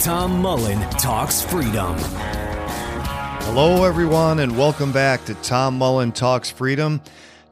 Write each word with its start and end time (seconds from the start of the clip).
Tom 0.00 0.40
Mullen 0.40 0.78
Talks 0.90 1.42
Freedom. 1.42 1.96
Hello, 1.98 3.82
everyone, 3.82 4.38
and 4.38 4.56
welcome 4.56 4.92
back 4.92 5.24
to 5.24 5.34
Tom 5.34 5.76
Mullen 5.76 6.12
Talks 6.12 6.52
Freedom. 6.52 7.00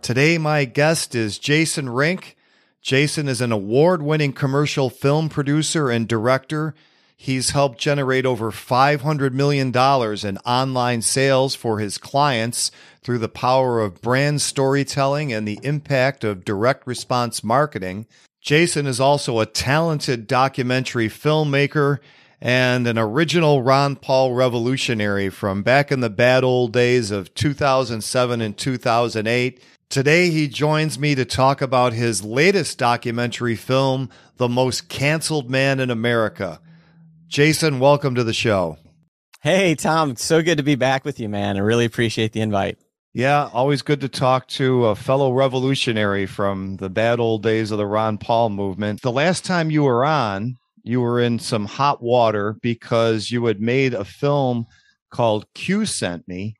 Today, 0.01 0.39
my 0.39 0.65
guest 0.65 1.17
is 1.17 1.41
Jason 1.41 1.89
Rink. 1.89 2.37
Jason 2.81 3.27
is 3.27 3.41
an 3.41 3.51
award 3.51 4.01
winning 4.01 4.33
commercial 4.33 4.91
film 4.91 5.29
producer 5.29 5.91
and 5.91 6.07
director. 6.07 6.77
He's 7.17 7.51
helped 7.51 7.81
generate 7.81 8.25
over 8.25 8.53
$500 8.53 9.33
million 9.33 9.69
in 9.71 10.39
online 10.47 11.03
sales 11.03 11.57
for 11.57 11.81
his 11.81 11.99
clients 11.99 12.71
through 13.03 13.19
the 13.19 13.29
power 13.29 13.81
of 13.81 14.01
brand 14.01 14.41
storytelling 14.41 15.33
and 15.33 15.49
the 15.49 15.59
impact 15.65 16.23
of 16.23 16.45
direct 16.45 16.87
response 16.87 17.43
marketing. 17.43 18.07
Jason 18.41 18.87
is 18.87 19.01
also 19.01 19.41
a 19.41 19.47
talented 19.47 20.29
documentary 20.29 21.09
filmmaker 21.09 21.99
and 22.41 22.87
an 22.87 22.99
original 22.99 23.63
Ron 23.63 23.97
Paul 23.97 24.35
revolutionary 24.35 25.29
from 25.31 25.63
back 25.63 25.91
in 25.91 26.01
the 26.01 26.11
bad 26.11 26.45
old 26.45 26.73
days 26.73 27.11
of 27.11 27.33
2007 27.35 28.41
and 28.41 28.57
2008. 28.57 29.63
Today, 29.89 30.31
he 30.31 30.49
joins 30.49 30.99
me 30.99 31.15
to 31.15 31.25
talk 31.25 31.63
about 31.63 31.93
his 31.93 32.25
latest 32.25 32.79
documentary 32.79 33.57
film, 33.57 34.11
The 34.37 34.49
Most 34.49 34.89
Canceled 34.89 35.49
Man 35.49 35.81
in 35.81 35.91
America. 35.91 36.61
Jason, 37.29 37.79
welcome 37.79 38.15
to 38.15 38.25
the 38.25 38.33
show. 38.33 38.79
Hey, 39.43 39.75
Tom. 39.75 40.11
It's 40.11 40.25
so 40.25 40.43
good 40.43 40.59
to 40.59 40.65
be 40.65 40.75
back 40.75 41.05
with 41.05 41.21
you, 41.21 41.29
man. 41.29 41.57
I 41.57 41.61
really 41.61 41.85
appreciate 41.85 42.33
the 42.33 42.41
invite. 42.41 42.79
Yeah, 43.13 43.49
always 43.53 43.81
good 43.81 44.03
to 44.03 44.09
talk 44.09 44.47
to 44.49 44.87
a 44.87 44.95
fellow 44.95 45.33
revolutionary 45.33 46.27
from 46.27 46.77
the 46.77 46.91
bad 46.91 47.19
old 47.19 47.43
days 47.43 47.71
of 47.71 47.79
the 47.79 47.87
Ron 47.87 48.19
Paul 48.19 48.51
movement. 48.51 49.01
The 49.01 49.13
last 49.13 49.45
time 49.45 49.71
you 49.71 49.85
were 49.85 50.05
on, 50.05 50.59
you 50.87 51.01
were 51.01 51.21
in 51.21 51.39
some 51.39 51.65
hot 51.65 52.03
water 52.03 52.57
because 52.63 53.31
you 53.31 53.45
had 53.47 53.61
made 53.61 53.93
a 53.93 54.05
film 54.05 54.67
called 55.11 55.47
Q 55.55 55.85
Sent 55.85 56.27
Me 56.29 56.57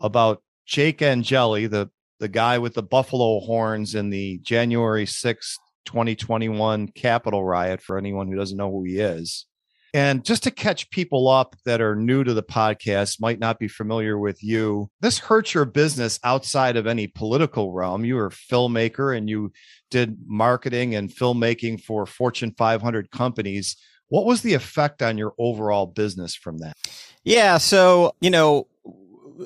about 0.00 0.42
Jake 0.66 1.02
Angeli, 1.02 1.66
the, 1.66 1.90
the 2.18 2.28
guy 2.28 2.58
with 2.58 2.74
the 2.74 2.82
buffalo 2.82 3.40
horns 3.40 3.94
in 3.94 4.10
the 4.10 4.38
January 4.38 5.06
6th, 5.06 5.56
2021 5.86 6.88
Capitol 6.88 7.44
riot, 7.44 7.80
for 7.80 7.98
anyone 7.98 8.28
who 8.28 8.36
doesn't 8.36 8.56
know 8.56 8.70
who 8.70 8.84
he 8.84 8.98
is. 8.98 9.46
And 9.92 10.24
just 10.24 10.44
to 10.44 10.52
catch 10.52 10.90
people 10.90 11.28
up 11.28 11.56
that 11.64 11.80
are 11.80 11.96
new 11.96 12.22
to 12.22 12.32
the 12.32 12.42
podcast, 12.42 13.20
might 13.20 13.40
not 13.40 13.58
be 13.58 13.66
familiar 13.66 14.18
with 14.18 14.42
you, 14.42 14.88
this 15.00 15.18
hurts 15.18 15.52
your 15.52 15.64
business 15.64 16.20
outside 16.22 16.76
of 16.76 16.86
any 16.86 17.08
political 17.08 17.72
realm. 17.72 18.04
You 18.04 18.16
were 18.16 18.26
a 18.26 18.30
filmmaker 18.30 19.16
and 19.16 19.28
you 19.28 19.52
did 19.90 20.18
marketing 20.26 20.94
and 20.94 21.10
filmmaking 21.10 21.82
for 21.82 22.06
Fortune 22.06 22.54
500 22.56 23.10
companies. 23.10 23.76
What 24.08 24.26
was 24.26 24.42
the 24.42 24.54
effect 24.54 25.02
on 25.02 25.18
your 25.18 25.34
overall 25.38 25.86
business 25.86 26.34
from 26.34 26.58
that? 26.58 26.76
Yeah. 27.24 27.58
So, 27.58 28.14
you 28.20 28.30
know, 28.30 28.66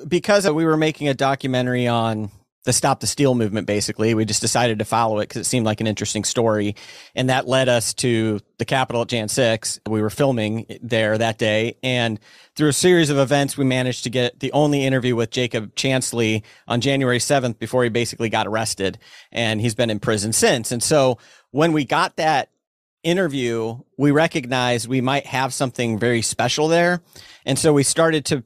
because 0.07 0.49
we 0.49 0.65
were 0.65 0.77
making 0.77 1.07
a 1.07 1.13
documentary 1.13 1.87
on 1.87 2.31
the 2.65 2.73
stop 2.73 2.99
the 2.99 3.07
steal 3.07 3.35
movement 3.35 3.67
basically. 3.67 4.13
We 4.13 4.25
just 4.25 4.41
decided 4.41 4.79
to 4.79 4.85
follow 4.85 5.19
it 5.19 5.29
because 5.29 5.41
it 5.41 5.49
seemed 5.49 5.65
like 5.65 5.81
an 5.81 5.87
interesting 5.87 6.23
story. 6.23 6.75
And 7.15 7.29
that 7.29 7.47
led 7.47 7.69
us 7.69 7.93
to 7.95 8.41
the 8.57 8.65
capitol 8.65 9.03
at 9.03 9.07
jan 9.07 9.29
6 9.29 9.79
we 9.87 10.01
were 10.01 10.09
filming 10.09 10.65
there 10.81 11.17
that 11.17 11.37
day. 11.37 11.77
And 11.83 12.19
through 12.55 12.69
a 12.69 12.73
series 12.73 13.09
of 13.09 13.17
events 13.17 13.57
we 13.57 13.65
managed 13.65 14.03
to 14.03 14.09
get 14.09 14.39
the 14.39 14.51
only 14.51 14.83
interview 14.83 15.15
with 15.15 15.29
jacob 15.29 15.75
chansley 15.75 16.43
on 16.67 16.81
january 16.81 17.19
7th 17.19 17.59
before 17.59 17.83
he 17.83 17.89
basically 17.89 18.29
got 18.29 18.47
arrested. 18.47 18.97
And 19.31 19.61
he's 19.61 19.75
been 19.75 19.89
in 19.89 19.99
prison 19.99 20.33
since. 20.33 20.71
And 20.71 20.81
so 20.81 21.19
when 21.51 21.71
we 21.71 21.85
got 21.85 22.17
that 22.17 22.49
interview 23.03 23.77
we 23.97 24.09
recognized 24.09 24.87
we 24.87 25.01
might 25.01 25.27
have 25.27 25.53
something 25.53 25.99
very 25.99 26.23
special 26.23 26.67
there. 26.67 27.01
And 27.45 27.59
so 27.59 27.73
we 27.73 27.83
started 27.83 28.25
to 28.25 28.43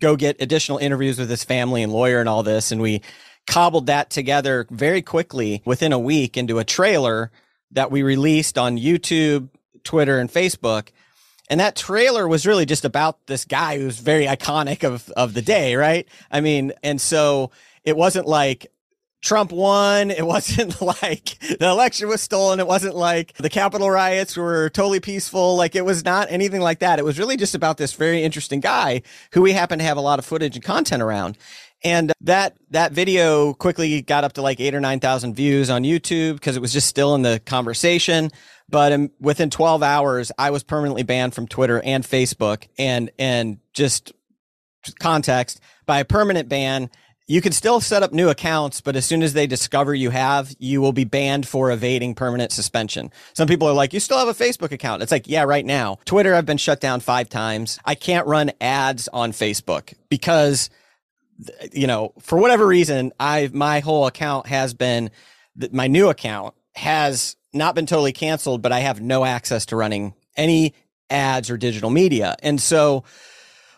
go 0.00 0.16
get 0.16 0.40
additional 0.40 0.78
interviews 0.78 1.18
with 1.18 1.28
his 1.28 1.44
family 1.44 1.82
and 1.82 1.92
lawyer 1.92 2.20
and 2.20 2.28
all 2.28 2.42
this. 2.42 2.72
And 2.72 2.80
we 2.80 3.02
cobbled 3.48 3.86
that 3.86 4.10
together 4.10 4.66
very 4.70 5.02
quickly 5.02 5.62
within 5.64 5.92
a 5.92 5.98
week 5.98 6.36
into 6.36 6.58
a 6.58 6.64
trailer 6.64 7.32
that 7.72 7.90
we 7.90 8.02
released 8.02 8.56
on 8.56 8.78
YouTube, 8.78 9.48
Twitter, 9.82 10.18
and 10.18 10.30
Facebook. 10.30 10.88
And 11.50 11.58
that 11.58 11.74
trailer 11.74 12.28
was 12.28 12.46
really 12.46 12.66
just 12.66 12.84
about 12.84 13.26
this 13.26 13.44
guy 13.46 13.78
who's 13.78 13.98
very 13.98 14.26
iconic 14.26 14.84
of, 14.84 15.08
of 15.10 15.32
the 15.32 15.42
day, 15.42 15.74
right? 15.76 16.06
I 16.30 16.42
mean, 16.42 16.72
and 16.82 17.00
so 17.00 17.50
it 17.84 17.96
wasn't 17.96 18.26
like 18.26 18.70
Trump 19.20 19.50
won. 19.50 20.10
It 20.10 20.26
wasn't 20.34 20.80
like 20.80 21.38
the 21.40 21.68
election 21.68 22.08
was 22.08 22.20
stolen. 22.20 22.60
It 22.60 22.66
wasn't 22.66 22.96
like 22.96 23.32
the 23.34 23.50
Capitol 23.50 23.90
riots 23.90 24.36
were 24.36 24.68
totally 24.70 25.00
peaceful. 25.00 25.56
Like 25.56 25.74
it 25.74 25.84
was 25.84 26.04
not 26.04 26.30
anything 26.30 26.60
like 26.60 26.80
that. 26.80 26.98
It 26.98 27.04
was 27.04 27.18
really 27.18 27.36
just 27.36 27.54
about 27.54 27.78
this 27.78 27.94
very 27.94 28.22
interesting 28.22 28.60
guy 28.60 29.02
who 29.32 29.42
we 29.42 29.52
happen 29.52 29.78
to 29.78 29.84
have 29.84 29.96
a 29.96 30.02
lot 30.02 30.18
of 30.18 30.26
footage 30.26 30.54
and 30.54 30.64
content 30.64 31.02
around. 31.02 31.38
And 31.84 32.12
that 32.22 32.56
that 32.70 32.92
video 32.92 33.54
quickly 33.54 34.02
got 34.02 34.24
up 34.24 34.32
to 34.34 34.42
like 34.42 34.60
eight 34.60 34.74
or 34.74 34.80
nine 34.80 35.00
thousand 35.00 35.34
views 35.34 35.70
on 35.70 35.84
YouTube 35.84 36.34
because 36.34 36.56
it 36.56 36.60
was 36.60 36.72
just 36.72 36.88
still 36.88 37.14
in 37.14 37.22
the 37.22 37.40
conversation. 37.44 38.30
But 38.68 38.92
um, 38.92 39.10
within 39.18 39.48
12 39.48 39.82
hours, 39.82 40.30
I 40.38 40.50
was 40.50 40.62
permanently 40.62 41.02
banned 41.02 41.34
from 41.34 41.46
Twitter 41.46 41.80
and 41.80 42.04
Facebook. 42.04 42.66
And 42.78 43.10
and 43.18 43.58
just 43.72 44.12
context 44.98 45.60
by 45.86 46.00
a 46.00 46.04
permanent 46.04 46.48
ban, 46.48 46.90
you 47.26 47.42
can 47.42 47.52
still 47.52 47.80
set 47.80 48.02
up 48.02 48.12
new 48.12 48.30
accounts, 48.30 48.80
but 48.80 48.96
as 48.96 49.04
soon 49.04 49.22
as 49.22 49.34
they 49.34 49.46
discover 49.46 49.94
you 49.94 50.08
have, 50.08 50.54
you 50.58 50.80
will 50.80 50.92
be 50.92 51.04
banned 51.04 51.46
for 51.46 51.70
evading 51.70 52.14
permanent 52.14 52.52
suspension. 52.52 53.12
Some 53.34 53.46
people 53.46 53.68
are 53.68 53.74
like, 53.74 53.92
you 53.92 54.00
still 54.00 54.18
have 54.18 54.28
a 54.28 54.34
Facebook 54.34 54.72
account. 54.72 55.02
It's 55.02 55.12
like, 55.12 55.28
yeah, 55.28 55.44
right 55.44 55.64
now. 55.64 55.98
Twitter, 56.06 56.34
I've 56.34 56.46
been 56.46 56.56
shut 56.56 56.80
down 56.80 57.00
five 57.00 57.28
times. 57.28 57.78
I 57.84 57.94
can't 57.94 58.26
run 58.26 58.52
ads 58.62 59.08
on 59.08 59.32
Facebook 59.32 59.92
because 60.08 60.70
you 61.72 61.86
know, 61.86 62.12
for 62.20 62.38
whatever 62.38 62.66
reason, 62.66 63.12
I've 63.18 63.54
my 63.54 63.80
whole 63.80 64.06
account 64.06 64.46
has 64.46 64.74
been 64.74 65.10
my 65.72 65.86
new 65.86 66.08
account 66.08 66.54
has 66.74 67.36
not 67.52 67.74
been 67.74 67.86
totally 67.86 68.12
canceled, 68.12 68.62
but 68.62 68.72
I 68.72 68.80
have 68.80 69.00
no 69.00 69.24
access 69.24 69.66
to 69.66 69.76
running 69.76 70.14
any 70.36 70.74
ads 71.10 71.50
or 71.50 71.56
digital 71.56 71.90
media. 71.90 72.36
And 72.42 72.60
so 72.60 73.04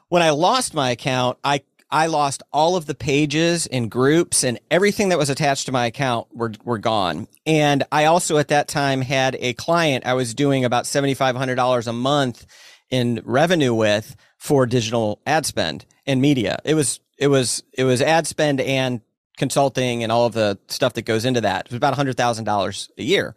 when 0.08 0.22
I 0.22 0.30
lost 0.30 0.74
my 0.74 0.90
account, 0.90 1.38
I 1.44 1.62
I 1.92 2.06
lost 2.06 2.42
all 2.52 2.76
of 2.76 2.86
the 2.86 2.94
pages 2.94 3.66
and 3.66 3.90
groups 3.90 4.44
and 4.44 4.60
everything 4.70 5.08
that 5.08 5.18
was 5.18 5.28
attached 5.28 5.66
to 5.66 5.72
my 5.72 5.86
account 5.86 6.28
were 6.32 6.52
were 6.64 6.78
gone. 6.78 7.26
And 7.46 7.84
I 7.90 8.04
also 8.06 8.38
at 8.38 8.48
that 8.48 8.68
time 8.68 9.00
had 9.00 9.36
a 9.40 9.54
client 9.54 10.06
I 10.06 10.14
was 10.14 10.34
doing 10.34 10.64
about 10.64 10.84
$7500 10.84 11.86
a 11.86 11.92
month 11.92 12.46
in 12.90 13.22
revenue 13.24 13.74
with 13.74 14.16
for 14.36 14.66
digital 14.66 15.20
ad 15.26 15.46
spend 15.46 15.84
and 16.06 16.20
media. 16.20 16.58
It 16.64 16.74
was 16.74 17.00
it 17.20 17.28
was 17.28 17.62
it 17.72 17.84
was 17.84 18.02
ad 18.02 18.26
spend 18.26 18.60
and 18.60 19.02
consulting 19.36 20.02
and 20.02 20.10
all 20.10 20.26
of 20.26 20.32
the 20.32 20.58
stuff 20.68 20.94
that 20.94 21.02
goes 21.02 21.24
into 21.24 21.42
that. 21.42 21.66
It 21.66 21.70
was 21.70 21.76
about 21.76 21.96
$100,000 21.96 22.90
a 22.98 23.02
year. 23.02 23.34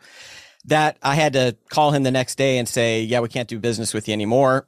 That 0.66 0.98
I 1.02 1.16
had 1.16 1.34
to 1.34 1.56
call 1.70 1.92
him 1.92 2.04
the 2.04 2.12
next 2.12 2.38
day 2.38 2.58
and 2.58 2.68
say, 2.68 3.02
yeah, 3.02 3.20
we 3.20 3.30
can't 3.30 3.48
do 3.48 3.60
business 3.60 3.94
with 3.94 4.08
you 4.08 4.14
anymore. 4.14 4.66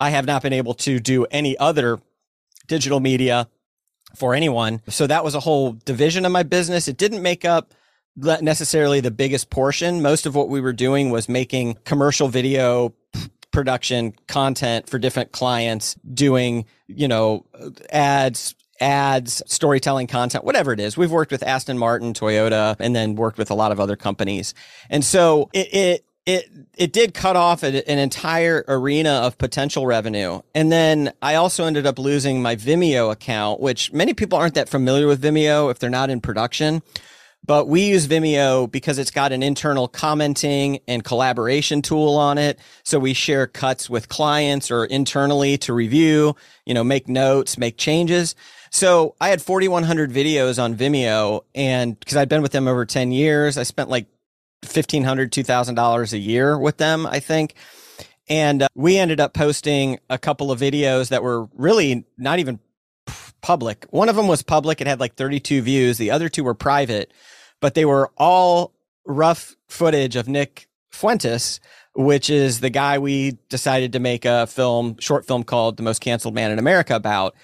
I 0.00 0.10
have 0.10 0.26
not 0.26 0.42
been 0.42 0.52
able 0.52 0.74
to 0.74 0.98
do 0.98 1.26
any 1.30 1.56
other 1.58 2.00
digital 2.66 3.00
media 3.00 3.48
for 4.16 4.34
anyone. 4.34 4.80
So 4.88 5.06
that 5.06 5.24
was 5.24 5.34
a 5.34 5.40
whole 5.40 5.72
division 5.72 6.24
of 6.24 6.32
my 6.32 6.42
business. 6.42 6.88
It 6.88 6.96
didn't 6.96 7.22
make 7.22 7.44
up 7.44 7.74
necessarily 8.16 9.00
the 9.00 9.10
biggest 9.10 9.50
portion. 9.50 10.02
Most 10.02 10.24
of 10.24 10.34
what 10.34 10.48
we 10.48 10.60
were 10.60 10.72
doing 10.72 11.10
was 11.10 11.28
making 11.28 11.74
commercial 11.84 12.28
video 12.28 12.94
production 13.54 14.12
content 14.26 14.90
for 14.90 14.98
different 14.98 15.32
clients, 15.32 15.94
doing, 16.12 16.66
you 16.88 17.08
know, 17.08 17.46
ads, 17.90 18.54
ads, 18.80 19.42
storytelling 19.46 20.08
content, 20.08 20.44
whatever 20.44 20.72
it 20.72 20.80
is. 20.80 20.96
We've 20.96 21.10
worked 21.10 21.30
with 21.30 21.42
Aston 21.42 21.78
Martin, 21.78 22.12
Toyota, 22.12 22.76
and 22.80 22.94
then 22.94 23.14
worked 23.14 23.38
with 23.38 23.50
a 23.50 23.54
lot 23.54 23.72
of 23.72 23.80
other 23.80 23.96
companies. 23.96 24.54
And 24.90 25.04
so 25.04 25.48
it, 25.52 25.72
it 25.72 26.04
it 26.26 26.50
it 26.76 26.92
did 26.92 27.14
cut 27.14 27.36
off 27.36 27.62
an 27.62 27.74
entire 27.86 28.64
arena 28.66 29.10
of 29.10 29.38
potential 29.38 29.86
revenue. 29.86 30.40
And 30.54 30.72
then 30.72 31.12
I 31.22 31.36
also 31.36 31.64
ended 31.64 31.86
up 31.86 31.98
losing 31.98 32.42
my 32.42 32.56
Vimeo 32.56 33.12
account, 33.12 33.60
which 33.60 33.92
many 33.92 34.14
people 34.14 34.38
aren't 34.38 34.54
that 34.54 34.68
familiar 34.68 35.06
with 35.06 35.22
Vimeo 35.22 35.70
if 35.70 35.78
they're 35.78 35.90
not 35.90 36.10
in 36.10 36.20
production. 36.20 36.82
But 37.46 37.68
we 37.68 37.88
use 37.88 38.06
Vimeo 38.06 38.70
because 38.70 38.98
it's 38.98 39.10
got 39.10 39.32
an 39.32 39.42
internal 39.42 39.86
commenting 39.86 40.80
and 40.88 41.04
collaboration 41.04 41.82
tool 41.82 42.16
on 42.16 42.38
it. 42.38 42.58
So 42.84 42.98
we 42.98 43.12
share 43.12 43.46
cuts 43.46 43.90
with 43.90 44.08
clients 44.08 44.70
or 44.70 44.86
internally 44.86 45.58
to 45.58 45.74
review, 45.74 46.36
you 46.64 46.72
know, 46.72 46.84
make 46.84 47.06
notes, 47.06 47.58
make 47.58 47.76
changes. 47.76 48.34
So 48.70 49.14
I 49.20 49.28
had 49.28 49.42
4,100 49.42 50.10
videos 50.10 50.62
on 50.62 50.74
Vimeo 50.74 51.42
and 51.54 51.98
because 52.00 52.16
I'd 52.16 52.28
been 52.28 52.42
with 52.42 52.52
them 52.52 52.66
over 52.66 52.86
10 52.86 53.12
years, 53.12 53.58
I 53.58 53.62
spent 53.62 53.90
like 53.90 54.06
$1,500, 54.62 55.28
$2,000 55.28 56.12
a 56.12 56.18
year 56.18 56.58
with 56.58 56.78
them, 56.78 57.06
I 57.06 57.20
think. 57.20 57.54
And 58.28 58.62
uh, 58.62 58.68
we 58.74 58.96
ended 58.96 59.20
up 59.20 59.34
posting 59.34 59.98
a 60.08 60.18
couple 60.18 60.50
of 60.50 60.58
videos 60.58 61.10
that 61.10 61.22
were 61.22 61.46
really 61.54 62.06
not 62.16 62.38
even 62.38 62.58
public. 63.44 63.86
One 63.90 64.08
of 64.08 64.16
them 64.16 64.26
was 64.26 64.42
public. 64.42 64.80
It 64.80 64.86
had 64.86 65.00
like 65.00 65.16
32 65.16 65.60
views. 65.60 65.98
The 65.98 66.10
other 66.10 66.30
two 66.30 66.44
were 66.44 66.54
private, 66.54 67.12
but 67.60 67.74
they 67.74 67.84
were 67.84 68.10
all 68.16 68.72
rough 69.04 69.54
footage 69.68 70.16
of 70.16 70.28
Nick 70.28 70.66
Fuentes, 70.90 71.60
which 71.94 72.30
is 72.30 72.60
the 72.60 72.70
guy 72.70 72.98
we 72.98 73.36
decided 73.50 73.92
to 73.92 73.98
make 73.98 74.24
a 74.24 74.46
film, 74.46 74.96
short 74.98 75.26
film 75.26 75.44
called 75.44 75.76
The 75.76 75.82
Most 75.82 76.00
Canceled 76.00 76.34
Man 76.34 76.52
in 76.52 76.58
America 76.58 76.96
about. 76.96 77.34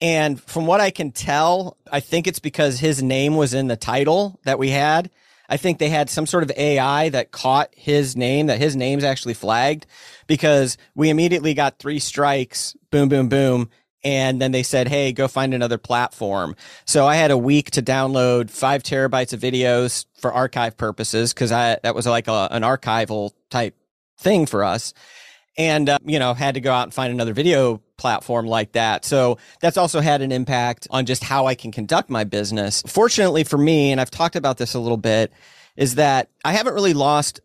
And 0.00 0.42
from 0.42 0.66
what 0.66 0.80
I 0.80 0.90
can 0.90 1.12
tell, 1.12 1.76
I 1.92 2.00
think 2.00 2.26
it's 2.26 2.38
because 2.38 2.80
his 2.80 3.02
name 3.02 3.36
was 3.36 3.52
in 3.52 3.66
the 3.66 3.76
title 3.76 4.40
that 4.44 4.58
we 4.58 4.70
had. 4.70 5.10
I 5.50 5.58
think 5.58 5.78
they 5.78 5.90
had 5.90 6.08
some 6.08 6.24
sort 6.24 6.44
of 6.44 6.52
AI 6.56 7.10
that 7.10 7.30
caught 7.30 7.68
his 7.76 8.16
name, 8.16 8.46
that 8.46 8.58
his 8.58 8.74
name's 8.74 9.04
actually 9.04 9.34
flagged 9.34 9.84
because 10.26 10.78
we 10.94 11.10
immediately 11.10 11.52
got 11.52 11.78
three 11.78 11.98
strikes, 11.98 12.74
boom, 12.90 13.10
boom, 13.10 13.28
boom. 13.28 13.68
And 14.04 14.40
then 14.40 14.52
they 14.52 14.62
said, 14.62 14.88
Hey, 14.88 15.12
go 15.12 15.28
find 15.28 15.54
another 15.54 15.78
platform. 15.78 16.56
So 16.86 17.06
I 17.06 17.16
had 17.16 17.30
a 17.30 17.38
week 17.38 17.70
to 17.72 17.82
download 17.82 18.50
five 18.50 18.82
terabytes 18.82 19.32
of 19.32 19.40
videos 19.40 20.06
for 20.20 20.32
archive 20.32 20.76
purposes 20.76 21.32
because 21.32 21.52
I, 21.52 21.78
that 21.82 21.94
was 21.94 22.06
like 22.06 22.28
a, 22.28 22.48
an 22.50 22.62
archival 22.62 23.32
type 23.50 23.76
thing 24.18 24.46
for 24.46 24.64
us. 24.64 24.94
And, 25.58 25.88
uh, 25.88 25.98
you 26.04 26.18
know, 26.18 26.32
had 26.32 26.54
to 26.54 26.60
go 26.60 26.72
out 26.72 26.84
and 26.84 26.94
find 26.94 27.12
another 27.12 27.34
video 27.34 27.82
platform 27.98 28.46
like 28.46 28.72
that. 28.72 29.04
So 29.04 29.38
that's 29.60 29.76
also 29.76 30.00
had 30.00 30.22
an 30.22 30.32
impact 30.32 30.88
on 30.90 31.04
just 31.04 31.22
how 31.22 31.46
I 31.46 31.54
can 31.54 31.70
conduct 31.70 32.08
my 32.08 32.24
business. 32.24 32.82
Fortunately 32.86 33.44
for 33.44 33.58
me, 33.58 33.92
and 33.92 34.00
I've 34.00 34.10
talked 34.10 34.34
about 34.34 34.56
this 34.56 34.74
a 34.74 34.80
little 34.80 34.96
bit, 34.96 35.32
is 35.76 35.96
that 35.96 36.30
I 36.44 36.52
haven't 36.52 36.74
really 36.74 36.94
lost 36.94 37.40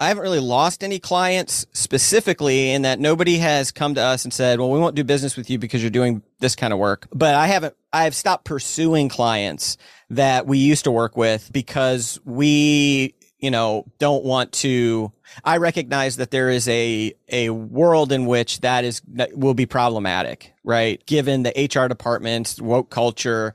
I 0.00 0.08
haven't 0.08 0.22
really 0.22 0.40
lost 0.40 0.82
any 0.82 0.98
clients 0.98 1.66
specifically 1.74 2.70
in 2.70 2.82
that 2.82 2.98
nobody 2.98 3.36
has 3.36 3.70
come 3.70 3.94
to 3.96 4.00
us 4.00 4.24
and 4.24 4.32
said, 4.32 4.58
well, 4.58 4.70
we 4.70 4.78
won't 4.80 4.94
do 4.94 5.04
business 5.04 5.36
with 5.36 5.50
you 5.50 5.58
because 5.58 5.82
you're 5.82 5.90
doing 5.90 6.22
this 6.38 6.56
kind 6.56 6.72
of 6.72 6.78
work. 6.78 7.06
But 7.12 7.34
I 7.34 7.46
haven't, 7.46 7.74
I've 7.92 8.14
stopped 8.14 8.46
pursuing 8.46 9.10
clients 9.10 9.76
that 10.08 10.46
we 10.46 10.56
used 10.56 10.84
to 10.84 10.90
work 10.90 11.18
with 11.18 11.52
because 11.52 12.18
we 12.24 13.14
you 13.40 13.50
know, 13.50 13.86
don't 13.98 14.22
want 14.24 14.52
to. 14.52 15.10
I 15.44 15.56
recognize 15.56 16.16
that 16.16 16.30
there 16.30 16.50
is 16.50 16.68
a 16.68 17.14
a 17.28 17.50
world 17.50 18.12
in 18.12 18.26
which 18.26 18.60
that 18.60 18.84
is 18.84 19.00
that 19.14 19.36
will 19.36 19.54
be 19.54 19.66
problematic, 19.66 20.52
right? 20.62 21.04
Given 21.06 21.42
the 21.42 21.70
HR 21.74 21.88
department's 21.88 22.60
woke 22.60 22.90
culture 22.90 23.54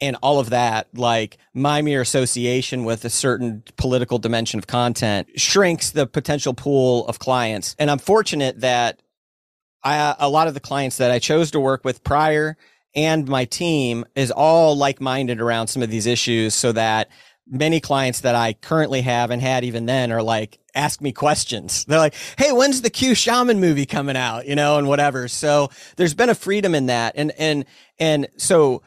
and 0.00 0.16
all 0.22 0.40
of 0.40 0.50
that, 0.50 0.88
like 0.94 1.38
my 1.52 1.82
mere 1.82 2.00
association 2.00 2.84
with 2.84 3.04
a 3.04 3.10
certain 3.10 3.62
political 3.76 4.18
dimension 4.18 4.58
of 4.58 4.66
content 4.66 5.28
shrinks 5.36 5.90
the 5.90 6.06
potential 6.06 6.54
pool 6.54 7.06
of 7.06 7.18
clients. 7.18 7.76
And 7.78 7.90
I'm 7.90 7.98
fortunate 7.98 8.60
that 8.60 9.00
I, 9.82 10.16
a 10.18 10.28
lot 10.28 10.48
of 10.48 10.54
the 10.54 10.60
clients 10.60 10.96
that 10.96 11.10
I 11.10 11.18
chose 11.18 11.50
to 11.52 11.60
work 11.60 11.84
with 11.84 12.02
prior 12.02 12.56
and 12.94 13.28
my 13.28 13.44
team 13.44 14.04
is 14.14 14.30
all 14.30 14.76
like 14.76 15.00
minded 15.00 15.40
around 15.40 15.68
some 15.68 15.82
of 15.82 15.90
these 15.90 16.06
issues 16.06 16.54
so 16.54 16.72
that 16.72 17.10
many 17.46 17.80
clients 17.80 18.20
that 18.20 18.34
I 18.34 18.54
currently 18.54 19.02
have 19.02 19.30
and 19.30 19.42
had 19.42 19.64
even 19.64 19.86
then 19.86 20.12
are 20.12 20.22
like, 20.22 20.58
ask 20.74 21.00
me 21.00 21.12
questions. 21.12 21.84
They're 21.84 21.98
like, 21.98 22.14
Hey, 22.38 22.52
when's 22.52 22.82
the 22.82 22.90
Q 22.90 23.14
shaman 23.14 23.60
movie 23.60 23.86
coming 23.86 24.16
out? 24.16 24.46
You 24.46 24.54
know, 24.54 24.78
and 24.78 24.88
whatever. 24.88 25.28
So 25.28 25.70
there's 25.96 26.14
been 26.14 26.30
a 26.30 26.34
freedom 26.34 26.74
in 26.74 26.86
that. 26.86 27.14
And, 27.16 27.32
and, 27.38 27.64
and 27.98 28.28
so 28.36 28.82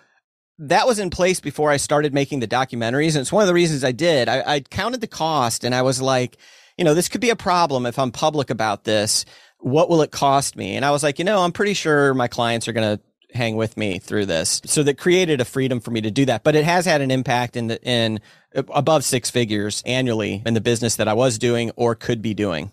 that 0.60 0.88
was 0.88 1.00
in 1.00 1.10
place 1.10 1.40
before 1.40 1.72
I 1.72 1.78
started 1.78 2.14
making 2.14 2.40
the 2.40 2.48
documentaries. 2.48 3.10
And 3.10 3.18
it's 3.18 3.32
one 3.32 3.44
of 3.44 3.48
the 3.48 3.54
reasons 3.54 3.84
I 3.84 3.92
did. 3.92 4.28
I, 4.28 4.56
I 4.56 4.60
counted 4.62 5.02
the 5.02 5.08
cost 5.08 5.64
and 5.64 5.76
I 5.76 5.84
was 5.84 6.02
like, 6.02 6.38
you 6.78 6.86
know, 6.86 6.94
this 6.94 7.10
could 7.10 7.22
be 7.22 7.30
a 7.30 7.36
problem 7.36 7.86
if 7.86 8.00
I'm 8.00 8.12
public 8.12 8.50
about 8.50 8.84
this. 8.84 9.26
What 9.60 9.90
will 9.90 10.02
it 10.02 10.12
cost 10.12 10.56
me? 10.56 10.76
And 10.76 10.86
I 10.86 10.92
was 10.92 11.04
like, 11.04 11.20
you 11.20 11.26
know, 11.26 11.42
I'm 11.42 11.52
pretty 11.52 11.74
sure 11.74 12.14
my 12.14 12.28
clients 12.28 12.68
are 12.68 12.74
going 12.74 12.98
to 12.98 13.04
hang 13.36 13.56
with 13.56 13.76
me 13.78 14.00
through 14.00 14.26
this. 14.26 14.62
So 14.66 14.84
that 14.84 14.98
created 14.98 15.42
a 15.42 15.46
freedom 15.46 15.80
for 15.80 15.92
me 15.92 16.02
to 16.02 16.12
do 16.12 16.26
that. 16.26 16.44
But 16.44 16.56
it 16.56 16.64
has 16.64 16.86
had 16.86 17.02
an 17.02 17.12
impact 17.12 17.56
in 17.56 17.68
the, 17.68 17.82
in 17.84 18.20
above 18.54 19.04
six 19.04 19.30
figures 19.30 19.84
annually 19.86 20.42
in 20.46 20.54
the 20.54 20.62
business 20.62 20.96
that 20.96 21.08
I 21.08 21.14
was 21.14 21.38
doing 21.38 21.72
or 21.76 21.96
could 21.96 22.22
be 22.22 22.34
doing. 22.34 22.72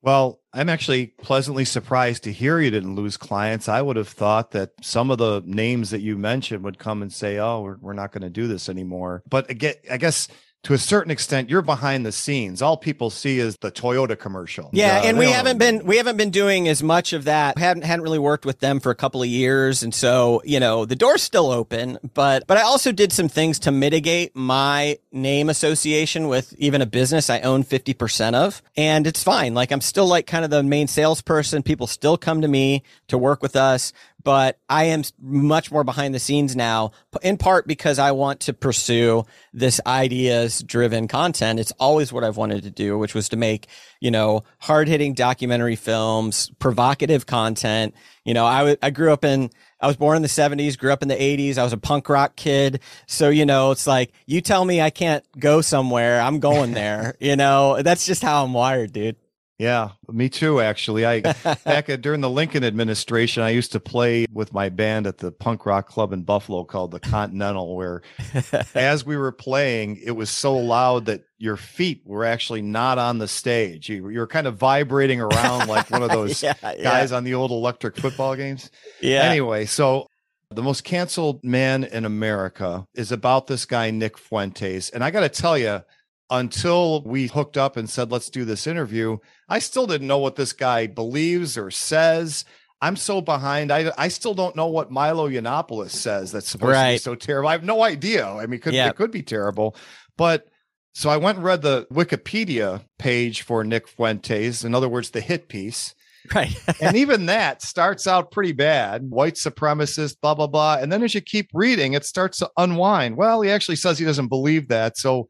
Well, 0.00 0.40
I'm 0.52 0.68
actually 0.68 1.06
pleasantly 1.06 1.64
surprised 1.64 2.24
to 2.24 2.32
hear 2.32 2.60
you 2.60 2.70
didn't 2.70 2.94
lose 2.94 3.16
clients. 3.16 3.68
I 3.68 3.82
would 3.82 3.96
have 3.96 4.08
thought 4.08 4.52
that 4.52 4.70
some 4.80 5.10
of 5.10 5.18
the 5.18 5.42
names 5.44 5.90
that 5.90 6.00
you 6.00 6.16
mentioned 6.16 6.64
would 6.64 6.78
come 6.78 7.02
and 7.02 7.12
say, 7.12 7.38
"Oh, 7.38 7.62
we're, 7.62 7.76
we're 7.80 7.92
not 7.94 8.12
going 8.12 8.22
to 8.22 8.30
do 8.30 8.46
this 8.46 8.68
anymore." 8.68 9.22
But 9.28 9.50
again, 9.50 9.74
I 9.90 9.96
guess 9.96 10.28
to 10.64 10.74
a 10.74 10.78
certain 10.78 11.10
extent 11.10 11.48
you're 11.48 11.62
behind 11.62 12.04
the 12.04 12.12
scenes 12.12 12.60
all 12.60 12.76
people 12.76 13.10
see 13.10 13.38
is 13.38 13.56
the 13.58 13.70
toyota 13.70 14.18
commercial 14.18 14.70
yeah 14.72 14.98
uh, 14.98 15.02
and 15.04 15.18
we 15.18 15.26
haven't 15.26 15.58
been 15.58 15.84
we 15.86 15.96
haven't 15.96 16.16
been 16.16 16.30
doing 16.30 16.68
as 16.68 16.82
much 16.82 17.12
of 17.12 17.24
that 17.24 17.56
hadn't 17.58 17.82
hadn't 17.82 18.02
really 18.02 18.18
worked 18.18 18.44
with 18.44 18.58
them 18.60 18.80
for 18.80 18.90
a 18.90 18.94
couple 18.94 19.22
of 19.22 19.28
years 19.28 19.82
and 19.82 19.94
so 19.94 20.42
you 20.44 20.58
know 20.58 20.84
the 20.84 20.96
door's 20.96 21.22
still 21.22 21.50
open 21.50 21.98
but 22.14 22.46
but 22.46 22.58
i 22.58 22.62
also 22.62 22.90
did 22.92 23.12
some 23.12 23.28
things 23.28 23.58
to 23.58 23.70
mitigate 23.70 24.34
my 24.34 24.98
name 25.10 25.48
association 25.48 26.28
with 26.28 26.54
even 26.58 26.82
a 26.82 26.86
business 26.86 27.30
i 27.30 27.40
own 27.40 27.64
50% 27.64 28.34
of. 28.34 28.62
And 28.76 29.06
it's 29.06 29.22
fine. 29.22 29.54
Like 29.54 29.72
i'm 29.72 29.80
still 29.80 30.06
like 30.06 30.26
kind 30.26 30.44
of 30.44 30.50
the 30.50 30.62
main 30.62 30.86
salesperson. 30.86 31.62
People 31.62 31.86
still 31.86 32.16
come 32.16 32.40
to 32.42 32.48
me 32.48 32.82
to 33.08 33.18
work 33.18 33.42
with 33.42 33.56
us 33.56 33.92
but 34.24 34.58
I 34.68 34.84
am 34.84 35.04
much 35.20 35.70
more 35.70 35.84
behind 35.84 36.14
the 36.14 36.18
scenes 36.18 36.56
now, 36.56 36.92
in 37.22 37.36
part 37.36 37.66
because 37.66 37.98
I 37.98 38.12
want 38.12 38.40
to 38.40 38.52
pursue 38.52 39.24
this 39.52 39.80
ideas 39.86 40.60
driven 40.60 41.08
content. 41.08 41.60
It's 41.60 41.72
always 41.78 42.12
what 42.12 42.24
I've 42.24 42.36
wanted 42.36 42.64
to 42.64 42.70
do, 42.70 42.98
which 42.98 43.14
was 43.14 43.28
to 43.30 43.36
make, 43.36 43.68
you 44.00 44.10
know, 44.10 44.44
hard 44.58 44.88
hitting 44.88 45.14
documentary 45.14 45.76
films, 45.76 46.50
provocative 46.58 47.26
content. 47.26 47.94
You 48.24 48.34
know, 48.34 48.46
I, 48.46 48.58
w- 48.58 48.76
I 48.82 48.90
grew 48.90 49.12
up 49.12 49.24
in, 49.24 49.50
I 49.80 49.86
was 49.86 49.96
born 49.96 50.16
in 50.16 50.22
the 50.22 50.28
70s, 50.28 50.78
grew 50.78 50.92
up 50.92 51.02
in 51.02 51.08
the 51.08 51.16
80s. 51.16 51.58
I 51.58 51.64
was 51.64 51.72
a 51.72 51.78
punk 51.78 52.08
rock 52.08 52.36
kid. 52.36 52.80
So, 53.06 53.28
you 53.28 53.46
know, 53.46 53.70
it's 53.70 53.86
like, 53.86 54.12
you 54.26 54.40
tell 54.40 54.64
me 54.64 54.80
I 54.80 54.90
can't 54.90 55.24
go 55.38 55.60
somewhere, 55.60 56.20
I'm 56.20 56.40
going 56.40 56.72
there. 56.72 57.16
you 57.20 57.36
know, 57.36 57.82
that's 57.82 58.06
just 58.06 58.22
how 58.22 58.44
I'm 58.44 58.52
wired, 58.52 58.92
dude. 58.92 59.16
Yeah, 59.58 59.90
me 60.08 60.28
too. 60.28 60.60
Actually, 60.60 61.04
I 61.04 61.20
back 61.64 61.86
during 62.00 62.20
the 62.20 62.30
Lincoln 62.30 62.62
administration, 62.62 63.42
I 63.42 63.50
used 63.50 63.72
to 63.72 63.80
play 63.80 64.26
with 64.32 64.52
my 64.52 64.68
band 64.68 65.08
at 65.08 65.18
the 65.18 65.32
punk 65.32 65.66
rock 65.66 65.88
club 65.88 66.12
in 66.12 66.22
Buffalo 66.22 66.62
called 66.62 66.92
the 66.92 67.00
Continental. 67.00 67.74
Where, 67.74 68.02
as 68.76 69.04
we 69.04 69.16
were 69.16 69.32
playing, 69.32 69.96
it 69.96 70.12
was 70.12 70.30
so 70.30 70.56
loud 70.56 71.06
that 71.06 71.24
your 71.38 71.56
feet 71.56 72.02
were 72.04 72.24
actually 72.24 72.62
not 72.62 72.98
on 72.98 73.18
the 73.18 73.26
stage. 73.26 73.88
You, 73.88 74.08
you 74.08 74.20
were 74.20 74.28
kind 74.28 74.46
of 74.46 74.56
vibrating 74.56 75.20
around 75.20 75.68
like 75.68 75.90
one 75.90 76.04
of 76.04 76.10
those 76.12 76.40
yeah, 76.40 76.54
guys 76.62 77.10
yeah. 77.10 77.16
on 77.16 77.24
the 77.24 77.34
old 77.34 77.50
electric 77.50 77.96
football 77.96 78.36
games. 78.36 78.70
Yeah. 79.00 79.22
Anyway, 79.22 79.66
so 79.66 80.06
the 80.50 80.62
most 80.62 80.84
canceled 80.84 81.42
man 81.42 81.82
in 81.82 82.04
America 82.04 82.86
is 82.94 83.10
about 83.10 83.48
this 83.48 83.64
guy 83.64 83.90
Nick 83.90 84.16
Fuentes, 84.16 84.90
and 84.90 85.02
I 85.02 85.10
got 85.10 85.20
to 85.20 85.28
tell 85.28 85.58
you 85.58 85.82
until 86.30 87.02
we 87.02 87.26
hooked 87.26 87.56
up 87.56 87.76
and 87.76 87.88
said, 87.88 88.10
let's 88.10 88.28
do 88.30 88.44
this 88.44 88.66
interview, 88.66 89.18
I 89.48 89.58
still 89.58 89.86
didn't 89.86 90.06
know 90.06 90.18
what 90.18 90.36
this 90.36 90.52
guy 90.52 90.86
believes 90.86 91.56
or 91.56 91.70
says. 91.70 92.44
I'm 92.80 92.94
so 92.96 93.20
behind. 93.20 93.72
I 93.72 93.90
I 93.98 94.06
still 94.08 94.34
don't 94.34 94.54
know 94.54 94.68
what 94.68 94.90
Milo 94.90 95.28
Yiannopoulos 95.28 95.90
says. 95.90 96.30
That's 96.30 96.48
supposed 96.48 96.78
to 96.78 96.92
be 96.92 96.98
so 96.98 97.14
terrible. 97.16 97.48
I 97.48 97.52
have 97.52 97.64
no 97.64 97.82
idea. 97.82 98.24
I 98.26 98.46
mean, 98.46 98.54
it 98.54 98.62
could 98.62 98.74
Yeah. 98.74 98.88
it 98.88 98.94
could 98.96 99.10
be 99.10 99.22
terrible, 99.22 99.74
but 100.16 100.46
so 100.94 101.10
I 101.10 101.16
went 101.16 101.36
and 101.38 101.44
read 101.44 101.62
the 101.62 101.86
Wikipedia 101.92 102.84
page 102.98 103.42
for 103.42 103.64
Nick 103.64 103.88
Fuentes. 103.88 104.64
In 104.64 104.74
other 104.74 104.88
words, 104.88 105.10
the 105.10 105.20
hit 105.20 105.48
piece. 105.48 105.94
Right. 106.34 106.54
and 106.80 106.96
even 107.02 107.26
that 107.26 107.62
starts 107.62 108.06
out 108.06 108.30
pretty 108.32 108.52
bad 108.52 109.08
white 109.08 109.34
supremacist 109.34 110.16
blah 110.20 110.34
blah 110.34 110.48
blah 110.48 110.76
and 110.78 110.92
then 110.92 111.02
as 111.02 111.14
you 111.14 111.20
keep 111.22 111.48
reading 111.54 111.94
it 111.94 112.04
starts 112.04 112.38
to 112.38 112.50
unwind 112.58 113.16
well 113.16 113.40
he 113.40 113.50
actually 113.50 113.76
says 113.76 113.98
he 113.98 114.04
doesn't 114.04 114.26
believe 114.28 114.68
that 114.68 114.98
so 114.98 115.26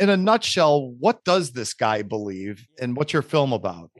in 0.00 0.10
a 0.10 0.16
nutshell 0.16 0.90
what 0.98 1.24
does 1.24 1.52
this 1.52 1.74
guy 1.74 2.02
believe 2.02 2.66
and 2.80 2.96
what's 2.96 3.12
your 3.12 3.22
film 3.22 3.52
about 3.52 3.90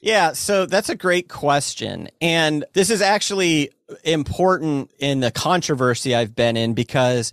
Yeah, 0.00 0.32
so 0.32 0.66
that's 0.66 0.88
a 0.88 0.96
great 0.96 1.28
question. 1.28 2.08
And 2.20 2.64
this 2.74 2.90
is 2.90 3.02
actually 3.02 3.70
important 4.04 4.92
in 4.98 5.20
the 5.20 5.30
controversy 5.30 6.14
I've 6.14 6.34
been 6.34 6.56
in 6.56 6.74
because 6.74 7.32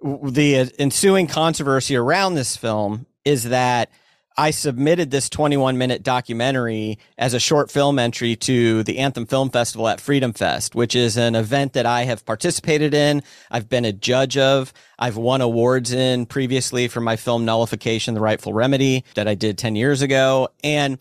the 0.00 0.70
ensuing 0.78 1.26
controversy 1.26 1.96
around 1.96 2.34
this 2.34 2.56
film 2.56 3.06
is 3.24 3.44
that 3.44 3.90
I 4.36 4.50
submitted 4.50 5.10
this 5.10 5.28
21 5.28 5.78
minute 5.78 6.02
documentary 6.02 6.98
as 7.16 7.34
a 7.34 7.40
short 7.40 7.70
film 7.70 7.98
entry 7.98 8.34
to 8.36 8.82
the 8.82 8.98
Anthem 8.98 9.26
Film 9.26 9.50
Festival 9.50 9.86
at 9.88 10.00
Freedom 10.00 10.32
Fest, 10.32 10.74
which 10.74 10.96
is 10.96 11.16
an 11.16 11.34
event 11.34 11.74
that 11.74 11.86
I 11.86 12.04
have 12.04 12.26
participated 12.26 12.94
in. 12.94 13.22
I've 13.50 13.68
been 13.68 13.84
a 13.84 13.92
judge 13.92 14.36
of. 14.36 14.72
I've 14.98 15.16
won 15.16 15.40
awards 15.40 15.92
in 15.92 16.26
previously 16.26 16.88
for 16.88 17.00
my 17.00 17.16
film 17.16 17.44
Nullification, 17.44 18.14
The 18.14 18.20
Rightful 18.20 18.52
Remedy 18.52 19.04
that 19.14 19.28
I 19.28 19.34
did 19.34 19.56
10 19.56 19.76
years 19.76 20.02
ago. 20.02 20.48
And 20.64 20.98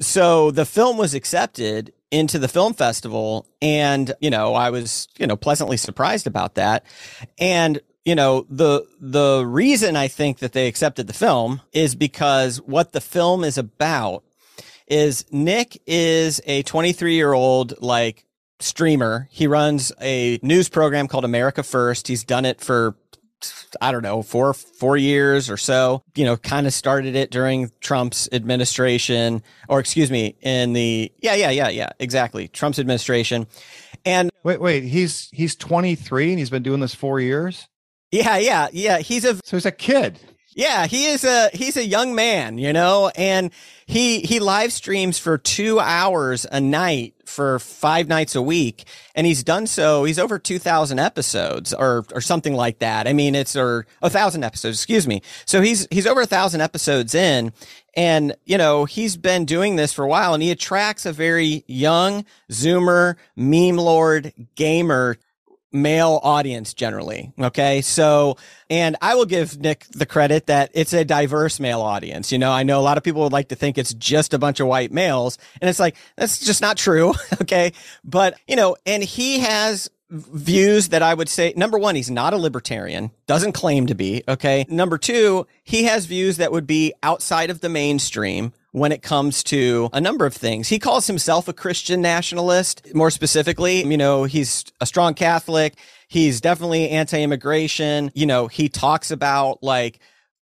so 0.00 0.50
the 0.50 0.66
film 0.66 0.98
was 0.98 1.14
accepted 1.14 1.92
into 2.10 2.38
the 2.38 2.48
film 2.48 2.72
festival 2.72 3.48
and 3.60 4.12
you 4.20 4.30
know 4.30 4.54
i 4.54 4.70
was 4.70 5.08
you 5.18 5.26
know 5.26 5.34
pleasantly 5.34 5.76
surprised 5.76 6.26
about 6.28 6.54
that 6.54 6.86
and 7.36 7.80
you 8.06 8.14
know 8.14 8.46
the 8.48 8.86
the 9.00 9.44
reason 9.46 9.96
i 9.96 10.08
think 10.08 10.38
that 10.38 10.52
they 10.52 10.66
accepted 10.68 11.06
the 11.06 11.12
film 11.12 11.60
is 11.72 11.94
because 11.94 12.58
what 12.62 12.92
the 12.92 13.00
film 13.00 13.44
is 13.44 13.58
about 13.58 14.22
is 14.86 15.26
nick 15.30 15.82
is 15.86 16.40
a 16.46 16.62
23 16.62 17.14
year 17.14 17.34
old 17.34 17.74
like 17.82 18.26
streamer. 18.58 19.28
He 19.30 19.46
runs 19.46 19.92
a 20.00 20.38
news 20.42 20.68
program 20.68 21.08
called 21.08 21.24
america 21.24 21.62
first. 21.62 22.08
He's 22.08 22.24
done 22.24 22.44
it 22.44 22.60
for 22.60 22.96
I 23.80 23.92
don't 23.92 24.02
know, 24.02 24.22
four 24.22 24.54
four 24.54 24.96
years 24.96 25.50
or 25.50 25.58
so. 25.58 26.02
You 26.14 26.24
know, 26.24 26.36
kind 26.36 26.66
of 26.66 26.72
started 26.72 27.14
it 27.14 27.30
during 27.30 27.70
Trump's 27.80 28.28
administration, 28.32 29.42
or 29.68 29.78
excuse 29.78 30.10
me, 30.10 30.36
in 30.40 30.72
the 30.72 31.12
yeah, 31.20 31.34
yeah, 31.34 31.50
yeah, 31.50 31.68
yeah, 31.68 31.90
exactly, 31.98 32.48
Trump's 32.48 32.78
administration, 32.78 33.46
and 34.06 34.30
wait 34.42 34.60
wait 34.60 34.84
he's 34.84 35.28
he's 35.32 35.54
23 35.54 36.30
and 36.30 36.38
he's 36.38 36.50
been 36.50 36.62
doing 36.62 36.80
this 36.80 36.94
four 36.94 37.20
years 37.20 37.68
yeah, 38.16 38.36
yeah, 38.38 38.68
yeah. 38.72 38.98
He's 38.98 39.24
a 39.24 39.36
so 39.44 39.56
he's 39.56 39.66
a 39.66 39.72
kid 39.72 40.18
yeah, 40.56 40.86
he 40.86 41.04
is 41.04 41.22
a 41.22 41.50
he's 41.52 41.76
a 41.76 41.84
young 41.84 42.14
man, 42.14 42.56
you 42.56 42.72
know, 42.72 43.12
and 43.14 43.50
he 43.84 44.20
he 44.20 44.40
live 44.40 44.72
streams 44.72 45.18
for 45.18 45.36
two 45.36 45.78
hours 45.78 46.46
a 46.50 46.60
night 46.62 47.12
for 47.26 47.58
five 47.58 48.08
nights 48.08 48.34
a 48.34 48.40
week, 48.40 48.84
and 49.14 49.26
he's 49.26 49.44
done 49.44 49.66
so. 49.66 50.04
He's 50.04 50.18
over 50.18 50.38
two 50.38 50.58
thousand 50.58 50.98
episodes, 50.98 51.74
or 51.74 52.06
or 52.14 52.22
something 52.22 52.54
like 52.54 52.78
that. 52.78 53.06
I 53.06 53.12
mean, 53.12 53.34
it's 53.34 53.54
or 53.54 53.86
a 54.00 54.08
thousand 54.08 54.44
episodes. 54.44 54.78
Excuse 54.78 55.06
me. 55.06 55.20
So 55.44 55.60
he's 55.60 55.86
he's 55.90 56.06
over 56.06 56.22
a 56.22 56.26
thousand 56.26 56.62
episodes 56.62 57.14
in, 57.14 57.52
and 57.94 58.34
you 58.46 58.56
know 58.56 58.86
he's 58.86 59.18
been 59.18 59.44
doing 59.44 59.76
this 59.76 59.92
for 59.92 60.06
a 60.06 60.08
while, 60.08 60.32
and 60.32 60.42
he 60.42 60.50
attracts 60.50 61.04
a 61.04 61.12
very 61.12 61.64
young 61.66 62.24
Zoomer, 62.50 63.16
meme 63.36 63.76
lord, 63.76 64.32
gamer 64.54 65.18
male 65.72 66.20
audience 66.22 66.74
generally. 66.74 67.32
Okay. 67.38 67.80
So, 67.82 68.36
and 68.70 68.96
I 69.02 69.14
will 69.14 69.26
give 69.26 69.58
Nick 69.60 69.86
the 69.90 70.06
credit 70.06 70.46
that 70.46 70.70
it's 70.74 70.92
a 70.92 71.04
diverse 71.04 71.60
male 71.60 71.82
audience. 71.82 72.32
You 72.32 72.38
know, 72.38 72.52
I 72.52 72.62
know 72.62 72.80
a 72.80 72.82
lot 72.82 72.96
of 72.96 73.04
people 73.04 73.22
would 73.22 73.32
like 73.32 73.48
to 73.48 73.56
think 73.56 73.78
it's 73.78 73.94
just 73.94 74.34
a 74.34 74.38
bunch 74.38 74.60
of 74.60 74.66
white 74.66 74.92
males 74.92 75.38
and 75.60 75.68
it's 75.68 75.80
like, 75.80 75.96
that's 76.16 76.38
just 76.38 76.60
not 76.60 76.76
true. 76.76 77.14
okay. 77.42 77.72
But, 78.04 78.38
you 78.46 78.56
know, 78.56 78.76
and 78.86 79.02
he 79.02 79.40
has 79.40 79.90
views 80.08 80.90
that 80.90 81.02
I 81.02 81.14
would 81.14 81.28
say 81.28 81.52
number 81.56 81.78
one, 81.78 81.96
he's 81.96 82.10
not 82.10 82.32
a 82.32 82.36
libertarian, 82.36 83.10
doesn't 83.26 83.52
claim 83.52 83.86
to 83.86 83.94
be. 83.94 84.22
Okay. 84.28 84.64
Number 84.68 84.98
two, 84.98 85.46
he 85.64 85.84
has 85.84 86.06
views 86.06 86.36
that 86.36 86.52
would 86.52 86.66
be 86.66 86.94
outside 87.02 87.50
of 87.50 87.60
the 87.60 87.68
mainstream 87.68 88.52
when 88.76 88.92
it 88.92 89.00
comes 89.00 89.42
to 89.42 89.88
a 89.94 90.00
number 90.02 90.26
of 90.26 90.34
things. 90.34 90.68
He 90.68 90.78
calls 90.78 91.06
himself 91.06 91.48
a 91.48 91.54
Christian 91.54 92.02
nationalist, 92.02 92.94
more 92.94 93.10
specifically. 93.10 93.82
You 93.82 93.96
know, 93.96 94.24
he's 94.24 94.66
a 94.82 94.86
strong 94.86 95.14
Catholic. 95.14 95.78
He's 96.08 96.42
definitely 96.42 96.90
anti-immigration. 96.90 98.10
You 98.14 98.26
know, 98.26 98.48
he 98.48 98.68
talks 98.68 99.10
about 99.10 99.62
like 99.62 99.98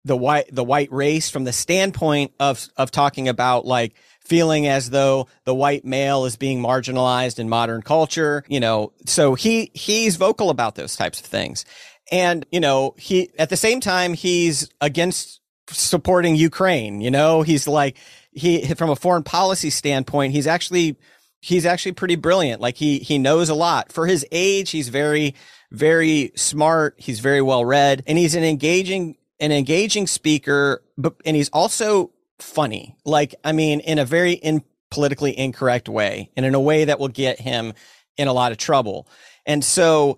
the 0.06 0.16
white 0.16 0.46
the 0.54 0.64
white 0.64 0.92
race 0.92 1.32
from 1.32 1.44
the 1.44 1.52
standpoint 1.52 2.32
of 2.40 2.70
of 2.78 2.92
talking 2.92 3.28
about 3.28 3.66
like 3.66 3.96
feeling 4.22 4.68
as 4.68 4.92
though 4.92 5.28
the 5.46 5.56
white 5.56 5.84
male 5.84 6.26
is 6.26 6.36
being 6.38 6.62
marginalized 6.62 7.40
in 7.40 7.50
modern 7.50 7.82
culture, 7.82 8.44
you 8.48 8.60
know. 8.60 8.94
So 9.08 9.34
he 9.34 9.72
he's 9.74 10.18
vocal 10.18 10.52
about 10.52 10.76
those 10.76 10.96
types 10.96 11.20
of 11.20 11.26
things. 11.26 11.66
And, 12.12 12.46
you 12.52 12.60
know, 12.60 12.94
he 12.96 13.32
at 13.40 13.50
the 13.50 13.58
same 13.58 13.80
time 13.80 14.14
he's 14.14 14.70
against 14.82 15.39
supporting 15.72 16.36
Ukraine, 16.36 17.02
you 17.02 17.12
know? 17.12 17.42
He's 17.42 17.68
like 17.68 17.98
he 18.32 18.66
from 18.76 18.90
a 18.90 18.96
foreign 18.96 19.24
policy 19.24 19.70
standpoint, 19.70 20.34
he's 20.34 20.48
actually 20.48 20.98
he's 21.42 21.66
actually 21.66 21.94
pretty 21.94 22.16
brilliant. 22.16 22.62
Like 22.62 22.76
he 22.76 23.00
he 23.00 23.18
knows 23.18 23.50
a 23.50 23.56
lot. 23.56 23.92
For 23.92 24.08
his 24.08 24.26
age, 24.32 24.72
he's 24.72 24.90
very 24.90 25.36
very 25.72 26.32
smart, 26.36 26.96
he's 26.98 27.20
very 27.20 27.42
well 27.42 27.64
read, 27.64 28.04
and 28.08 28.18
he's 28.18 28.36
an 28.36 28.44
engaging 28.44 29.18
an 29.40 29.52
engaging 29.52 30.08
speaker, 30.08 30.84
but 30.98 31.16
and 31.26 31.36
he's 31.36 31.50
also 31.50 32.12
funny. 32.40 32.96
Like 33.06 33.36
I 33.44 33.52
mean 33.52 33.80
in 33.80 34.00
a 34.00 34.06
very 34.06 34.34
in 34.34 34.64
politically 34.92 35.38
incorrect 35.38 35.88
way 35.88 36.32
and 36.36 36.46
in 36.46 36.56
a 36.56 36.60
way 36.60 36.86
that 36.86 37.00
will 37.00 37.10
get 37.10 37.40
him 37.40 37.74
in 38.18 38.28
a 38.28 38.34
lot 38.34 38.52
of 38.52 38.58
trouble. 38.58 39.08
And 39.46 39.64
so, 39.64 40.18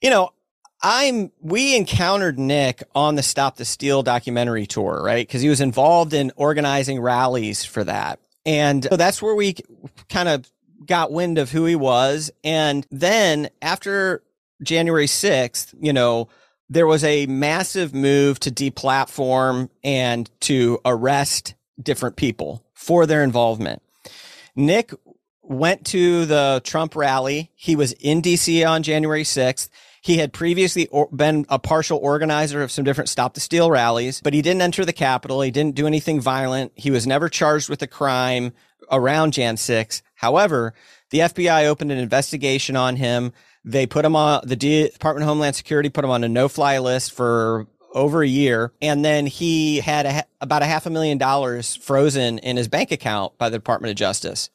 you 0.00 0.10
know, 0.10 0.30
I'm 0.82 1.32
we 1.40 1.76
encountered 1.76 2.38
Nick 2.38 2.82
on 2.94 3.16
the 3.16 3.22
Stop 3.22 3.56
the 3.56 3.64
Steal 3.64 4.02
documentary 4.02 4.66
tour, 4.66 5.02
right? 5.02 5.26
Because 5.26 5.42
he 5.42 5.48
was 5.48 5.60
involved 5.60 6.12
in 6.12 6.32
organizing 6.36 7.00
rallies 7.00 7.64
for 7.64 7.84
that. 7.84 8.20
And 8.46 8.84
so 8.84 8.96
that's 8.96 9.20
where 9.20 9.34
we 9.34 9.56
kind 10.08 10.28
of 10.28 10.50
got 10.86 11.12
wind 11.12 11.38
of 11.38 11.50
who 11.50 11.64
he 11.64 11.76
was. 11.76 12.30
And 12.44 12.86
then 12.90 13.50
after 13.60 14.22
January 14.62 15.06
6th, 15.06 15.74
you 15.80 15.92
know, 15.92 16.28
there 16.70 16.86
was 16.86 17.04
a 17.04 17.26
massive 17.26 17.94
move 17.94 18.40
to 18.40 18.50
deplatform 18.50 19.70
and 19.82 20.30
to 20.40 20.80
arrest 20.84 21.54
different 21.80 22.16
people 22.16 22.64
for 22.74 23.06
their 23.06 23.22
involvement. 23.22 23.82
Nick 24.54 24.92
went 25.42 25.86
to 25.86 26.26
the 26.26 26.60
Trump 26.64 26.94
rally. 26.94 27.50
He 27.54 27.74
was 27.76 27.92
in 27.92 28.20
DC 28.20 28.68
on 28.68 28.82
January 28.82 29.22
6th. 29.22 29.68
He 30.00 30.18
had 30.18 30.32
previously 30.32 30.88
been 31.14 31.44
a 31.48 31.58
partial 31.58 31.98
organizer 31.98 32.62
of 32.62 32.70
some 32.70 32.84
different 32.84 33.08
Stop 33.08 33.34
the 33.34 33.40
Steal 33.40 33.70
rallies, 33.70 34.20
but 34.20 34.32
he 34.32 34.42
didn't 34.42 34.62
enter 34.62 34.84
the 34.84 34.92
Capitol. 34.92 35.40
He 35.40 35.50
didn't 35.50 35.74
do 35.74 35.86
anything 35.86 36.20
violent. 36.20 36.72
He 36.74 36.90
was 36.90 37.06
never 37.06 37.28
charged 37.28 37.68
with 37.68 37.82
a 37.82 37.86
crime 37.86 38.52
around 38.90 39.32
Jan 39.32 39.56
6. 39.56 40.02
However, 40.14 40.74
the 41.10 41.20
FBI 41.20 41.66
opened 41.66 41.92
an 41.92 41.98
investigation 41.98 42.76
on 42.76 42.96
him. 42.96 43.32
They 43.64 43.86
put 43.86 44.04
him 44.04 44.16
on 44.16 44.42
the 44.46 44.56
Department 44.56 45.22
of 45.24 45.28
Homeland 45.28 45.56
Security 45.56 45.88
put 45.88 46.04
him 46.04 46.10
on 46.10 46.24
a 46.24 46.28
no-fly 46.28 46.78
list 46.78 47.12
for 47.12 47.66
over 47.92 48.22
a 48.22 48.28
year, 48.28 48.72
and 48.82 49.04
then 49.04 49.26
he 49.26 49.80
had 49.80 50.06
a, 50.06 50.24
about 50.40 50.62
a 50.62 50.66
half 50.66 50.86
a 50.86 50.90
million 50.90 51.18
dollars 51.18 51.74
frozen 51.76 52.38
in 52.38 52.56
his 52.56 52.68
bank 52.68 52.92
account 52.92 53.36
by 53.38 53.48
the 53.48 53.58
Department 53.58 53.90
of 53.90 53.96
Justice. 53.96 54.50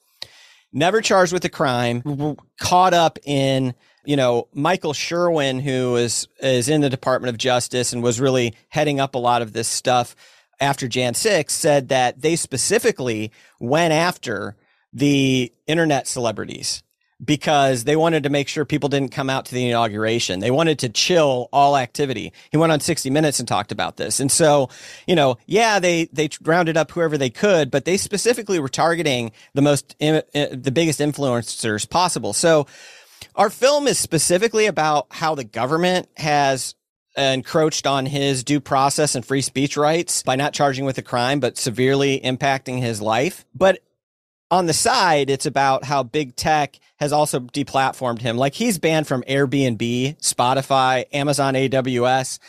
Never 0.71 1.01
charged 1.01 1.33
with 1.33 1.45
a 1.45 1.50
crime, 1.50 2.38
caught 2.59 2.93
up 2.93 3.19
in 3.23 3.75
you 4.05 4.15
know 4.15 4.48
Michael 4.53 4.93
Sherwin, 4.93 5.60
who 5.60 5.95
is 5.95 6.27
is 6.39 6.69
in 6.69 6.81
the 6.81 6.89
Department 6.89 7.29
of 7.29 7.38
Justice 7.38 7.93
and 7.93 8.03
was 8.03 8.19
really 8.19 8.53
heading 8.69 9.00
up 9.00 9.15
a 9.15 9.19
lot 9.19 9.41
of 9.41 9.53
this 9.53 9.67
stuff 9.67 10.15
after 10.60 10.88
Jan 10.88 11.13
6, 11.13 11.53
said 11.53 11.89
that 11.89 12.22
they 12.22 12.36
specifically 12.36 13.31
went 13.60 13.93
after 13.93 14.55
the 14.93 15.51
internet 15.67 16.07
celebrities 16.07 16.83
because 17.24 17.83
they 17.83 17.95
wanted 17.95 18.24
to 18.24 18.29
make 18.29 18.48
sure 18.48 18.65
people 18.65 18.89
didn't 18.89 19.12
come 19.12 19.29
out 19.29 19.45
to 19.45 19.53
the 19.53 19.69
inauguration. 19.69 20.39
They 20.39 20.51
wanted 20.51 20.79
to 20.79 20.89
chill 20.89 21.48
all 21.53 21.77
activity. 21.77 22.33
He 22.51 22.57
went 22.57 22.72
on 22.72 22.79
60 22.79 23.10
minutes 23.10 23.39
and 23.39 23.48
talked 23.48 23.72
about 23.72 23.98
this. 23.98 24.19
And 24.19 24.31
so, 24.31 24.69
you 25.07 25.15
know, 25.15 25.38
yeah, 25.45 25.79
they 25.79 26.05
they 26.05 26.29
rounded 26.41 26.77
up 26.77 26.91
whoever 26.91 27.17
they 27.17 27.29
could, 27.29 27.72
but 27.72 27.86
they 27.86 27.98
specifically 27.98 28.60
were 28.60 28.69
targeting 28.69 29.31
the 29.53 29.62
most 29.62 29.95
eh, 30.00 30.22
eh, 30.33 30.48
the 30.51 30.72
biggest 30.72 31.00
influencers 31.00 31.89
possible. 31.89 32.33
So, 32.33 32.67
our 33.36 33.50
film 33.50 33.88
is 33.88 33.98
specifically 33.98 34.66
about 34.66 35.08
how 35.10 35.36
the 35.36 35.44
government 35.44 36.08
has 36.18 36.75
encroached 37.16 37.86
on 37.86 38.06
his 38.06 38.44
due 38.44 38.60
process 38.60 39.16
and 39.16 39.25
free 39.25 39.42
speech 39.42 39.78
rights 39.78 40.24
by 40.24 40.36
not 40.36 40.54
charging 40.54 40.86
with 40.86 40.98
a 40.98 41.02
crime 41.04 41.40
but 41.40 41.58
severely 41.58 42.20
impacting 42.20 42.80
his 42.80 43.02
life. 43.02 43.46
But 43.54 43.80
on 44.50 44.66
the 44.68 44.74
side, 44.74 45.30
it's 45.30 45.46
about 45.46 45.84
how 45.84 46.04
big 46.04 46.36
tech 46.36 46.80
has 46.98 47.12
also 47.12 47.40
deplatformed 47.40 48.22
him. 48.22 48.38
Like 48.38 48.54
he's 48.54 48.78
banned 48.78 49.08
from 49.08 49.24
Airbnb, 49.24 50.20
Spotify, 50.20 51.06
Amazon 51.12 51.56
AWS, 51.56 52.40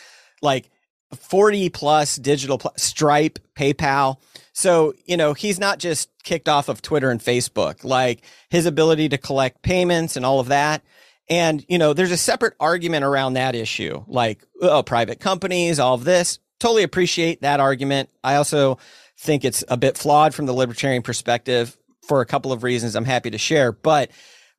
like 0.41 0.69
40 1.15 1.69
plus 1.69 2.15
digital 2.15 2.57
pl- 2.57 2.73
Stripe, 2.77 3.39
PayPal. 3.55 4.17
So, 4.57 4.93
you 5.05 5.17
know, 5.17 5.33
he's 5.33 5.59
not 5.59 5.79
just 5.79 6.09
kicked 6.23 6.47
off 6.47 6.69
of 6.69 6.81
Twitter 6.81 7.11
and 7.11 7.19
Facebook, 7.19 7.83
like 7.83 8.23
his 8.49 8.65
ability 8.65 9.09
to 9.09 9.17
collect 9.17 9.61
payments 9.61 10.15
and 10.15 10.25
all 10.25 10.39
of 10.39 10.47
that. 10.47 10.81
And, 11.29 11.65
you 11.67 11.77
know, 11.77 11.91
there's 11.91 12.11
a 12.11 12.17
separate 12.17 12.53
argument 12.57 13.03
around 13.03 13.33
that 13.33 13.53
issue, 13.53 14.05
like, 14.07 14.45
oh, 14.61 14.81
private 14.81 15.19
companies, 15.19 15.77
all 15.77 15.95
of 15.95 16.05
this. 16.05 16.39
Totally 16.61 16.83
appreciate 16.83 17.41
that 17.41 17.59
argument. 17.59 18.09
I 18.23 18.35
also 18.35 18.77
think 19.19 19.43
it's 19.43 19.65
a 19.67 19.75
bit 19.75 19.97
flawed 19.97 20.33
from 20.33 20.45
the 20.45 20.53
libertarian 20.53 21.01
perspective 21.01 21.77
for 22.07 22.21
a 22.21 22.25
couple 22.25 22.53
of 22.53 22.63
reasons 22.63 22.95
I'm 22.95 23.03
happy 23.03 23.31
to 23.31 23.37
share. 23.37 23.73
But 23.73 24.09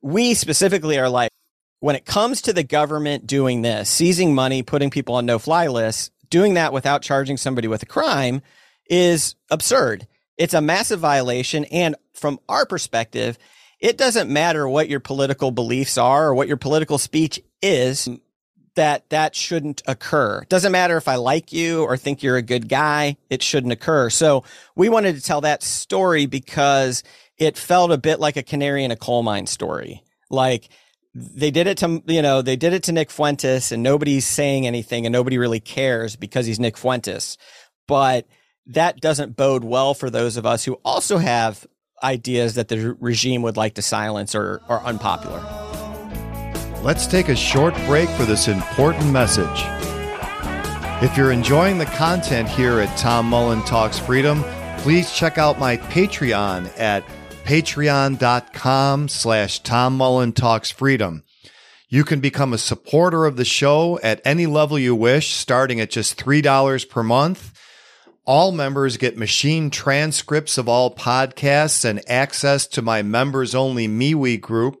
we 0.03 0.35
specifically 0.35 0.99
are 0.99 1.09
like, 1.09 1.31
when 1.79 1.95
it 1.95 2.05
comes 2.05 2.43
to 2.43 2.53
the 2.53 2.63
government 2.63 3.25
doing 3.25 3.63
this, 3.63 3.89
seizing 3.89 4.35
money, 4.35 4.61
putting 4.61 4.91
people 4.91 5.15
on 5.15 5.25
no 5.25 5.39
fly 5.39 5.65
lists, 5.67 6.11
doing 6.29 6.53
that 6.53 6.71
without 6.71 7.01
charging 7.01 7.37
somebody 7.37 7.67
with 7.67 7.81
a 7.81 7.87
crime 7.87 8.43
is 8.89 9.35
absurd. 9.49 10.07
It's 10.37 10.53
a 10.53 10.61
massive 10.61 10.99
violation. 10.99 11.65
And 11.65 11.95
from 12.13 12.39
our 12.47 12.65
perspective, 12.65 13.37
it 13.79 13.97
doesn't 13.97 14.29
matter 14.29 14.67
what 14.67 14.89
your 14.89 14.99
political 14.99 15.51
beliefs 15.51 15.97
are 15.97 16.27
or 16.27 16.35
what 16.35 16.47
your 16.47 16.57
political 16.57 16.97
speech 16.97 17.39
is 17.61 18.09
that 18.75 19.09
that 19.09 19.35
shouldn't 19.35 19.81
occur. 19.87 20.43
Doesn't 20.49 20.71
matter 20.71 20.97
if 20.97 21.07
I 21.07 21.15
like 21.15 21.51
you 21.51 21.83
or 21.83 21.97
think 21.97 22.21
you're 22.21 22.37
a 22.37 22.43
good 22.43 22.69
guy, 22.69 23.17
it 23.29 23.41
shouldn't 23.43 23.73
occur. 23.73 24.09
So 24.09 24.43
we 24.75 24.87
wanted 24.87 25.15
to 25.15 25.21
tell 25.21 25.41
that 25.41 25.63
story 25.63 26.27
because 26.27 27.03
it 27.37 27.57
felt 27.57 27.91
a 27.91 27.97
bit 27.97 28.19
like 28.19 28.37
a 28.37 28.43
canary 28.43 28.83
in 28.83 28.91
a 28.91 28.95
coal 28.95 29.23
mine 29.23 29.47
story. 29.47 30.03
Like 30.29 30.69
they 31.13 31.49
did 31.49 31.65
it 31.65 31.79
to, 31.79 32.03
you 32.05 32.21
know, 32.21 32.43
they 32.43 32.55
did 32.55 32.73
it 32.73 32.83
to 32.83 32.91
Nick 32.91 33.09
Fuentes 33.09 33.71
and 33.71 33.81
nobody's 33.81 34.27
saying 34.27 34.67
anything 34.67 35.05
and 35.07 35.13
nobody 35.13 35.39
really 35.39 35.59
cares 35.59 36.15
because 36.15 36.45
he's 36.45 36.59
Nick 36.59 36.77
Fuentes. 36.77 37.37
But 37.87 38.27
that 38.67 38.99
doesn't 38.99 39.35
bode 39.35 39.63
well 39.63 39.93
for 39.93 40.09
those 40.09 40.37
of 40.37 40.45
us 40.45 40.65
who 40.65 40.73
also 40.83 41.17
have 41.17 41.65
ideas 42.03 42.55
that 42.55 42.67
the 42.67 42.95
regime 42.99 43.41
would 43.41 43.57
like 43.57 43.75
to 43.75 43.81
silence 43.81 44.35
or 44.35 44.61
are 44.67 44.81
unpopular. 44.83 45.41
Let's 46.83 47.07
take 47.07 47.29
a 47.29 47.35
short 47.35 47.73
break 47.85 48.09
for 48.09 48.23
this 48.23 48.47
important 48.47 49.11
message. 49.11 49.63
If 51.03 51.15
you're 51.15 51.31
enjoying 51.31 51.77
the 51.77 51.85
content 51.85 52.49
here 52.49 52.79
at 52.79 52.95
Tom 52.97 53.27
Mullen 53.27 53.61
Talks 53.63 53.99
Freedom, 53.99 54.43
please 54.79 55.11
check 55.11 55.37
out 55.37 55.59
my 55.59 55.77
Patreon 55.77 56.71
at 56.79 57.03
patreon.com 57.43 59.07
slash 59.07 59.59
Tom 59.59 59.97
Mullen 59.97 60.33
Talks 60.33 60.69
Freedom. 60.71 61.23
You 61.89 62.03
can 62.03 62.19
become 62.19 62.51
a 62.51 62.57
supporter 62.57 63.25
of 63.25 63.37
the 63.37 63.45
show 63.45 63.99
at 64.03 64.21
any 64.25 64.45
level 64.45 64.77
you 64.77 64.93
wish, 64.93 65.33
starting 65.33 65.79
at 65.79 65.89
just 65.89 66.17
$3 66.19 66.89
per 66.89 67.03
month. 67.03 67.53
All 68.27 68.51
members 68.51 68.97
get 68.97 69.17
machine 69.17 69.69
transcripts 69.69 70.57
of 70.57 70.67
all 70.67 70.93
podcasts 70.93 71.85
and 71.85 72.01
access 72.09 72.67
to 72.67 72.81
my 72.81 73.01
members 73.01 73.55
only 73.55 73.87
MeWe 73.87 74.41
group. 74.41 74.75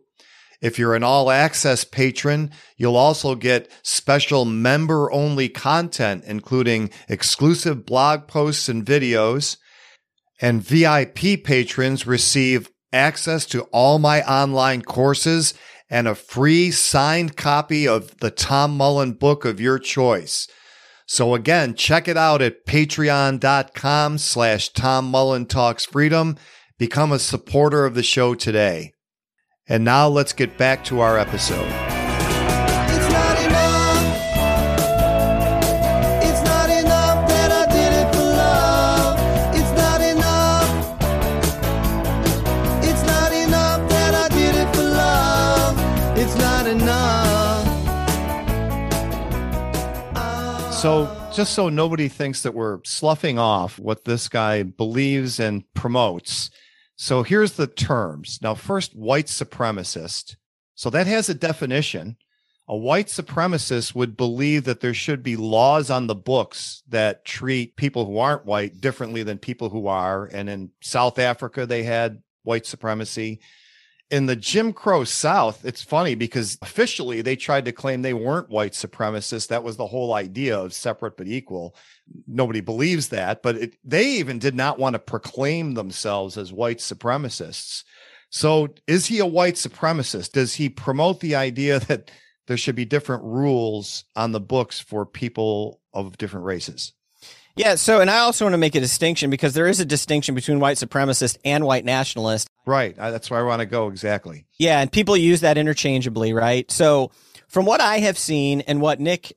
If 0.61 0.77
you're 0.77 0.95
an 0.95 1.03
all 1.03 1.31
access 1.31 1.85
patron, 1.85 2.51
you'll 2.75 2.97
also 2.97 3.35
get 3.35 3.71
special 3.83 4.43
member 4.43 5.09
only 5.13 5.47
content, 5.47 6.25
including 6.25 6.89
exclusive 7.07 7.85
blog 7.85 8.27
posts 8.27 8.67
and 8.67 8.85
videos. 8.85 9.55
And 10.41 10.61
VIP 10.61 11.41
patrons 11.41 12.05
receive 12.05 12.69
access 12.91 13.45
to 13.45 13.61
all 13.71 13.97
my 13.97 14.23
online 14.23 14.81
courses 14.81 15.53
and 15.89 16.05
a 16.05 16.15
free 16.15 16.69
signed 16.69 17.37
copy 17.37 17.87
of 17.87 18.17
the 18.17 18.29
Tom 18.29 18.75
Mullen 18.75 19.13
book 19.13 19.45
of 19.45 19.61
your 19.61 19.79
choice. 19.79 20.49
So 21.07 21.33
again, 21.33 21.73
check 21.73 22.07
it 22.09 22.17
out 22.17 22.41
at 22.41 22.65
patreon.com 22.65 24.17
slash 24.17 24.69
Tom 24.69 25.05
Mullen 25.05 25.45
Talks 25.45 25.85
Freedom. 25.85 26.35
Become 26.77 27.13
a 27.13 27.19
supporter 27.19 27.85
of 27.85 27.95
the 27.95 28.03
show 28.03 28.35
today. 28.35 28.91
And 29.67 29.83
now 29.83 30.09
let's 30.09 30.33
get 30.33 30.57
back 30.57 30.83
to 30.85 30.99
our 30.99 31.17
episode. 31.17 31.86
So, 50.77 51.09
just 51.33 51.55
so 51.55 51.69
nobody 51.69 52.07
thinks 52.07 52.43
that 52.43 52.53
we're 52.53 52.81
sloughing 52.83 53.39
off 53.39 53.79
what 53.79 54.05
this 54.05 54.29
guy 54.29 54.61
believes 54.61 55.39
and 55.39 55.63
promotes. 55.73 56.51
So, 56.95 57.23
here's 57.23 57.53
the 57.53 57.65
terms. 57.65 58.37
Now, 58.43 58.53
first, 58.53 58.95
white 58.95 59.25
supremacist. 59.25 60.35
So, 60.75 60.91
that 60.91 61.07
has 61.07 61.29
a 61.29 61.33
definition. 61.33 62.17
A 62.67 62.77
white 62.77 63.07
supremacist 63.07 63.95
would 63.95 64.15
believe 64.15 64.65
that 64.65 64.81
there 64.81 64.93
should 64.93 65.23
be 65.23 65.35
laws 65.35 65.89
on 65.89 66.05
the 66.05 66.13
books 66.13 66.83
that 66.89 67.25
treat 67.25 67.75
people 67.75 68.05
who 68.05 68.19
aren't 68.19 68.45
white 68.45 68.79
differently 68.79 69.23
than 69.23 69.39
people 69.39 69.69
who 69.69 69.87
are. 69.87 70.25
And 70.25 70.47
in 70.47 70.69
South 70.81 71.17
Africa, 71.17 71.65
they 71.65 71.81
had 71.81 72.21
white 72.43 72.67
supremacy 72.67 73.39
in 74.09 74.25
the 74.25 74.35
Jim 74.35 74.71
Crow 74.71 75.03
South, 75.03 75.65
it's 75.65 75.81
funny 75.81 76.15
because 76.15 76.57
officially 76.61 77.21
they 77.21 77.35
tried 77.35 77.65
to 77.65 77.71
claim 77.71 78.01
they 78.01 78.13
weren't 78.13 78.49
white 78.49 78.71
supremacists. 78.71 79.47
That 79.47 79.63
was 79.63 79.75
the 79.75 79.87
whole 79.87 80.13
idea 80.13 80.57
of 80.57 80.73
separate 80.73 81.17
but 81.17 81.27
equal. 81.27 81.75
Nobody 82.25 82.61
believes 82.61 83.09
that, 83.09 83.41
but 83.43 83.57
it, 83.57 83.77
they 83.83 84.05
even 84.11 84.39
did 84.39 84.55
not 84.55 84.79
want 84.79 84.93
to 84.93 84.99
proclaim 84.99 85.73
themselves 85.73 86.37
as 86.37 86.53
white 86.53 86.77
supremacists. 86.77 87.83
So, 88.29 88.69
is 88.87 89.05
he 89.05 89.19
a 89.19 89.25
white 89.25 89.55
supremacist? 89.55 90.31
Does 90.31 90.53
he 90.55 90.69
promote 90.69 91.19
the 91.19 91.35
idea 91.35 91.79
that 91.81 92.11
there 92.47 92.57
should 92.57 92.75
be 92.75 92.85
different 92.85 93.23
rules 93.23 94.05
on 94.15 94.31
the 94.31 94.39
books 94.39 94.79
for 94.79 95.05
people 95.05 95.81
of 95.93 96.17
different 96.17 96.45
races? 96.45 96.93
Yeah. 97.57 97.75
So, 97.75 98.01
and 98.01 98.09
I 98.09 98.19
also 98.19 98.45
want 98.45 98.53
to 98.53 98.57
make 98.57 98.75
a 98.75 98.79
distinction 98.79 99.29
because 99.29 99.53
there 99.53 99.67
is 99.67 99.79
a 99.79 99.85
distinction 99.85 100.35
between 100.35 100.59
white 100.59 100.77
supremacist 100.77 101.37
and 101.43 101.65
white 101.65 101.85
nationalist. 101.85 102.49
Right. 102.65 102.95
That's 102.95 103.29
where 103.29 103.39
I 103.39 103.43
want 103.43 103.61
to 103.61 103.65
go 103.65 103.87
exactly. 103.87 104.45
Yeah. 104.57 104.79
And 104.79 104.91
people 104.91 105.17
use 105.17 105.41
that 105.41 105.57
interchangeably, 105.57 106.33
right? 106.33 106.69
So, 106.71 107.11
from 107.47 107.65
what 107.65 107.79
I 107.79 107.99
have 107.99 108.17
seen 108.17 108.61
and 108.61 108.81
what 108.81 108.99
Nick 108.99 109.33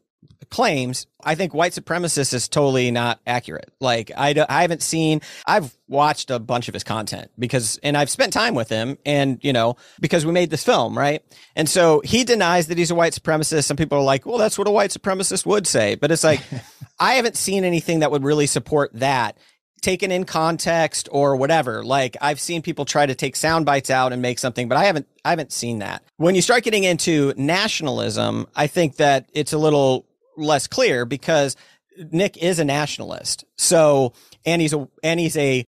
claims, 0.51 1.07
I 1.23 1.37
think 1.37 1.55
white 1.55 1.73
supremacist 1.73 2.35
is 2.35 2.49
totally 2.49 2.91
not 2.91 3.21
accurate. 3.27 3.73
Like, 3.79 4.11
I, 4.17 4.35
I 4.49 4.63
haven't 4.63 4.83
seen, 4.83 5.21
I've 5.47 5.77
watched 5.87 6.31
a 6.31 6.39
bunch 6.39 6.69
of 6.69 6.75
his 6.75 6.83
content 6.83 7.31
because, 7.39 7.79
and 7.83 7.97
I've 7.97 8.11
spent 8.11 8.33
time 8.33 8.55
with 8.55 8.69
him 8.69 8.99
and, 9.07 9.39
you 9.43 9.53
know, 9.53 9.77
because 10.01 10.27
we 10.27 10.33
made 10.33 10.51
this 10.51 10.65
film, 10.65 10.99
right? 10.99 11.23
And 11.55 11.69
so 11.69 12.01
he 12.05 12.25
denies 12.25 12.67
that 12.67 12.79
he's 12.79 12.91
a 12.91 12.95
white 12.95 13.13
supremacist. 13.13 13.65
Some 13.65 13.77
people 13.77 13.99
are 13.99 14.05
like, 14.05 14.27
well, 14.27 14.39
that's 14.39 14.59
what 14.59 14.67
a 14.67 14.73
white 14.73 14.91
supremacist 14.91 15.47
would 15.47 15.67
say. 15.67 15.95
But 15.95 16.11
it's 16.11 16.25
like, 16.25 16.41
I 17.01 17.15
haven't 17.15 17.37
seen 17.37 17.65
anything 17.65 18.01
that 18.01 18.11
would 18.11 18.23
really 18.23 18.47
support 18.47 18.91
that 18.95 19.39
taken 19.81 20.13
in 20.13 20.25
context 20.25 21.09
or 21.11 21.37
whatever. 21.37 21.83
Like 21.83 22.17
I've 22.21 22.39
seen 22.39 22.63
people 22.63 22.85
try 22.85 23.07
to 23.07 23.15
take 23.15 23.35
sound 23.35 23.67
bites 23.67 23.91
out 23.91 24.13
and 24.13 24.21
make 24.23 24.39
something, 24.39 24.69
but 24.69 24.77
I 24.77 24.85
haven't 24.85 25.09
I 25.25 25.31
haven't 25.31 25.53
seen 25.53 25.79
that. 25.81 26.03
When 26.17 26.35
you 26.35 26.43
start 26.43 26.65
getting 26.65 26.85
into 26.85 27.33
nationalism, 27.37 28.47
I 28.55 28.67
think 28.67 28.97
that 28.97 29.31
it's 29.33 29.53
a 29.53 29.59
little 29.59 30.07
less 30.37 30.67
clear 30.67 31.05
because 31.05 31.57
Nick 31.97 32.37
is 32.37 32.59
a 32.59 32.65
nationalist. 32.65 33.45
So 33.57 34.13
and 34.45 34.61
he's 34.61 34.73
a 34.73 34.89
and 35.03 35.19
he's 35.19 35.37
a 35.37 35.65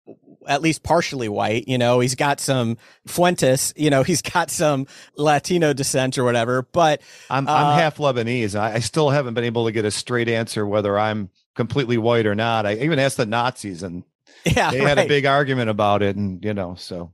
at 0.48 0.62
least 0.62 0.82
partially 0.82 1.28
white, 1.28 1.68
you 1.68 1.78
know, 1.78 2.00
he's 2.00 2.14
got 2.14 2.40
some 2.40 2.78
Fuentes, 3.06 3.72
you 3.76 3.90
know, 3.90 4.02
he's 4.08 4.22
got 4.22 4.50
some 4.50 4.86
Latino 5.16 5.72
descent 5.72 6.18
or 6.18 6.24
whatever, 6.24 6.62
but 6.62 7.00
I'm 7.30 7.46
Uh, 7.46 7.52
I'm 7.52 7.78
half 7.78 7.98
Lebanese. 7.98 8.58
I, 8.58 8.74
I 8.74 8.78
still 8.80 9.10
haven't 9.10 9.34
been 9.34 9.44
able 9.44 9.66
to 9.66 9.72
get 9.72 9.84
a 9.84 9.90
straight 9.90 10.28
answer 10.28 10.66
whether 10.66 10.98
I'm 10.98 11.30
completely 11.54 11.98
white 11.98 12.26
or 12.26 12.34
not. 12.34 12.66
I 12.66 12.74
even 12.74 12.98
asked 12.98 13.18
the 13.18 13.26
Nazis, 13.26 13.82
and 13.82 14.04
yeah, 14.44 14.70
they 14.70 14.78
had 14.78 14.98
a 14.98 15.06
big 15.06 15.26
argument 15.26 15.68
about 15.68 16.02
it. 16.02 16.16
And 16.16 16.42
you 16.44 16.54
know, 16.54 16.74
so 16.76 17.12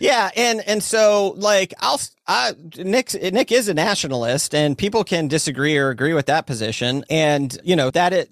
Yeah, 0.00 0.30
and 0.36 0.60
and 0.66 0.82
so 0.82 1.34
like 1.36 1.72
I'll 1.78 2.00
I 2.26 2.54
Nick 2.76 3.14
Nick 3.14 3.52
is 3.52 3.68
a 3.68 3.74
nationalist, 3.74 4.54
and 4.54 4.76
people 4.76 5.04
can 5.04 5.28
disagree 5.28 5.76
or 5.76 5.90
agree 5.90 6.14
with 6.14 6.26
that 6.26 6.46
position, 6.46 7.04
and 7.08 7.56
you 7.62 7.76
know 7.76 7.90
that 7.90 8.12
it 8.12 8.30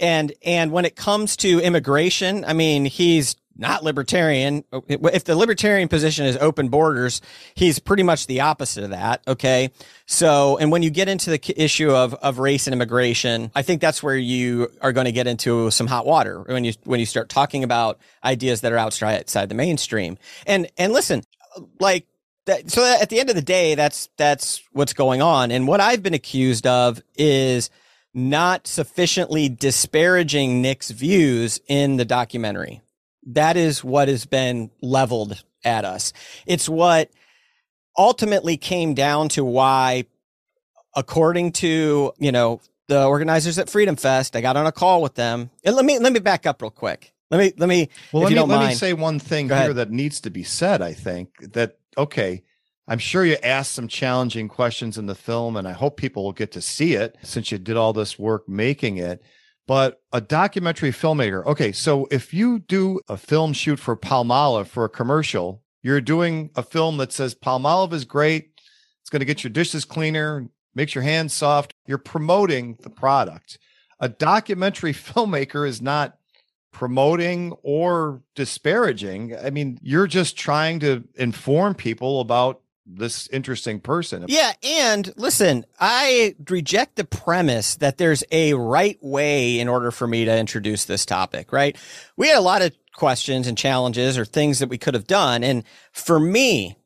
and 0.00 0.32
and 0.44 0.72
when 0.72 0.84
it 0.84 0.96
comes 0.96 1.36
to 1.38 1.60
immigration, 1.60 2.44
I 2.44 2.52
mean 2.52 2.84
he's 2.84 3.36
not 3.62 3.82
libertarian. 3.82 4.62
If 4.88 5.24
the 5.24 5.34
libertarian 5.34 5.88
position 5.88 6.26
is 6.26 6.36
open 6.36 6.68
borders, 6.68 7.22
he's 7.54 7.78
pretty 7.78 8.02
much 8.02 8.26
the 8.26 8.42
opposite 8.42 8.84
of 8.84 8.90
that. 8.90 9.22
Okay. 9.26 9.70
So, 10.04 10.58
and 10.58 10.70
when 10.70 10.82
you 10.82 10.90
get 10.90 11.08
into 11.08 11.30
the 11.30 11.54
issue 11.56 11.90
of, 11.90 12.12
of 12.14 12.38
race 12.38 12.66
and 12.66 12.74
immigration, 12.74 13.50
I 13.54 13.62
think 13.62 13.80
that's 13.80 14.02
where 14.02 14.18
you 14.18 14.68
are 14.82 14.92
going 14.92 15.06
to 15.06 15.12
get 15.12 15.26
into 15.26 15.70
some 15.70 15.86
hot 15.86 16.04
water 16.04 16.42
when 16.42 16.64
you, 16.64 16.74
when 16.84 17.00
you 17.00 17.06
start 17.06 17.30
talking 17.30 17.64
about 17.64 17.98
ideas 18.22 18.60
that 18.60 18.72
are 18.72 18.78
outside 18.78 19.48
the 19.48 19.54
mainstream. 19.54 20.18
And, 20.46 20.70
and 20.76 20.92
listen, 20.92 21.22
like, 21.80 22.06
that, 22.44 22.70
so 22.70 22.84
at 22.84 23.08
the 23.08 23.20
end 23.20 23.30
of 23.30 23.36
the 23.36 23.40
day, 23.40 23.74
that's, 23.74 24.10
that's 24.18 24.62
what's 24.72 24.92
going 24.92 25.22
on. 25.22 25.50
And 25.50 25.66
what 25.66 25.80
I've 25.80 26.02
been 26.02 26.12
accused 26.12 26.66
of 26.66 27.00
is, 27.16 27.70
not 28.14 28.66
sufficiently 28.66 29.48
disparaging 29.48 30.60
Nick's 30.60 30.90
views 30.90 31.58
in 31.66 31.96
the 31.96 32.04
documentary. 32.04 32.82
That 33.26 33.56
is 33.56 33.84
what 33.84 34.08
has 34.08 34.24
been 34.26 34.70
leveled 34.80 35.42
at 35.64 35.84
us. 35.84 36.12
It's 36.46 36.68
what 36.68 37.10
ultimately 37.96 38.56
came 38.56 38.94
down 38.94 39.28
to 39.30 39.44
why, 39.44 40.06
according 40.96 41.52
to, 41.52 42.12
you 42.18 42.32
know, 42.32 42.60
the 42.88 43.04
organizers 43.04 43.58
at 43.58 43.70
Freedom 43.70 43.96
Fest, 43.96 44.34
I 44.34 44.40
got 44.40 44.56
on 44.56 44.66
a 44.66 44.72
call 44.72 45.02
with 45.02 45.14
them. 45.14 45.50
And 45.64 45.76
let 45.76 45.84
me, 45.84 45.98
let 45.98 46.12
me 46.12 46.20
back 46.20 46.46
up 46.46 46.60
real 46.62 46.70
quick. 46.70 47.12
Let 47.30 47.38
me, 47.38 47.52
let 47.56 47.68
me, 47.68 47.88
well, 48.12 48.24
let 48.24 48.32
me, 48.32 48.38
let 48.40 48.48
mind. 48.48 48.68
me 48.68 48.74
say 48.74 48.92
one 48.92 49.18
thing 49.18 49.46
Go 49.46 49.54
here 49.54 49.64
ahead. 49.64 49.76
that 49.76 49.90
needs 49.90 50.20
to 50.22 50.30
be 50.30 50.42
said. 50.42 50.82
I 50.82 50.92
think 50.92 51.52
that, 51.52 51.78
okay, 51.96 52.42
I'm 52.88 52.98
sure 52.98 53.24
you 53.24 53.36
asked 53.42 53.72
some 53.72 53.88
challenging 53.88 54.48
questions 54.48 54.98
in 54.98 55.06
the 55.06 55.14
film, 55.14 55.56
and 55.56 55.66
I 55.66 55.72
hope 55.72 55.96
people 55.96 56.24
will 56.24 56.32
get 56.32 56.52
to 56.52 56.60
see 56.60 56.94
it 56.94 57.16
since 57.22 57.50
you 57.50 57.56
did 57.58 57.76
all 57.76 57.92
this 57.92 58.18
work 58.18 58.48
making 58.48 58.98
it. 58.98 59.22
But 59.66 60.00
a 60.12 60.20
documentary 60.20 60.90
filmmaker, 60.90 61.46
okay, 61.46 61.72
so 61.72 62.08
if 62.10 62.34
you 62.34 62.58
do 62.58 63.00
a 63.08 63.16
film 63.16 63.52
shoot 63.52 63.78
for 63.78 63.96
Palmolive 63.96 64.66
for 64.66 64.84
a 64.84 64.88
commercial, 64.88 65.62
you're 65.82 66.00
doing 66.00 66.50
a 66.56 66.62
film 66.62 66.96
that 66.96 67.12
says 67.12 67.34
Palmolive 67.34 67.92
is 67.92 68.04
great, 68.04 68.50
it's 69.00 69.10
going 69.10 69.20
to 69.20 69.26
get 69.26 69.44
your 69.44 69.50
dishes 69.50 69.84
cleaner, 69.84 70.48
makes 70.74 70.94
your 70.94 71.02
hands 71.02 71.32
soft. 71.32 71.74
You're 71.86 71.98
promoting 71.98 72.78
the 72.82 72.90
product. 72.90 73.58
A 74.00 74.08
documentary 74.08 74.92
filmmaker 74.94 75.66
is 75.66 75.80
not 75.80 76.18
promoting 76.72 77.52
or 77.62 78.22
disparaging. 78.34 79.36
I 79.36 79.50
mean, 79.50 79.78
you're 79.82 80.06
just 80.06 80.36
trying 80.36 80.80
to 80.80 81.04
inform 81.16 81.74
people 81.74 82.20
about 82.20 82.61
this 82.86 83.28
interesting 83.28 83.80
person. 83.80 84.24
Yeah, 84.28 84.52
and 84.62 85.12
listen, 85.16 85.64
I 85.78 86.34
reject 86.48 86.96
the 86.96 87.04
premise 87.04 87.76
that 87.76 87.98
there's 87.98 88.24
a 88.30 88.54
right 88.54 88.98
way 89.00 89.60
in 89.60 89.68
order 89.68 89.90
for 89.90 90.06
me 90.06 90.24
to 90.24 90.36
introduce 90.36 90.84
this 90.84 91.06
topic, 91.06 91.52
right? 91.52 91.76
We 92.16 92.28
had 92.28 92.38
a 92.38 92.42
lot 92.42 92.62
of 92.62 92.74
questions 92.94 93.46
and 93.46 93.56
challenges 93.56 94.18
or 94.18 94.24
things 94.24 94.58
that 94.58 94.68
we 94.68 94.78
could 94.78 94.94
have 94.94 95.06
done, 95.06 95.44
and 95.44 95.64
for 95.92 96.18
me, 96.18 96.76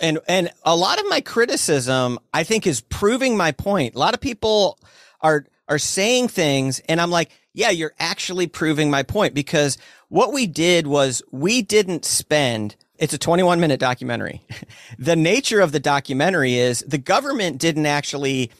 and 0.00 0.18
and 0.28 0.50
a 0.64 0.76
lot 0.76 0.98
of 0.98 1.08
my 1.08 1.20
criticism 1.20 2.18
I 2.32 2.44
think 2.44 2.66
is 2.66 2.80
proving 2.80 3.36
my 3.36 3.52
point. 3.52 3.94
A 3.94 3.98
lot 3.98 4.14
of 4.14 4.20
people 4.20 4.78
are 5.20 5.46
are 5.68 5.78
saying 5.78 6.28
things 6.28 6.80
and 6.88 7.00
I'm 7.00 7.10
like, 7.10 7.30
yeah, 7.52 7.70
you're 7.70 7.94
actually 7.98 8.46
proving 8.46 8.90
my 8.90 9.02
point 9.02 9.34
because 9.34 9.78
what 10.08 10.32
we 10.32 10.46
did 10.46 10.86
was 10.86 11.22
we 11.30 11.62
didn't 11.62 12.04
spend 12.04 12.76
it's 12.98 13.12
a 13.12 13.18
21 13.18 13.60
minute 13.60 13.80
documentary. 13.80 14.42
the 14.98 15.16
nature 15.16 15.60
of 15.60 15.72
the 15.72 15.80
documentary 15.80 16.54
is 16.54 16.80
the 16.80 16.98
government 16.98 17.58
didn't 17.58 17.86
actually 17.86 18.50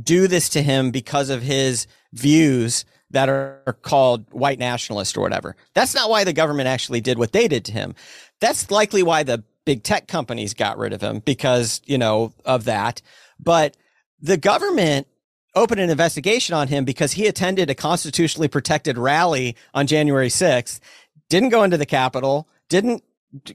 do 0.00 0.28
this 0.28 0.48
to 0.50 0.62
him 0.62 0.90
because 0.90 1.30
of 1.30 1.42
his 1.42 1.86
views 2.12 2.84
that 3.10 3.28
are 3.28 3.78
called 3.82 4.26
white 4.32 4.58
nationalist 4.58 5.16
or 5.16 5.20
whatever. 5.20 5.56
That's 5.74 5.94
not 5.94 6.10
why 6.10 6.24
the 6.24 6.32
government 6.32 6.68
actually 6.68 7.00
did 7.00 7.18
what 7.18 7.32
they 7.32 7.48
did 7.48 7.64
to 7.66 7.72
him. 7.72 7.94
That's 8.40 8.70
likely 8.70 9.02
why 9.02 9.22
the 9.22 9.42
big 9.64 9.82
tech 9.82 10.08
companies 10.08 10.54
got 10.54 10.78
rid 10.78 10.92
of 10.92 11.00
him 11.00 11.20
because, 11.20 11.80
you 11.86 11.98
know, 11.98 12.32
of 12.44 12.64
that. 12.64 13.00
But 13.40 13.76
the 14.20 14.36
government 14.36 15.06
opened 15.54 15.80
an 15.80 15.90
investigation 15.90 16.54
on 16.54 16.68
him 16.68 16.84
because 16.84 17.12
he 17.12 17.26
attended 17.26 17.70
a 17.70 17.74
constitutionally 17.74 18.48
protected 18.48 18.98
rally 18.98 19.56
on 19.74 19.86
January 19.86 20.28
6th, 20.28 20.80
didn't 21.28 21.48
go 21.48 21.64
into 21.64 21.76
the 21.76 21.86
Capitol, 21.86 22.46
didn't 22.68 23.02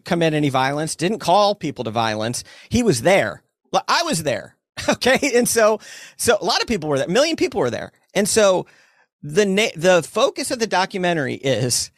commit 0.06 0.34
any 0.34 0.50
violence, 0.50 0.96
didn't 0.96 1.20
call 1.20 1.56
people 1.56 1.84
to 1.84 1.92
violence. 1.92 2.44
He 2.70 2.84
was 2.84 3.02
there. 3.02 3.44
I 3.88 4.04
was 4.04 4.24
there. 4.24 4.56
Okay. 4.90 5.32
And 5.36 5.48
so, 5.48 5.80
so 6.18 6.36
a 6.42 6.44
lot 6.44 6.62
of 6.64 6.68
people 6.68 6.90
were 6.90 6.98
there. 6.98 7.08
A 7.08 7.12
million 7.12 7.36
people 7.36 7.60
were 7.60 7.70
there. 7.70 7.92
And 8.16 8.28
so 8.28 8.66
the, 9.22 9.46
na- 9.46 9.68
the 9.76 10.02
focus 10.02 10.50
of 10.50 10.58
the 10.58 10.66
documentary 10.66 11.36
is 11.36 11.92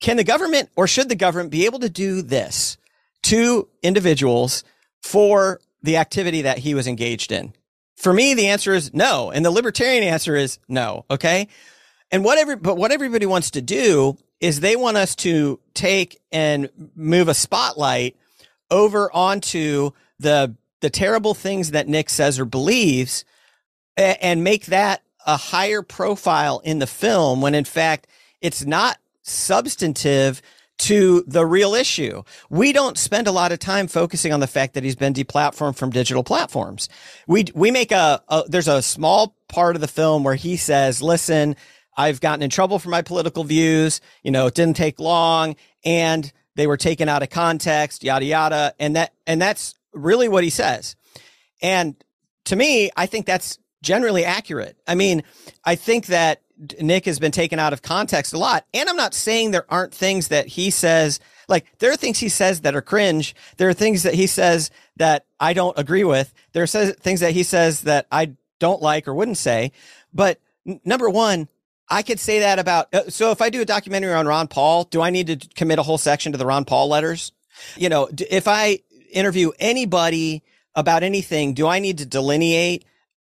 can 0.00 0.16
the 0.16 0.24
government 0.24 0.70
or 0.74 0.88
should 0.88 1.08
the 1.08 1.14
government 1.14 1.50
be 1.50 1.66
able 1.66 1.78
to 1.78 1.88
do 1.88 2.20
this 2.20 2.78
to 3.24 3.68
individuals 3.80 4.64
for 5.02 5.60
the 5.82 5.96
activity 5.96 6.42
that 6.42 6.58
he 6.58 6.74
was 6.74 6.88
engaged 6.88 7.30
in? 7.30 7.52
For 7.96 8.12
me, 8.12 8.34
the 8.34 8.48
answer 8.48 8.74
is 8.74 8.92
no. 8.92 9.30
And 9.30 9.44
the 9.44 9.50
libertarian 9.50 10.02
answer 10.02 10.34
is 10.34 10.58
no. 10.68 11.04
Okay. 11.10 11.46
And 12.10 12.24
what 12.24 12.38
every, 12.38 12.56
but 12.56 12.76
what 12.76 12.92
everybody 12.92 13.26
wants 13.26 13.52
to 13.52 13.62
do 13.62 14.16
is 14.40 14.60
they 14.60 14.76
want 14.76 14.96
us 14.96 15.14
to 15.16 15.60
take 15.74 16.20
and 16.32 16.70
move 16.94 17.28
a 17.28 17.34
spotlight 17.34 18.16
over 18.70 19.12
onto 19.12 19.90
the 20.18 20.54
the 20.80 20.90
terrible 20.90 21.34
things 21.34 21.72
that 21.72 21.88
Nick 21.88 22.08
says 22.08 22.38
or 22.38 22.44
believes 22.44 23.24
and 23.96 24.44
make 24.44 24.66
that 24.66 25.02
a 25.26 25.36
higher 25.36 25.82
profile 25.82 26.60
in 26.60 26.78
the 26.78 26.86
film 26.86 27.40
when 27.40 27.54
in 27.54 27.64
fact 27.64 28.06
it's 28.40 28.64
not 28.64 28.98
substantive 29.22 30.40
to 30.78 31.24
the 31.26 31.44
real 31.44 31.74
issue. 31.74 32.22
We 32.50 32.72
don't 32.72 32.96
spend 32.96 33.26
a 33.26 33.32
lot 33.32 33.50
of 33.50 33.58
time 33.58 33.88
focusing 33.88 34.32
on 34.32 34.40
the 34.40 34.46
fact 34.46 34.74
that 34.74 34.84
he's 34.84 34.94
been 34.94 35.12
deplatformed 35.12 35.76
from 35.76 35.90
digital 35.90 36.22
platforms. 36.22 36.88
We 37.26 37.46
we 37.54 37.70
make 37.70 37.90
a, 37.90 38.22
a 38.28 38.44
there's 38.46 38.68
a 38.68 38.80
small 38.80 39.34
part 39.48 39.74
of 39.74 39.80
the 39.80 39.88
film 39.88 40.22
where 40.22 40.36
he 40.36 40.56
says, 40.56 41.02
"Listen, 41.02 41.56
I've 41.98 42.20
gotten 42.20 42.42
in 42.42 42.48
trouble 42.48 42.78
for 42.78 42.88
my 42.88 43.02
political 43.02 43.42
views. 43.42 44.00
You 44.22 44.30
know, 44.30 44.46
it 44.46 44.54
didn't 44.54 44.76
take 44.76 45.00
long 45.00 45.56
and 45.84 46.32
they 46.54 46.68
were 46.68 46.76
taken 46.76 47.08
out 47.08 47.22
of 47.24 47.30
context, 47.30 48.04
yada, 48.04 48.24
yada. 48.24 48.74
And 48.78 48.96
that, 48.96 49.12
and 49.26 49.42
that's 49.42 49.74
really 49.92 50.28
what 50.28 50.44
he 50.44 50.50
says. 50.50 50.94
And 51.60 51.96
to 52.44 52.56
me, 52.56 52.90
I 52.96 53.06
think 53.06 53.26
that's 53.26 53.58
generally 53.82 54.24
accurate. 54.24 54.76
I 54.86 54.94
mean, 54.94 55.24
I 55.64 55.74
think 55.74 56.06
that 56.06 56.42
Nick 56.80 57.04
has 57.04 57.18
been 57.18 57.32
taken 57.32 57.58
out 57.58 57.72
of 57.72 57.82
context 57.82 58.32
a 58.32 58.38
lot. 58.38 58.64
And 58.72 58.88
I'm 58.88 58.96
not 58.96 59.14
saying 59.14 59.50
there 59.50 59.66
aren't 59.68 59.94
things 59.94 60.28
that 60.28 60.46
he 60.46 60.70
says, 60.70 61.20
like 61.48 61.66
there 61.78 61.90
are 61.92 61.96
things 61.96 62.18
he 62.18 62.28
says 62.28 62.62
that 62.62 62.74
are 62.74 62.82
cringe. 62.82 63.34
There 63.56 63.68
are 63.68 63.74
things 63.74 64.04
that 64.04 64.14
he 64.14 64.26
says 64.26 64.70
that 64.96 65.26
I 65.40 65.52
don't 65.52 65.78
agree 65.78 66.04
with. 66.04 66.32
There 66.52 66.62
are 66.62 66.66
things 66.66 67.20
that 67.20 67.32
he 67.32 67.42
says 67.42 67.82
that 67.82 68.06
I 68.10 68.34
don't 68.58 68.82
like 68.82 69.06
or 69.08 69.14
wouldn't 69.14 69.36
say. 69.36 69.72
But 70.12 70.40
n- 70.66 70.80
number 70.84 71.08
one, 71.08 71.48
I 71.90 72.02
could 72.02 72.20
say 72.20 72.40
that 72.40 72.58
about. 72.58 72.92
Uh, 72.94 73.08
so 73.08 73.30
if 73.30 73.40
I 73.40 73.50
do 73.50 73.62
a 73.62 73.64
documentary 73.64 74.12
on 74.12 74.26
Ron 74.26 74.48
Paul, 74.48 74.84
do 74.84 75.00
I 75.00 75.10
need 75.10 75.26
to 75.28 75.48
commit 75.54 75.78
a 75.78 75.82
whole 75.82 75.98
section 75.98 76.32
to 76.32 76.38
the 76.38 76.46
Ron 76.46 76.64
Paul 76.64 76.88
letters? 76.88 77.32
You 77.76 77.88
know, 77.88 78.08
if 78.30 78.46
I 78.46 78.80
interview 79.12 79.52
anybody 79.58 80.42
about 80.74 81.02
anything, 81.02 81.54
do 81.54 81.66
I 81.66 81.78
need 81.78 81.98
to 81.98 82.06
delineate 82.06 82.84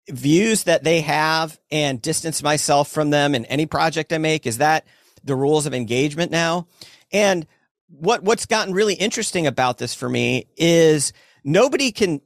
views 0.09 0.65
that 0.65 0.85
they 0.85 1.01
have 1.01 1.59
and 1.71 2.01
distance 2.01 2.43
myself 2.43 2.89
from 2.89 3.11
them 3.11 3.35
in 3.35 3.45
any 3.47 3.67
project 3.67 4.13
I 4.13 4.19
make? 4.19 4.47
Is 4.47 4.59
that 4.59 4.87
the 5.25 5.35
rules 5.35 5.67
of 5.67 5.75
engagement 5.75 6.31
now? 6.31 6.67
And 7.13 7.47
what 7.89 8.23
what's 8.23 8.47
gotten 8.47 8.73
really 8.73 8.95
interesting 8.95 9.47
about 9.47 9.79
this 9.79 9.95
for 9.95 10.09
me 10.09 10.47
is 10.57 11.13
nobody 11.43 11.91
can 11.93 12.21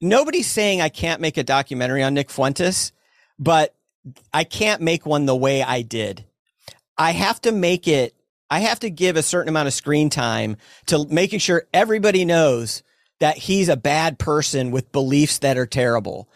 nobody's 0.00 0.46
saying 0.46 0.80
I 0.80 0.88
can't 0.88 1.20
make 1.20 1.36
a 1.36 1.42
documentary 1.42 2.02
on 2.02 2.14
Nick 2.14 2.30
Fuentes, 2.30 2.92
but 3.38 3.74
I 4.32 4.44
can't 4.44 4.82
make 4.82 5.06
one 5.06 5.26
the 5.26 5.36
way 5.36 5.62
I 5.62 5.82
did. 5.82 6.24
I 6.96 7.12
have 7.12 7.40
to 7.42 7.52
make 7.52 7.88
it, 7.88 8.14
I 8.50 8.60
have 8.60 8.80
to 8.80 8.90
give 8.90 9.16
a 9.16 9.22
certain 9.22 9.48
amount 9.48 9.68
of 9.68 9.74
screen 9.74 10.10
time 10.10 10.56
to 10.86 11.06
making 11.08 11.40
sure 11.40 11.66
everybody 11.72 12.24
knows 12.24 12.82
that 13.20 13.38
he's 13.38 13.68
a 13.68 13.76
bad 13.76 14.18
person 14.18 14.70
with 14.70 14.92
beliefs 14.92 15.38
that 15.38 15.56
are 15.56 15.66
terrible. 15.66 16.28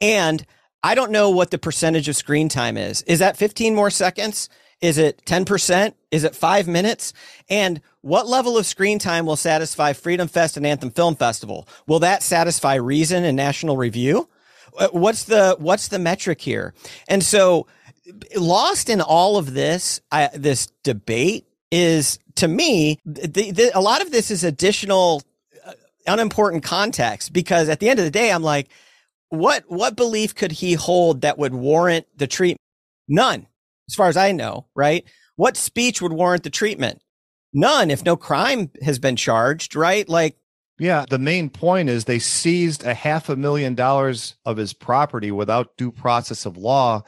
And 0.00 0.44
I 0.82 0.94
don't 0.94 1.10
know 1.10 1.30
what 1.30 1.50
the 1.50 1.58
percentage 1.58 2.08
of 2.08 2.16
screen 2.16 2.48
time 2.48 2.76
is. 2.76 3.02
Is 3.02 3.18
that 3.18 3.36
15 3.36 3.74
more 3.74 3.90
seconds? 3.90 4.48
Is 4.80 4.98
it 4.98 5.22
10%? 5.24 5.94
Is 6.10 6.24
it 6.24 6.36
five 6.36 6.68
minutes? 6.68 7.12
And 7.48 7.80
what 8.02 8.28
level 8.28 8.58
of 8.58 8.66
screen 8.66 8.98
time 8.98 9.26
will 9.26 9.36
satisfy 9.36 9.94
Freedom 9.94 10.28
Fest 10.28 10.56
and 10.56 10.66
Anthem 10.66 10.90
Film 10.90 11.16
Festival? 11.16 11.66
Will 11.86 11.98
that 12.00 12.22
satisfy 12.22 12.74
Reason 12.74 13.24
and 13.24 13.36
National 13.36 13.76
Review? 13.76 14.28
Uh, 14.78 14.88
what's 14.92 15.24
the 15.24 15.56
what's 15.58 15.88
the 15.88 15.98
metric 15.98 16.40
here? 16.40 16.74
And 17.08 17.22
so 17.22 17.66
lost 18.36 18.88
in 18.88 19.00
all 19.00 19.36
of 19.36 19.54
this 19.54 20.00
I, 20.12 20.30
this 20.34 20.68
debate 20.84 21.46
is 21.70 22.18
to 22.36 22.46
me 22.46 23.00
the, 23.04 23.50
the, 23.50 23.70
a 23.74 23.80
lot 23.80 24.00
of 24.00 24.12
this 24.12 24.30
is 24.30 24.44
additional 24.44 25.22
uh, 25.66 25.72
unimportant 26.06 26.62
context 26.62 27.32
because 27.32 27.68
at 27.68 27.80
the 27.80 27.88
end 27.88 27.98
of 27.98 28.04
the 28.04 28.10
day 28.10 28.30
I'm 28.30 28.44
like 28.44 28.68
what 29.28 29.64
what 29.68 29.96
belief 29.96 30.34
could 30.34 30.52
he 30.52 30.74
hold 30.74 31.22
that 31.22 31.38
would 31.38 31.54
warrant 31.54 32.06
the 32.16 32.26
treatment? 32.26 32.60
None, 33.08 33.46
as 33.88 33.94
far 33.94 34.08
as 34.08 34.16
I 34.16 34.32
know, 34.32 34.66
right? 34.74 35.04
What 35.36 35.56
speech 35.56 36.00
would 36.00 36.12
warrant 36.12 36.42
the 36.42 36.50
treatment? 36.50 37.00
None, 37.52 37.90
if 37.90 38.04
no 38.04 38.16
crime 38.16 38.70
has 38.82 38.98
been 38.98 39.16
charged, 39.16 39.76
right? 39.76 40.08
Like, 40.08 40.36
Yeah, 40.78 41.06
the 41.08 41.18
main 41.18 41.48
point 41.48 41.88
is 41.88 42.04
they 42.04 42.18
seized 42.18 42.84
a 42.84 42.92
half 42.92 43.28
a 43.28 43.36
million 43.36 43.74
dollars 43.74 44.34
of 44.44 44.58
his 44.58 44.74
property 44.74 45.30
without 45.30 45.76
due 45.76 45.90
process 45.90 46.44
of 46.44 46.58
law. 46.58 47.02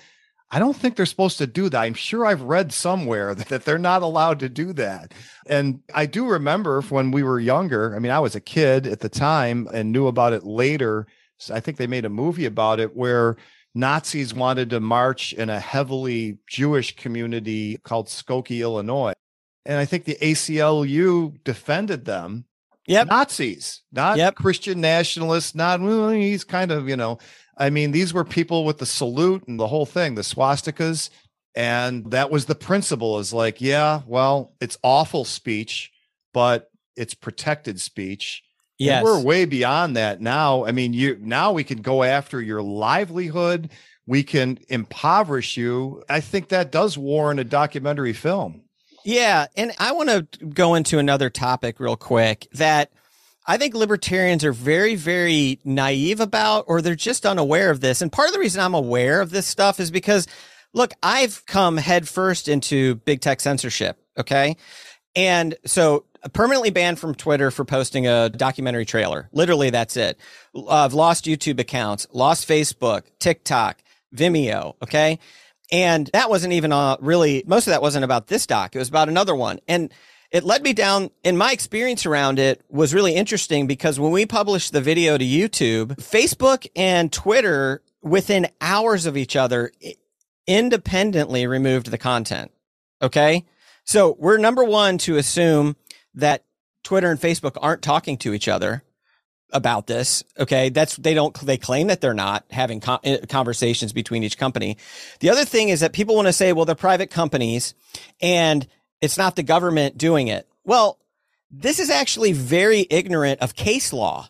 I 0.51 0.59
don't 0.59 0.77
think 0.77 0.97
they're 0.97 1.05
supposed 1.05 1.37
to 1.39 1.47
do 1.47 1.69
that. 1.69 1.83
I'm 1.83 1.93
sure 1.93 2.25
I've 2.25 2.41
read 2.41 2.73
somewhere 2.73 3.35
that 3.35 3.65
they're 3.65 3.79
not 3.79 4.03
allowed 4.03 4.41
to 4.41 4.49
do 4.49 4.73
that. 4.75 5.13
And 5.47 5.81
I 5.95 6.07
do 6.07 6.27
remember 6.27 6.81
when 6.83 7.11
we 7.11 7.23
were 7.23 7.39
younger, 7.39 7.95
I 7.95 7.99
mean, 7.99 8.13
I 8.13 8.21
was 8.21 8.35
a 8.35 8.41
kid 8.41 8.87
at 8.87 9.01
the 9.01 9.11
time 9.11 9.69
and 9.73 9.93
knew 9.93 10.07
about 10.07 10.33
it 10.33 10.45
later. 10.45 11.07
So 11.37 11.55
I 11.55 11.61
think 11.61 11.77
they 11.77 11.87
made 11.87 12.07
a 12.07 12.11
movie 12.11 12.47
about 12.47 12.81
it 12.81 12.97
where 12.97 13.37
Nazis 13.75 14.33
wanted 14.33 14.71
to 14.71 14.81
march 14.81 15.35
in 15.35 15.51
a 15.51 15.61
heavily 15.61 16.39
Jewish 16.49 16.97
community 16.97 17.77
called 17.85 18.07
Skokie, 18.07 18.61
Illinois. 18.61 19.13
And 19.67 19.79
I 19.79 19.85
think 19.85 20.05
the 20.05 20.17
ACLU 20.23 21.45
defended 21.45 22.07
them 22.07 22.47
yep, 22.89 23.09
Nazis, 23.09 23.83
not 23.93 24.17
Yep. 24.17 24.35
Christian 24.37 24.81
nationalists, 24.81 25.55
not 25.55 25.81
well, 25.81 26.11
he's 26.11 26.45
kind 26.45 26.71
of, 26.71 26.89
you 26.89 26.97
know, 26.97 27.19
I 27.57 27.71
mean, 27.71 27.91
these 27.91 28.15
were 28.15 28.25
people 28.25 28.65
with 28.65 28.79
the 28.79 28.87
salute 28.87 29.47
and 29.47 29.59
the 29.59 29.67
whole 29.67 29.87
thing, 29.87 30.15
the 30.15 30.23
swastikas. 30.23 31.11
And 31.55 32.13
that 32.13 32.31
was 32.31 32.47
the 32.47 32.55
principle 32.55 33.19
is 33.19 33.33
like, 33.33 33.61
yeah, 33.61 34.03
well, 34.07 34.55
it's 34.61 34.79
awful 34.83 35.25
speech, 35.25 35.91
but 36.33 36.71
it's 36.95 37.15
protected 37.15 37.81
speech. 37.81 38.45
And 38.97 39.05
we're 39.05 39.21
way 39.21 39.45
beyond 39.45 39.97
that 39.97 40.21
now. 40.21 40.65
I 40.65 40.71
mean, 40.71 40.93
you 40.93 41.19
now 41.21 41.53
we 41.53 41.65
can 41.65 41.83
go 41.83 42.05
after 42.05 42.41
your 42.41 42.63
livelihood. 42.63 43.71
We 44.07 44.23
can 44.23 44.59
impoverish 44.69 45.57
you. 45.57 46.05
I 46.09 46.21
think 46.21 46.49
that 46.49 46.71
does 46.71 46.97
warrant 46.97 47.41
a 47.41 47.45
documentary 47.45 48.13
film. 48.13 48.63
Yeah, 49.05 49.47
and 49.57 49.73
I 49.79 49.93
want 49.93 50.11
to 50.11 50.47
go 50.47 50.75
into 50.75 50.99
another 50.99 51.31
topic 51.31 51.81
real 51.81 51.97
quick 51.97 52.47
that 52.53 52.91
I 53.47 53.57
think 53.57 53.75
libertarians 53.75 54.45
are 54.45 54.53
very, 54.53 54.95
very 54.95 55.59
naive 55.65 56.21
about, 56.21 56.67
or 56.69 56.83
they're 56.83 56.95
just 56.95 57.25
unaware 57.25 57.71
of 57.71 57.81
this. 57.81 58.03
And 58.03 58.13
part 58.13 58.29
of 58.29 58.35
the 58.35 58.41
reason 58.41 58.61
I'm 58.61 58.75
aware 58.75 59.23
of 59.23 59.31
this 59.31 59.47
stuff 59.47 59.81
is 59.81 59.91
because, 59.91 60.27
look, 60.75 60.93
I've 61.03 61.47
come 61.47 61.79
headfirst 61.79 62.49
into 62.49 62.97
big 62.97 63.23
tech 63.23 63.41
censorship. 63.41 63.99
Okay. 64.19 64.57
And 65.17 65.57
so 65.65 66.05
permanently 66.35 66.71
banned 66.71 66.99
from 66.99 67.15
Twitter 67.15 67.51
for 67.51 67.65
posting 67.65 68.07
a 68.07 68.29
documentary 68.29 68.85
trailer. 68.85 69.31
Literally, 69.33 69.71
that's 69.71 69.97
it. 69.97 70.19
I've 70.69 70.93
lost 70.93 71.25
YouTube 71.25 71.59
accounts, 71.59 72.07
lost 72.13 72.47
Facebook, 72.47 73.05
TikTok, 73.19 73.79
Vimeo. 74.15 74.75
Okay. 74.83 75.19
And 75.71 76.09
that 76.13 76.31
wasn't 76.31 76.55
even 76.55 76.73
uh, 76.73 76.97
really, 77.01 77.45
most 77.47 77.67
of 77.67 77.73
that 77.73 77.83
wasn't 77.83 78.05
about 78.05 78.29
this 78.29 78.47
doc. 78.47 78.75
It 78.75 78.79
was 78.79 78.89
about 78.89 79.09
another 79.09 79.35
one. 79.35 79.61
And 79.69 79.93
it 80.31 80.45
led 80.45 80.63
me 80.63 80.75
down, 80.75 81.11
and 81.25 81.39
my 81.39 81.53
experience 81.53 82.05
around 82.05 82.39
it 82.39 82.63
was 82.69 82.93
really 82.93 83.15
interesting 83.15 83.67
because 83.67 83.99
when 83.99 84.13
we 84.13 84.27
published 84.27 84.73
the 84.73 84.83
video 84.83 85.17
to 85.17 85.25
YouTube, 85.25 85.97
Facebook 85.97 86.67
and 86.77 87.11
Twitter, 87.11 87.83
within 88.03 88.49
hours 88.61 89.07
of 89.07 89.17
each 89.17 89.37
other, 89.37 89.73
independently 90.47 91.47
removed 91.47 91.91
the 91.91 91.99
content. 91.99 92.51
Okay. 93.01 93.47
So 93.85 94.17
we're 94.19 94.37
number 94.39 94.65
one 94.65 94.99
to 94.99 95.17
assume 95.17 95.77
that 96.15 96.45
Twitter 96.83 97.11
and 97.11 97.21
Facebook 97.21 97.57
aren't 97.61 97.83
talking 97.83 98.19
to 98.19 98.35
each 98.35 98.49
other 98.49 98.83
about 99.53 99.87
this. 99.87 100.25
Okay. 100.39 100.69
That's, 100.69 100.97
they 100.97 101.15
don't, 101.15 101.35
they 101.41 101.57
claim 101.57 101.87
that 101.89 102.01
they're 102.01 102.15
not 102.15 102.45
having 102.51 102.83
eh, 103.05 103.19
conversations 103.29 103.93
between 103.93 104.23
each 104.23 104.39
company. 104.39 104.77
The 105.21 105.31
other 105.31 105.45
thing 105.45 105.69
is 105.71 105.81
that 105.81 105.93
people 105.93 106.15
want 106.15 106.29
to 106.29 106.33
say, 106.33 106.53
well, 106.53 106.65
they're 106.65 106.75
private 106.75 107.11
companies 107.11 107.75
and 108.21 108.67
it's 109.01 109.19
not 109.19 109.37
the 109.37 109.43
government 109.43 109.97
doing 109.97 110.29
it. 110.29 110.49
Well, 110.65 110.99
this 111.51 111.79
is 111.79 111.89
actually 111.89 112.33
very 112.33 112.87
ignorant 112.91 113.41
of 113.41 113.55
case 113.55 113.93
law 113.93 114.29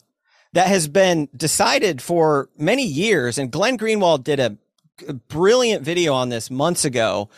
that 0.53 0.69
has 0.69 0.89
been 0.89 1.29
decided 1.37 2.01
for 2.01 2.49
many 2.57 2.85
years. 2.85 3.39
And 3.39 3.51
Glenn 3.51 3.77
Greenwald 3.77 4.25
did 4.25 4.41
a 4.41 4.57
a 5.07 5.13
brilliant 5.13 5.85
video 5.85 6.15
on 6.15 6.29
this 6.29 6.51
months 6.51 6.85
ago 6.85 7.29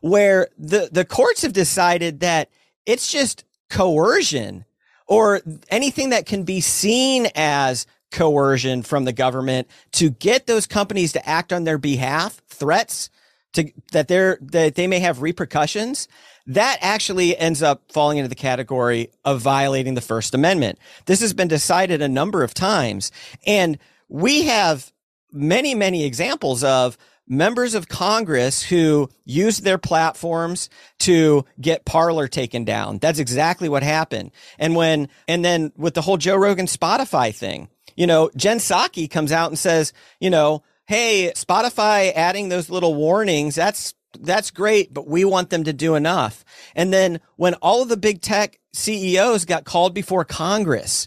where 0.00 0.48
the, 0.58 0.88
the 0.90 1.04
courts 1.04 1.42
have 1.42 1.52
decided 1.52 2.20
that 2.20 2.48
it's 2.86 3.10
just 3.10 3.44
coercion 3.68 4.64
or 5.10 5.42
anything 5.68 6.10
that 6.10 6.24
can 6.24 6.44
be 6.44 6.62
seen 6.62 7.26
as 7.34 7.84
coercion 8.12 8.82
from 8.82 9.04
the 9.04 9.12
government 9.12 9.68
to 9.92 10.08
get 10.08 10.46
those 10.46 10.66
companies 10.66 11.12
to 11.12 11.28
act 11.28 11.52
on 11.52 11.64
their 11.64 11.78
behalf, 11.78 12.40
threats 12.48 13.10
to 13.52 13.70
that 13.92 14.08
they're 14.08 14.38
that 14.40 14.76
they 14.76 14.86
may 14.86 15.00
have 15.00 15.18
repercussions. 15.18 16.08
That 16.46 16.78
actually 16.80 17.36
ends 17.36 17.62
up 17.62 17.82
falling 17.92 18.18
into 18.18 18.28
the 18.28 18.34
category 18.34 19.10
of 19.24 19.40
violating 19.40 19.94
the 19.94 20.00
First 20.00 20.34
Amendment. 20.34 20.78
This 21.06 21.20
has 21.20 21.34
been 21.34 21.48
decided 21.48 22.00
a 22.00 22.08
number 22.08 22.42
of 22.42 22.54
times, 22.54 23.12
and 23.46 23.78
we 24.08 24.44
have 24.44 24.92
many, 25.32 25.74
many 25.74 26.04
examples 26.04 26.64
of 26.64 26.96
members 27.30 27.74
of 27.74 27.88
Congress 27.88 28.62
who 28.62 29.08
used 29.24 29.62
their 29.62 29.78
platforms 29.78 30.68
to 30.98 31.44
get 31.60 31.86
Parler 31.86 32.28
taken 32.28 32.64
down. 32.64 32.98
That's 32.98 33.20
exactly 33.20 33.68
what 33.68 33.84
happened. 33.84 34.32
And 34.58 34.74
when, 34.74 35.08
and 35.28 35.44
then 35.44 35.72
with 35.76 35.94
the 35.94 36.02
whole 36.02 36.16
Joe 36.16 36.36
Rogan 36.36 36.66
Spotify 36.66 37.34
thing, 37.34 37.68
you 37.96 38.06
know, 38.06 38.30
Jen 38.36 38.58
Psaki 38.58 39.08
comes 39.08 39.30
out 39.30 39.50
and 39.50 39.58
says, 39.58 39.92
you 40.18 40.28
know, 40.28 40.62
Hey, 40.86 41.32
Spotify 41.36 42.12
adding 42.16 42.48
those 42.48 42.68
little 42.68 42.96
warnings, 42.96 43.54
that's, 43.54 43.94
that's 44.18 44.50
great, 44.50 44.92
but 44.92 45.06
we 45.06 45.24
want 45.24 45.50
them 45.50 45.62
to 45.64 45.72
do 45.72 45.94
enough. 45.94 46.44
And 46.74 46.92
then 46.92 47.20
when 47.36 47.54
all 47.54 47.80
of 47.80 47.88
the 47.88 47.96
big 47.96 48.20
tech 48.20 48.58
CEOs 48.72 49.44
got 49.44 49.64
called 49.64 49.94
before 49.94 50.24
Congress, 50.24 51.06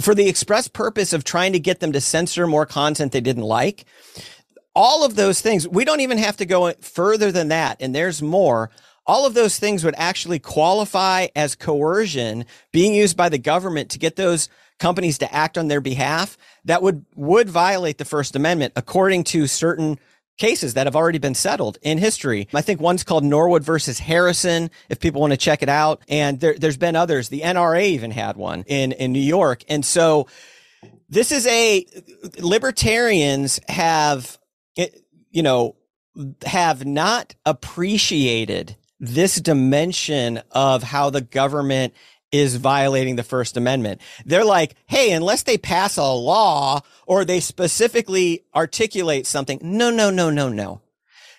for 0.00 0.14
the 0.14 0.28
express 0.28 0.68
purpose 0.68 1.12
of 1.12 1.24
trying 1.24 1.52
to 1.52 1.58
get 1.58 1.80
them 1.80 1.92
to 1.92 2.00
censor 2.00 2.46
more 2.46 2.64
content 2.64 3.12
they 3.12 3.20
didn't 3.20 3.42
like. 3.42 3.84
All 4.74 5.04
of 5.04 5.16
those 5.16 5.40
things, 5.40 5.68
we 5.68 5.84
don't 5.84 6.00
even 6.00 6.18
have 6.18 6.36
to 6.38 6.46
go 6.46 6.72
further 6.80 7.30
than 7.30 7.48
that. 7.48 7.76
And 7.80 7.94
there's 7.94 8.22
more. 8.22 8.70
All 9.06 9.26
of 9.26 9.34
those 9.34 9.58
things 9.58 9.84
would 9.84 9.94
actually 9.96 10.38
qualify 10.38 11.26
as 11.34 11.54
coercion 11.54 12.44
being 12.72 12.94
used 12.94 13.16
by 13.16 13.28
the 13.28 13.38
government 13.38 13.90
to 13.90 13.98
get 13.98 14.16
those 14.16 14.48
companies 14.78 15.18
to 15.18 15.34
act 15.34 15.58
on 15.58 15.68
their 15.68 15.80
behalf. 15.80 16.38
That 16.64 16.82
would, 16.82 17.04
would 17.14 17.48
violate 17.48 17.98
the 17.98 18.04
First 18.04 18.36
Amendment 18.36 18.72
according 18.76 19.24
to 19.24 19.46
certain 19.46 19.98
cases 20.38 20.74
that 20.74 20.86
have 20.86 20.96
already 20.96 21.18
been 21.18 21.34
settled 21.34 21.78
in 21.82 21.98
history. 21.98 22.48
I 22.54 22.62
think 22.62 22.80
one's 22.80 23.04
called 23.04 23.24
Norwood 23.24 23.62
versus 23.62 23.98
Harrison, 23.98 24.70
if 24.88 24.98
people 24.98 25.20
want 25.20 25.32
to 25.32 25.36
check 25.36 25.62
it 25.62 25.68
out. 25.68 26.02
And 26.08 26.40
there, 26.40 26.54
there's 26.54 26.76
been 26.76 26.96
others. 26.96 27.28
The 27.28 27.42
NRA 27.42 27.84
even 27.84 28.10
had 28.10 28.36
one 28.36 28.64
in, 28.66 28.92
in 28.92 29.12
New 29.12 29.20
York. 29.20 29.62
And 29.68 29.84
so 29.84 30.26
this 31.08 31.30
is 31.32 31.46
a 31.46 31.86
libertarians 32.38 33.60
have, 33.68 34.38
it- 34.76 35.04
you 35.30 35.42
know, 35.42 35.76
have 36.44 36.84
not 36.84 37.34
appreciated 37.46 38.76
this 39.00 39.36
dimension 39.36 40.42
of 40.50 40.82
how 40.82 41.10
the 41.10 41.20
government 41.20 41.94
is 42.30 42.56
violating 42.56 43.16
the 43.16 43.22
First 43.22 43.56
Amendment. 43.56 44.00
They're 44.24 44.44
like, 44.44 44.74
hey, 44.86 45.12
unless 45.12 45.42
they 45.42 45.58
pass 45.58 45.96
a 45.96 46.04
law 46.04 46.80
or 47.06 47.24
they 47.24 47.40
specifically 47.40 48.44
articulate 48.54 49.26
something, 49.26 49.58
no, 49.62 49.90
no, 49.90 50.10
no, 50.10 50.30
no, 50.30 50.48
no. 50.48 50.80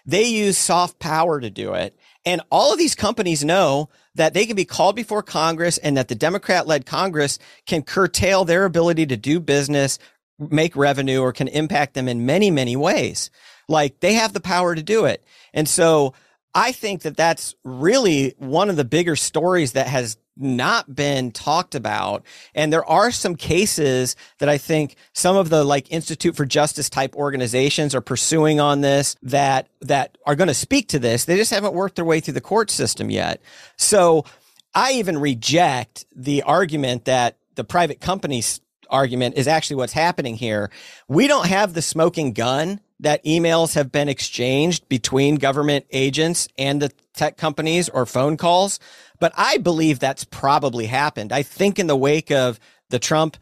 They 0.05 0.23
use 0.25 0.57
soft 0.57 0.99
power 0.99 1.39
to 1.39 1.49
do 1.49 1.73
it. 1.73 1.97
And 2.25 2.41
all 2.51 2.71
of 2.71 2.79
these 2.79 2.95
companies 2.95 3.43
know 3.43 3.89
that 4.15 4.33
they 4.33 4.45
can 4.45 4.55
be 4.55 4.65
called 4.65 4.95
before 4.95 5.23
Congress 5.23 5.77
and 5.77 5.97
that 5.97 6.07
the 6.07 6.15
Democrat 6.15 6.67
led 6.67 6.85
Congress 6.85 7.39
can 7.65 7.81
curtail 7.81 8.45
their 8.45 8.65
ability 8.65 9.05
to 9.07 9.17
do 9.17 9.39
business, 9.39 9.97
make 10.39 10.75
revenue, 10.75 11.19
or 11.19 11.31
can 11.31 11.47
impact 11.47 11.93
them 11.93 12.07
in 12.07 12.25
many, 12.25 12.51
many 12.51 12.75
ways. 12.75 13.29
Like 13.67 13.99
they 13.99 14.13
have 14.13 14.33
the 14.33 14.39
power 14.39 14.75
to 14.75 14.83
do 14.83 15.05
it. 15.05 15.23
And 15.53 15.67
so 15.67 16.13
I 16.53 16.71
think 16.71 17.03
that 17.03 17.17
that's 17.17 17.55
really 17.63 18.35
one 18.37 18.69
of 18.69 18.75
the 18.75 18.85
bigger 18.85 19.15
stories 19.15 19.73
that 19.73 19.87
has 19.87 20.17
not 20.35 20.93
been 20.93 21.31
talked 21.31 21.75
about. 21.75 22.25
And 22.55 22.73
there 22.73 22.85
are 22.85 23.11
some 23.11 23.35
cases 23.35 24.15
that 24.39 24.49
I 24.49 24.57
think 24.57 24.95
some 25.13 25.35
of 25.35 25.49
the 25.49 25.63
like 25.63 25.91
Institute 25.91 26.35
for 26.35 26.45
Justice 26.45 26.89
type 26.89 27.15
organizations 27.15 27.93
are 27.93 28.01
pursuing 28.01 28.59
on 28.59 28.81
this 28.81 29.15
that, 29.21 29.69
that 29.81 30.17
are 30.25 30.35
going 30.35 30.47
to 30.47 30.53
speak 30.53 30.89
to 30.89 30.99
this. 30.99 31.25
They 31.25 31.37
just 31.37 31.51
haven't 31.51 31.75
worked 31.75 31.95
their 31.95 32.05
way 32.05 32.19
through 32.19 32.33
the 32.33 32.41
court 32.41 32.71
system 32.71 33.11
yet. 33.11 33.41
So 33.77 34.25
I 34.73 34.93
even 34.93 35.19
reject 35.19 36.05
the 36.15 36.41
argument 36.43 37.05
that 37.05 37.37
the 37.55 37.63
private 37.63 37.99
companies 38.01 38.59
argument 38.93 39.35
is 39.35 39.47
actually 39.47 39.75
what's 39.75 39.93
happening 39.93 40.35
here. 40.35 40.69
We 41.09 41.27
don't 41.27 41.47
have 41.47 41.73
the 41.73 41.81
smoking 41.81 42.31
gun 42.31 42.79
that 43.01 43.25
emails 43.25 43.73
have 43.75 43.91
been 43.91 44.07
exchanged 44.07 44.87
between 44.87 45.35
government 45.35 45.85
agents 45.91 46.47
and 46.57 46.81
the 46.81 46.91
tech 47.13 47.35
companies 47.35 47.89
or 47.89 48.05
phone 48.05 48.37
calls. 48.37 48.79
But 49.19 49.33
I 49.35 49.57
believe 49.57 49.99
that's 49.99 50.23
probably 50.23 50.85
happened. 50.85 51.33
I 51.33 51.43
think 51.43 51.79
in 51.79 51.87
the 51.87 51.97
wake 51.97 52.31
of 52.31 52.59
the 52.89 52.99
Trump 52.99 53.35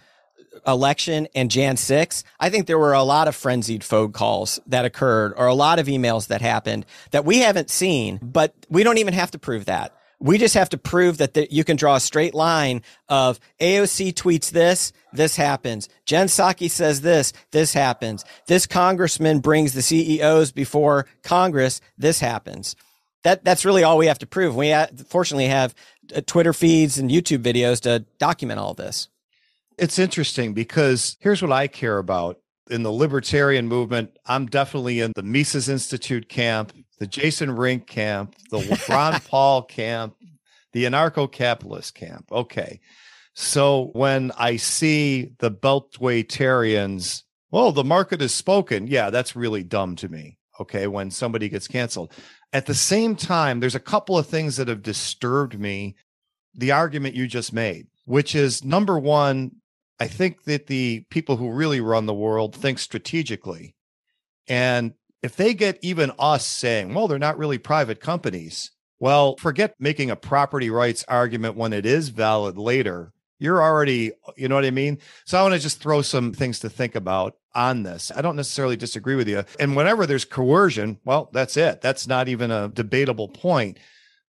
election 0.66 1.28
and 1.36 1.50
Jan 1.50 1.78
6, 1.78 2.24
I 2.40 2.50
think 2.50 2.68
there 2.68 2.80
were 2.80 2.94
a 2.94 3.04
lot 3.04 3.28
of 3.28 3.36
frenzied 3.36 3.84
phone 3.84 4.12
calls 4.12 4.60
that 4.68 4.86
occurred 4.86 5.34
or 5.38 5.48
a 5.48 5.54
lot 5.54 5.80
of 5.80 5.88
emails 5.88 6.28
that 6.28 6.42
happened 6.42 6.86
that 7.12 7.26
we 7.26 7.40
haven't 7.40 7.70
seen, 7.70 8.20
but 8.22 8.54
we 8.70 8.84
don't 8.84 8.98
even 8.98 9.14
have 9.14 9.32
to 9.32 9.40
prove 9.40 9.66
that. 9.66 9.96
We 10.20 10.38
just 10.38 10.54
have 10.54 10.70
to 10.70 10.78
prove 10.78 11.18
that 11.18 11.34
the, 11.34 11.48
you 11.52 11.64
can 11.64 11.78
draw 11.78 11.96
a 11.96 12.00
straight 12.00 12.36
line 12.36 12.84
of 13.10 13.40
AOC 13.60 14.14
tweets 14.14 14.52
this, 14.52 14.94
this 15.14 15.36
happens. 15.36 15.90
Jen 16.06 16.28
Psaki 16.28 16.70
says 16.70 17.02
this, 17.02 17.34
this 17.52 17.74
happens. 17.74 18.26
This 18.48 18.66
congressman 18.66 19.40
brings 19.40 19.74
the 19.74 19.82
CEOs 19.82 20.52
before 20.52 21.08
Congress, 21.24 21.82
this 21.98 22.20
happens. 22.20 22.76
That 23.24 23.44
that's 23.46 23.66
really 23.66 23.84
all 23.84 23.98
we 23.98 24.08
have 24.08 24.20
to 24.20 24.28
prove. 24.28 24.56
We 24.56 24.72
ha- 24.72 24.88
fortunately 25.08 25.48
have 25.48 25.76
uh, 26.16 26.22
Twitter 26.26 26.54
feeds 26.54 26.98
and 26.98 27.12
YouTube 27.12 27.44
videos 27.44 27.82
to 27.82 28.06
document 28.18 28.60
all 28.60 28.74
this. 28.74 29.10
It's 29.78 30.00
interesting 30.00 30.54
because 30.54 31.18
here's 31.20 31.42
what 31.42 31.52
I 31.52 31.68
care 31.68 31.98
about 31.98 32.40
in 32.70 32.84
the 32.84 32.92
libertarian 32.92 33.68
movement. 33.68 34.18
I'm 34.26 34.48
definitely 34.48 35.02
in 35.02 35.12
the 35.16 35.24
Mises 35.24 35.70
Institute 35.70 36.30
camp, 36.30 36.74
the 37.00 37.08
Jason 37.08 37.56
Rink 37.56 37.86
camp, 37.86 38.36
the 38.50 38.80
Ron 38.90 39.20
Paul 39.28 39.64
camp, 39.64 40.16
the 40.72 40.86
anarcho 40.86 41.32
capitalist 41.32 41.96
camp. 41.96 42.32
Okay. 42.32 42.80
So 43.34 43.90
when 43.94 44.32
I 44.38 44.58
see 44.58 45.32
the 45.40 45.52
Beltway 45.52 46.26
Beltwaytarians, 46.26 47.24
well, 47.50 47.72
the 47.72 47.84
market 47.84 48.22
has 48.22 48.34
spoken. 48.34 48.88
Yeah, 48.88 49.10
that's 49.10 49.36
really 49.36 49.64
dumb 49.64 49.96
to 49.98 50.10
me. 50.10 50.38
Okay. 50.60 50.88
When 50.88 51.12
somebody 51.12 51.50
gets 51.50 51.68
canceled. 51.68 52.14
At 52.54 52.66
the 52.66 52.76
same 52.76 53.16
time, 53.16 53.60
there's 53.60 53.76
a 53.76 53.80
couple 53.80 54.18
of 54.18 54.28
things 54.28 54.58
that 54.58 54.68
have 54.68 54.82
disturbed 54.82 55.60
me. 55.60 55.96
The 56.54 56.72
argument 56.72 57.16
you 57.16 57.28
just 57.28 57.54
made, 57.54 57.88
which 58.06 58.36
is 58.36 58.64
number 58.64 59.00
one, 59.00 59.52
I 60.00 60.08
think 60.08 60.44
that 60.44 60.68
the 60.68 61.06
people 61.10 61.38
who 61.38 61.52
really 61.52 61.80
run 61.80 62.08
the 62.08 62.14
world 62.14 62.56
think 62.56 62.80
strategically. 62.80 63.76
And 64.48 64.94
if 65.22 65.36
they 65.36 65.54
get 65.54 65.80
even 65.82 66.12
us 66.20 66.46
saying, 66.46 66.94
well, 66.94 67.08
they're 67.08 67.20
not 67.20 67.38
really 67.38 67.58
private 67.58 68.02
companies, 68.02 68.72
well, 69.00 69.36
forget 69.38 69.76
making 69.80 70.12
a 70.12 70.16
property 70.16 70.70
rights 70.70 71.06
argument 71.08 71.56
when 71.56 71.72
it 71.72 71.86
is 71.86 72.10
valid 72.10 72.58
later. 72.58 73.14
You're 73.42 73.62
already, 73.62 74.12
you 74.38 74.48
know 74.48 74.56
what 74.56 74.66
I 74.66 74.72
mean? 74.72 75.00
So 75.26 75.40
I 75.40 75.42
want 75.42 75.56
to 75.56 75.60
just 75.60 75.82
throw 75.82 76.02
some 76.02 76.32
things 76.32 76.60
to 76.60 76.70
think 76.70 76.94
about 76.96 77.38
on 77.56 77.84
this. 77.84 78.12
I 78.16 78.22
don't 78.22 78.36
necessarily 78.36 78.78
disagree 78.78 79.16
with 79.16 79.28
you. 79.28 79.44
And 79.60 79.76
whenever 79.76 80.06
there's 80.06 80.26
coercion, 80.26 81.00
well, 81.04 81.30
that's 81.34 81.58
it. 81.58 81.82
That's 81.82 82.08
not 82.08 82.28
even 82.30 82.52
a 82.52 82.70
debatable 82.70 83.28
point. 83.28 83.80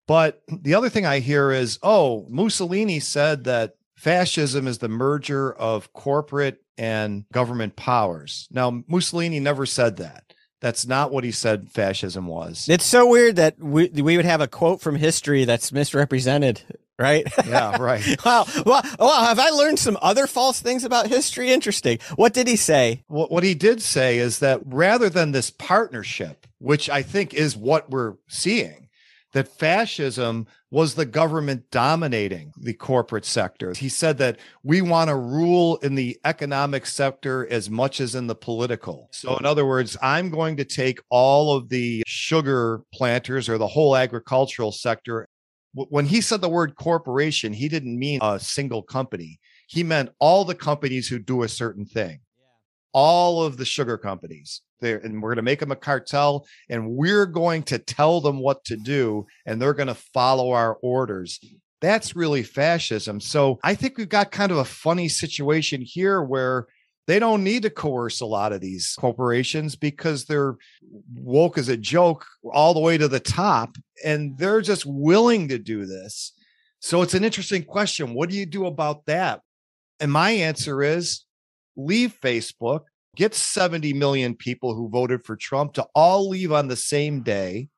But 0.06 0.42
the 0.48 0.74
other 0.74 0.88
thing 0.88 1.06
I 1.06 1.18
hear 1.20 1.52
is, 1.52 1.78
oh, 1.82 2.26
Mussolini 2.30 3.00
said 3.00 3.44
that 3.44 3.74
fascism 3.96 4.66
is 4.66 4.78
the 4.78 4.88
merger 4.88 5.52
of 5.52 5.92
corporate 5.92 6.62
and 6.78 7.24
government 7.32 7.76
powers. 7.76 8.48
Now, 8.50 8.82
Mussolini 8.88 9.40
never 9.40 9.66
said 9.66 9.98
that. 9.98 10.32
That's 10.62 10.86
not 10.86 11.12
what 11.12 11.24
he 11.24 11.32
said 11.32 11.70
fascism 11.70 12.26
was. 12.26 12.68
It's 12.68 12.86
so 12.86 13.08
weird 13.08 13.36
that 13.36 13.58
we 13.58 13.88
we 13.88 14.16
would 14.16 14.24
have 14.24 14.40
a 14.40 14.46
quote 14.46 14.80
from 14.80 14.94
history 14.94 15.44
that's 15.44 15.72
misrepresented, 15.72 16.62
right? 17.02 17.26
Yeah, 17.46 17.76
right. 17.80 18.04
wow. 18.24 18.46
Well, 18.64 18.82
well, 18.98 19.24
have 19.24 19.38
I 19.38 19.50
learned 19.50 19.78
some 19.78 19.98
other 20.00 20.26
false 20.26 20.60
things 20.60 20.84
about 20.84 21.08
history? 21.08 21.50
Interesting. 21.50 21.98
What 22.14 22.32
did 22.32 22.46
he 22.48 22.56
say? 22.56 23.02
What, 23.08 23.30
what 23.30 23.44
he 23.44 23.54
did 23.54 23.82
say 23.82 24.18
is 24.18 24.38
that 24.38 24.60
rather 24.64 25.10
than 25.10 25.32
this 25.32 25.50
partnership, 25.50 26.46
which 26.58 26.88
I 26.88 27.02
think 27.02 27.34
is 27.34 27.56
what 27.56 27.90
we're 27.90 28.14
seeing, 28.28 28.88
that 29.32 29.48
fascism 29.48 30.46
was 30.70 30.94
the 30.94 31.04
government 31.04 31.70
dominating 31.70 32.52
the 32.58 32.72
corporate 32.72 33.24
sector. 33.26 33.74
He 33.74 33.88
said 33.88 34.18
that 34.18 34.38
we 34.62 34.80
want 34.80 35.08
to 35.08 35.16
rule 35.16 35.76
in 35.76 35.94
the 35.94 36.18
economic 36.24 36.86
sector 36.86 37.46
as 37.50 37.68
much 37.68 38.00
as 38.00 38.14
in 38.14 38.26
the 38.26 38.34
political. 38.34 39.08
So, 39.12 39.36
in 39.36 39.44
other 39.44 39.66
words, 39.66 39.96
I'm 40.02 40.30
going 40.30 40.56
to 40.56 40.64
take 40.64 41.00
all 41.10 41.54
of 41.54 41.68
the 41.68 42.02
sugar 42.06 42.82
planters 42.92 43.48
or 43.48 43.58
the 43.58 43.66
whole 43.66 43.96
agricultural 43.96 44.72
sector. 44.72 45.26
When 45.74 46.06
he 46.06 46.20
said 46.20 46.40
the 46.40 46.48
word 46.48 46.76
corporation, 46.76 47.52
he 47.52 47.68
didn't 47.68 47.98
mean 47.98 48.20
a 48.22 48.38
single 48.38 48.82
company. 48.82 49.40
He 49.66 49.82
meant 49.82 50.10
all 50.18 50.44
the 50.44 50.54
companies 50.54 51.08
who 51.08 51.18
do 51.18 51.42
a 51.42 51.48
certain 51.48 51.86
thing, 51.86 52.20
all 52.92 53.42
of 53.42 53.56
the 53.56 53.64
sugar 53.64 53.96
companies. 53.96 54.60
There 54.80 54.98
and 54.98 55.22
we're 55.22 55.30
going 55.30 55.36
to 55.36 55.42
make 55.42 55.60
them 55.60 55.70
a 55.70 55.76
cartel 55.76 56.44
and 56.68 56.90
we're 56.90 57.26
going 57.26 57.62
to 57.64 57.78
tell 57.78 58.20
them 58.20 58.40
what 58.40 58.64
to 58.64 58.76
do 58.76 59.26
and 59.46 59.62
they're 59.62 59.74
going 59.74 59.86
to 59.86 59.94
follow 59.94 60.50
our 60.50 60.74
orders. 60.82 61.38
That's 61.80 62.16
really 62.16 62.42
fascism. 62.42 63.20
So 63.20 63.58
i 63.62 63.74
think 63.74 63.96
we've 63.96 64.08
got 64.08 64.32
kind 64.32 64.52
of 64.52 64.58
a 64.58 64.64
funny 64.64 65.08
situation 65.08 65.82
here 65.82 66.22
where 66.22 66.66
they 67.06 67.18
don't 67.18 67.42
need 67.42 67.62
to 67.62 67.70
coerce 67.70 68.20
a 68.20 68.26
lot 68.26 68.52
of 68.52 68.60
these 68.60 68.94
corporations 68.98 69.74
because 69.74 70.24
they're 70.24 70.56
woke 71.14 71.58
as 71.58 71.68
a 71.68 71.76
joke 71.76 72.26
all 72.52 72.74
the 72.74 72.80
way 72.80 72.96
to 72.96 73.08
the 73.08 73.20
top 73.20 73.76
and 74.04 74.38
they're 74.38 74.60
just 74.60 74.86
willing 74.86 75.48
to 75.48 75.58
do 75.58 75.84
this. 75.84 76.32
So 76.80 77.02
it's 77.02 77.14
an 77.14 77.24
interesting 77.24 77.64
question. 77.64 78.14
What 78.14 78.30
do 78.30 78.36
you 78.36 78.46
do 78.46 78.66
about 78.66 79.06
that? 79.06 79.40
And 80.00 80.12
my 80.12 80.30
answer 80.30 80.82
is 80.82 81.24
leave 81.76 82.16
facebook. 82.22 82.82
Get 83.16 83.34
70 83.34 83.92
million 83.92 84.34
people 84.34 84.74
who 84.74 84.88
voted 84.88 85.24
for 85.24 85.36
Trump 85.36 85.74
to 85.74 85.86
all 85.94 86.28
leave 86.28 86.52
on 86.52 86.68
the 86.68 86.76
same 86.76 87.22
day. 87.22 87.68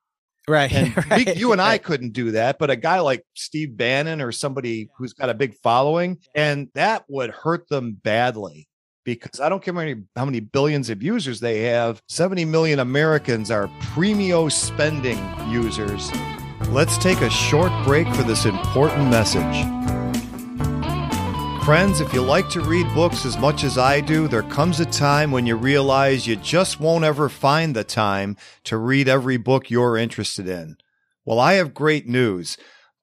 Right. 0.47 0.71
And 0.71 0.95
right, 1.11 1.25
we, 1.25 1.33
you 1.33 1.51
and 1.51 1.61
I 1.61 1.77
couldn't 1.77 2.13
do 2.13 2.31
that, 2.31 2.57
but 2.57 2.69
a 2.69 2.75
guy 2.75 2.99
like 2.99 3.25
Steve 3.33 3.75
Bannon 3.75 4.21
or 4.21 4.31
somebody 4.31 4.89
who's 4.97 5.13
got 5.13 5.29
a 5.29 5.33
big 5.33 5.55
following, 5.55 6.19
and 6.35 6.69
that 6.75 7.03
would 7.09 7.31
hurt 7.31 7.67
them 7.67 7.93
badly 7.93 8.67
because 9.05 9.39
I 9.39 9.47
don't 9.47 9.63
care 9.63 9.73
how 9.73 9.79
many, 9.79 10.03
how 10.15 10.25
many 10.25 10.41
billions 10.41 10.89
of 10.89 11.01
users 11.01 11.39
they 11.39 11.61
have. 11.61 12.01
70 12.09 12.43
million 12.43 12.79
Americans 12.79 13.49
are 13.49 13.69
premium 13.79 14.49
spending 14.49 15.19
users. 15.47 16.11
Let's 16.69 16.97
take 16.97 17.21
a 17.21 17.29
short 17.29 17.71
break 17.85 18.07
for 18.15 18.23
this 18.23 18.45
important 18.45 19.09
message. 19.09 19.65
Friends, 21.63 21.99
if 21.99 22.13
you 22.13 22.21
like 22.21 22.49
to 22.49 22.61
read 22.61 22.85
books 22.93 23.25
as 23.25 23.37
much 23.37 23.63
as 23.63 23.77
I 23.77 24.01
do, 24.01 24.27
there 24.27 24.43
comes 24.43 24.79
a 24.79 24.85
time 24.85 25.31
when 25.31 25.47
you 25.47 25.55
realize 25.55 26.27
you 26.27 26.35
just 26.35 26.79
won't 26.79 27.03
ever 27.03 27.29
find 27.29 27.75
the 27.75 27.83
time 27.83 28.37
to 28.65 28.77
read 28.77 29.07
every 29.07 29.37
book 29.37 29.69
you're 29.69 29.97
interested 29.97 30.47
in. 30.47 30.77
Well, 31.23 31.39
I 31.39 31.53
have 31.53 31.73
great 31.73 32.07
news. 32.07 32.57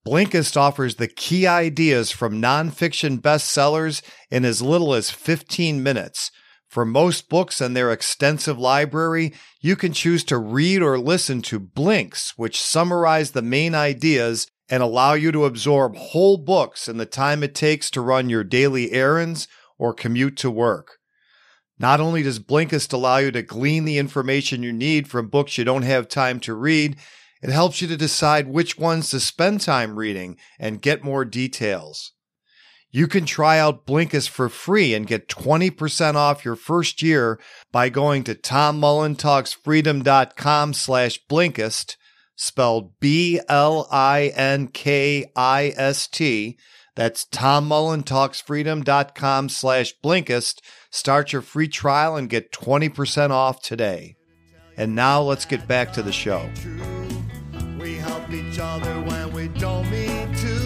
Blinkist 0.05 0.57
offers 0.57 0.97
the 0.97 1.07
key 1.07 1.47
ideas 1.47 2.11
from 2.11 2.43
nonfiction 2.43 3.21
bestsellers 3.21 4.03
in 4.31 4.45
as 4.45 4.61
little 4.61 4.95
as 4.95 5.11
15 5.11 5.81
minutes. 5.81 6.33
For 6.69 6.85
most 6.85 7.29
books 7.29 7.61
and 7.61 7.77
their 7.77 7.93
extensive 7.93 8.59
library, 8.59 9.33
you 9.61 9.77
can 9.77 9.93
choose 9.93 10.25
to 10.25 10.39
read 10.39 10.83
or 10.83 10.99
listen 10.99 11.41
to 11.43 11.61
blinks, 11.61 12.33
which 12.37 12.61
summarize 12.61 13.31
the 13.31 13.43
main 13.43 13.75
ideas 13.75 14.49
and 14.69 14.83
allow 14.83 15.13
you 15.13 15.31
to 15.33 15.45
absorb 15.45 15.95
whole 15.95 16.39
books 16.39 16.89
in 16.89 16.97
the 16.97 17.07
time 17.07 17.43
it 17.43 17.55
takes 17.55 17.91
to 17.91 18.01
run 18.01 18.29
your 18.29 18.43
daily 18.43 18.91
errands 18.91 19.47
or 19.79 19.93
commute 19.95 20.37
to 20.39 20.51
work. 20.51 20.99
Not 21.79 22.01
only 22.01 22.23
does 22.23 22.41
Blinkist 22.41 22.93
allow 22.93 23.19
you 23.19 23.31
to 23.33 23.43
glean 23.43 23.85
the 23.85 23.99
information 23.99 24.63
you 24.63 24.73
need 24.73 25.09
from 25.09 25.29
books 25.29 25.59
you 25.59 25.65
don't 25.65 25.83
have 25.83 26.09
time 26.09 26.41
to 26.41 26.55
read, 26.55 26.97
it 27.43 27.51
helps 27.51 27.83
you 27.83 27.89
to 27.89 27.97
decide 27.97 28.47
which 28.47 28.79
ones 28.79 29.11
to 29.11 29.19
spend 29.21 29.61
time 29.61 29.99
reading 29.99 30.39
and 30.59 30.81
get 30.81 31.05
more 31.05 31.25
details. 31.25 32.13
You 32.91 33.09
can 33.09 33.25
try 33.25 33.59
out 33.59 33.87
Blinkist 33.87 34.29
for 34.29 34.51
free 34.51 34.95
and 34.95 35.07
get 35.07 35.29
20% 35.29 36.15
off 36.15 36.45
your 36.45 36.57
first 36.57 37.03
year 37.03 37.41
by 37.73 37.89
going 37.89 38.23
to 38.25 38.35
tommullentalksfreedom.com 38.35 40.75
slash 40.75 41.19
Blinkist 41.29 41.97
spelled 42.37 43.01
B 43.01 43.41
L 43.49 43.89
I 43.91 44.31
N 44.37 44.69
K 44.69 45.33
I 45.35 45.73
S 45.77 46.07
T. 46.07 46.59
That's 46.95 47.25
tommullentalksfreedom.com 47.25 49.49
slash 49.49 49.95
Blinkist. 50.05 50.61
Start 50.91 51.33
your 51.33 51.41
free 51.41 51.69
trial 51.69 52.17
and 52.17 52.29
get 52.29 52.53
20% 52.53 53.31
off 53.31 53.63
today. 53.63 54.17
And 54.77 54.95
now 54.95 55.23
let's 55.23 55.47
get 55.47 55.67
back 55.67 55.95
to 55.95 56.03
the 56.03 56.13
show. 56.13 56.51
Each 58.35 58.59
other 58.59 59.01
when 59.03 59.31
we 59.33 59.49
don't 59.49 59.91
mean 59.91 60.35
to. 60.37 60.59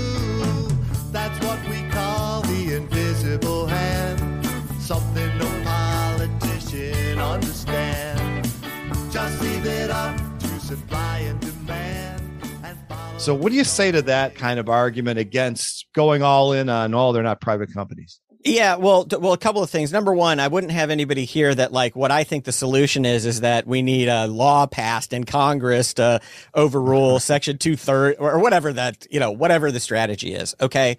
That's 1.11 1.45
what 1.45 1.59
we 1.69 1.83
call 1.91 2.43
the 2.43 2.77
invisible 2.77 3.67
hand. 3.67 4.47
Something 4.79 5.37
no 5.37 5.63
politician 5.65 7.19
understand. 7.19 8.45
Just 9.11 9.43
leave 9.43 9.67
it 9.67 9.91
up 9.91 10.17
to 10.39 10.61
supply 10.61 11.19
and 11.21 11.41
demand. 11.41 12.23
And 12.63 12.79
So, 13.21 13.35
what 13.35 13.51
do 13.51 13.57
you 13.57 13.65
say 13.65 13.91
to 13.91 14.03
that 14.03 14.37
kind 14.37 14.61
of 14.61 14.69
argument 14.69 15.19
against 15.19 15.87
going 15.93 16.23
all 16.23 16.53
in 16.53 16.69
on, 16.69 16.95
oh, 16.95 17.13
they're 17.13 17.25
not 17.25 17.41
private 17.41 17.73
companies? 17.73 18.21
Yeah, 18.47 18.77
well, 18.77 19.05
well, 19.11 19.33
a 19.33 19.39
couple 19.39 19.61
of 19.61 19.71
things. 19.71 19.93
Number 19.93 20.15
one, 20.15 20.39
I 20.39 20.47
wouldn't 20.47 20.73
have 20.73 20.91
anybody 20.91 21.25
here 21.25 21.53
that 21.53 21.73
like 21.73 21.97
what 21.97 22.13
I 22.13 22.23
think 22.23 22.45
the 22.45 22.53
solution 22.53 23.05
is 23.05 23.27
is 23.27 23.41
that 23.41 23.67
we 23.67 23.83
need 23.83 24.07
a 24.07 24.29
law 24.29 24.67
passed 24.67 25.13
in 25.13 25.25
Congress 25.25 25.95
to 25.95 26.21
overrule 26.55 27.11
uh-huh. 27.11 27.19
Section 27.19 27.59
two 27.59 27.77
third 27.77 28.17
or 28.21 28.39
whatever 28.39 28.73
that 28.73 29.05
you 29.11 29.19
know 29.19 29.33
whatever 29.33 29.73
the 29.73 29.81
strategy 29.81 30.33
is. 30.33 30.55
Okay, 30.61 30.97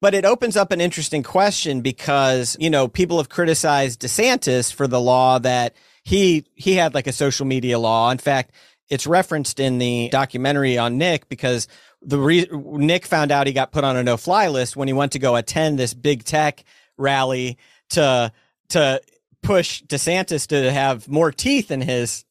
but 0.00 0.14
it 0.14 0.24
opens 0.24 0.56
up 0.56 0.72
an 0.72 0.80
interesting 0.80 1.22
question 1.22 1.82
because 1.82 2.56
you 2.58 2.70
know 2.70 2.88
people 2.88 3.18
have 3.18 3.28
criticized 3.28 4.00
DeSantis 4.00 4.72
for 4.72 4.86
the 4.86 5.00
law 5.00 5.38
that 5.40 5.76
he 6.04 6.46
he 6.54 6.72
had 6.72 6.94
like 6.94 7.06
a 7.06 7.12
social 7.12 7.44
media 7.44 7.78
law. 7.78 8.10
In 8.10 8.18
fact, 8.18 8.52
it's 8.88 9.06
referenced 9.06 9.60
in 9.60 9.76
the 9.76 10.08
documentary 10.10 10.78
on 10.78 10.96
Nick 10.96 11.28
because 11.28 11.68
the 12.00 12.18
re- 12.18 12.48
Nick 12.50 13.04
found 13.04 13.30
out 13.30 13.46
he 13.46 13.52
got 13.52 13.72
put 13.72 13.84
on 13.84 13.96
a 13.96 14.02
no 14.02 14.16
fly 14.16 14.48
list 14.48 14.74
when 14.74 14.88
he 14.88 14.94
went 14.94 15.12
to 15.12 15.18
go 15.18 15.36
attend 15.36 15.78
this 15.78 15.92
big 15.92 16.24
tech 16.24 16.64
rally 16.98 17.58
to 17.90 18.32
to 18.70 19.00
push 19.42 19.82
DeSantis 19.84 20.48
to 20.48 20.70
have 20.70 21.08
more 21.08 21.32
teeth 21.32 21.70
in 21.70 21.80
his 21.80 22.24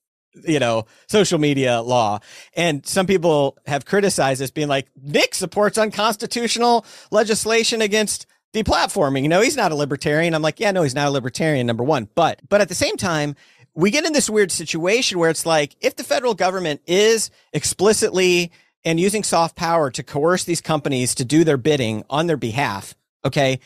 you 0.46 0.60
know 0.60 0.86
social 1.08 1.40
media 1.40 1.82
law. 1.82 2.20
And 2.54 2.86
some 2.86 3.08
people 3.08 3.58
have 3.66 3.86
criticized 3.86 4.42
this 4.42 4.52
being 4.52 4.68
like 4.68 4.88
Nick 5.02 5.34
supports 5.34 5.78
unconstitutional 5.78 6.86
legislation 7.12 7.82
against 7.82 8.28
deplatforming. 8.54 9.24
You 9.24 9.30
know 9.30 9.42
he's 9.42 9.58
not 9.58 9.72
a 9.72 9.76
libertarian. 9.76 10.36
I'm 10.36 10.42
like 10.42 10.60
yeah 10.60 10.72
no 10.72 10.84
he's 10.84 10.96
not 10.96 11.08
a 11.08 11.12
libertarian 11.12 11.66
number 11.66 11.84
1 11.84 12.10
but 12.14 12.42
but 12.48 12.62
at 12.62 12.70
the 12.70 12.76
same 12.76 12.98
time 12.98 13.36
we 13.78 13.92
get 13.92 14.06
in 14.06 14.14
this 14.14 14.28
weird 14.28 14.52
situation 14.52 15.20
where 15.20 15.30
it's 15.30 15.46
like 15.46 15.76
if 15.82 15.96
the 15.96 16.04
federal 16.04 16.34
government 16.34 16.82
is 16.88 17.30
explicitly 17.54 18.52
and 18.84 19.00
using 19.00 19.24
soft 19.24 19.56
power 19.56 19.92
to 19.92 20.02
coerce 20.02 20.46
these 20.46 20.62
companies 20.62 21.14
to 21.14 21.24
do 21.24 21.44
their 21.44 21.58
bidding 21.58 22.04
on 22.10 22.26
their 22.26 22.38
behalf, 22.38 22.96
okay, 23.24 23.60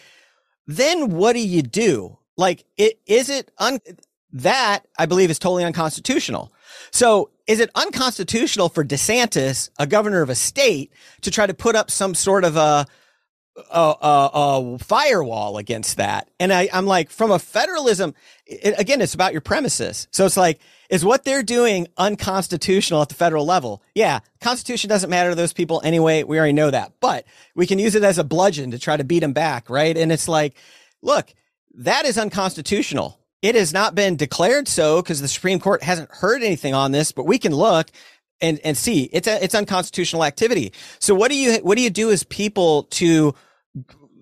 then 0.68 1.12
what 1.12 1.34
do 1.34 1.40
you 1.40 1.62
do? 1.62 2.18
Like, 2.38 2.66
it 2.78 3.00
is 3.06 3.30
it 3.30 3.52
un 3.58 3.80
that 4.34 4.88
I 4.98 5.06
believe 5.06 5.30
is 5.30 5.40
totally 5.40 5.64
unconstitutional. 5.66 6.54
So 6.92 7.30
is 7.48 7.60
it 7.60 7.70
unconstitutional 7.76 8.70
for 8.70 8.84
DeSantis, 8.86 9.70
a 9.78 9.86
governor 9.86 10.22
of 10.22 10.30
a 10.30 10.36
state, 10.36 10.92
to 11.22 11.32
try 11.32 11.46
to 11.46 11.54
put 11.54 11.76
up 11.76 11.92
some 11.92 12.16
sort 12.16 12.46
of 12.46 12.56
a 12.56 12.86
a, 13.70 13.96
a, 14.02 14.30
a 14.34 14.80
firewall 14.80 15.58
against 15.58 15.98
that. 15.98 16.30
And 16.40 16.54
I, 16.54 16.70
I'm 16.72 16.86
like, 16.86 17.10
from 17.10 17.32
a 17.32 17.40
federalism, 17.40 18.16
it, 18.46 18.80
again, 18.80 19.02
it's 19.02 19.14
about 19.14 19.34
your 19.34 19.42
premises. 19.42 20.08
So 20.12 20.26
it's 20.26 20.38
like, 20.38 20.60
is 20.92 21.06
what 21.06 21.24
they're 21.24 21.42
doing 21.42 21.88
unconstitutional 21.98 23.02
at 23.02 23.10
the 23.10 23.16
federal 23.16 23.46
level? 23.46 23.82
Yeah, 23.96 24.20
Constitution 24.42 24.90
doesn't 24.90 25.10
matter 25.10 25.30
to 25.30 25.36
those 25.36 25.54
people 25.54 25.82
anyway. 25.84 26.24
We 26.24 26.38
already 26.38 26.54
know 26.54 26.70
that, 26.70 26.92
but 27.00 27.26
we 27.56 27.66
can 27.66 27.80
use 27.80 27.96
it 27.96 28.04
as 28.04 28.18
a 28.18 28.24
bludgeon 28.24 28.72
to 28.72 28.78
try 28.78 28.98
to 28.98 29.04
beat 29.06 29.22
them 29.22 29.34
back, 29.34 29.70
right? 29.70 29.96
And 29.98 30.12
it's 30.12 30.28
like, 30.28 30.56
look, 31.02 31.34
that 31.76 32.06
is 32.06 32.18
unconstitutional. 32.18 33.18
It 33.42 33.56
has 33.56 33.74
not 33.74 33.96
been 33.96 34.18
declared 34.18 34.68
so 34.68 35.02
because 35.02 35.22
the 35.22 35.30
Supreme 35.30 35.60
Court 35.60 35.82
hasn't 35.82 36.12
heard 36.12 36.44
anything 36.44 36.74
on 36.74 36.92
this, 36.92 37.14
but 37.14 37.26
we 37.26 37.40
can 37.40 37.56
look 37.56 37.90
and 38.42 38.60
and 38.64 38.78
see 38.78 39.04
it's 39.14 39.28
a, 39.28 39.44
it's 39.44 39.56
unconstitutional 39.56 40.26
activity. 40.26 40.74
So 41.00 41.16
what 41.16 41.32
do 41.32 41.38
you 41.38 41.60
what 41.64 41.78
do 41.78 41.84
you 41.84 41.90
do 41.90 42.12
as 42.12 42.24
people 42.24 42.84
to 42.84 43.34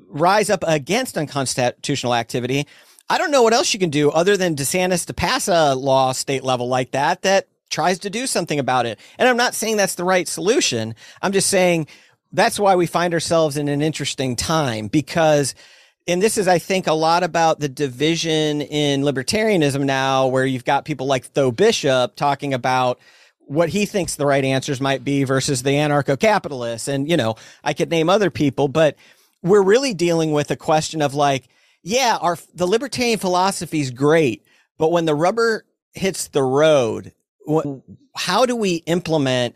rise 0.08 0.50
up 0.50 0.64
against 0.68 1.18
unconstitutional 1.18 2.14
activity? 2.14 2.68
I 3.10 3.18
don't 3.18 3.32
know 3.32 3.42
what 3.42 3.54
else 3.54 3.74
you 3.74 3.80
can 3.80 3.90
do 3.90 4.12
other 4.12 4.38
than 4.38 4.56
DeSantis 4.56 5.08
to 5.08 5.14
pass 5.14 5.48
a 5.48 5.74
law 5.74 6.12
state 6.12 6.44
level 6.44 6.68
like 6.68 6.92
that 6.92 7.24
that 7.24 7.48
tries 7.70 8.00
to 8.00 8.10
do 8.10 8.28
something 8.28 8.60
about 8.60 8.86
it. 8.86 9.00
And 9.18 9.28
I'm 9.28 9.38
not 9.38 9.56
saying 9.56 9.78
that's 9.78 9.96
the 9.96 10.04
right 10.04 10.28
solution. 10.28 10.96
I'm 11.22 11.32
just 11.32 11.50
saying 11.50 11.88
that's 12.32 12.60
why 12.60 12.76
we 12.76 12.86
find 12.86 13.14
ourselves 13.14 13.58
in 13.58 13.68
an 13.68 13.82
interesting 13.82 14.36
time 14.36 14.88
because 14.88 15.56
and 16.08 16.24
this 16.24 16.40
is, 16.40 16.48
I 16.48 16.58
think, 16.58 16.88
a 16.88 16.94
lot 16.94 17.22
about 17.22 17.60
the 17.60 17.70
division 17.70 18.62
in 18.62 19.02
libertarianism 19.02 19.84
now, 19.84 20.26
where 20.26 20.46
you've 20.46 20.66
got 20.66 20.84
people 20.84 21.06
like 21.06 21.34
Tho 21.34 21.52
Bishop 21.52 22.16
talking 22.16 22.56
about 22.56 23.00
what 23.42 23.70
he 23.70 23.86
thinks 23.86 24.16
the 24.16 24.26
right 24.26 24.44
answers 24.44 24.82
might 24.82 25.04
be 25.04 25.24
versus 25.24 25.62
the 25.62 25.72
anarcho 25.72 26.20
capitalists. 26.20 26.88
And, 26.88 27.08
you 27.08 27.16
know, 27.16 27.36
I 27.64 27.74
could 27.74 27.92
name 27.92 28.10
other 28.10 28.32
people, 28.32 28.68
but 28.68 28.96
we're 29.44 29.62
really 29.62 29.94
dealing 29.94 30.32
with 30.32 30.50
a 30.50 30.56
question 30.56 31.04
of 31.04 31.14
like, 31.14 31.48
yeah, 31.84 32.18
our, 32.20 32.38
the 32.54 32.68
libertarian 32.68 33.20
philosophy 33.20 33.80
is 33.80 33.92
great, 33.92 34.46
but 34.78 34.92
when 34.92 35.06
the 35.06 35.16
rubber 35.16 35.66
hits 35.94 36.28
the 36.28 36.44
road, 36.44 37.14
how 38.16 38.46
do 38.46 38.56
we 38.56 38.76
implement 38.86 39.56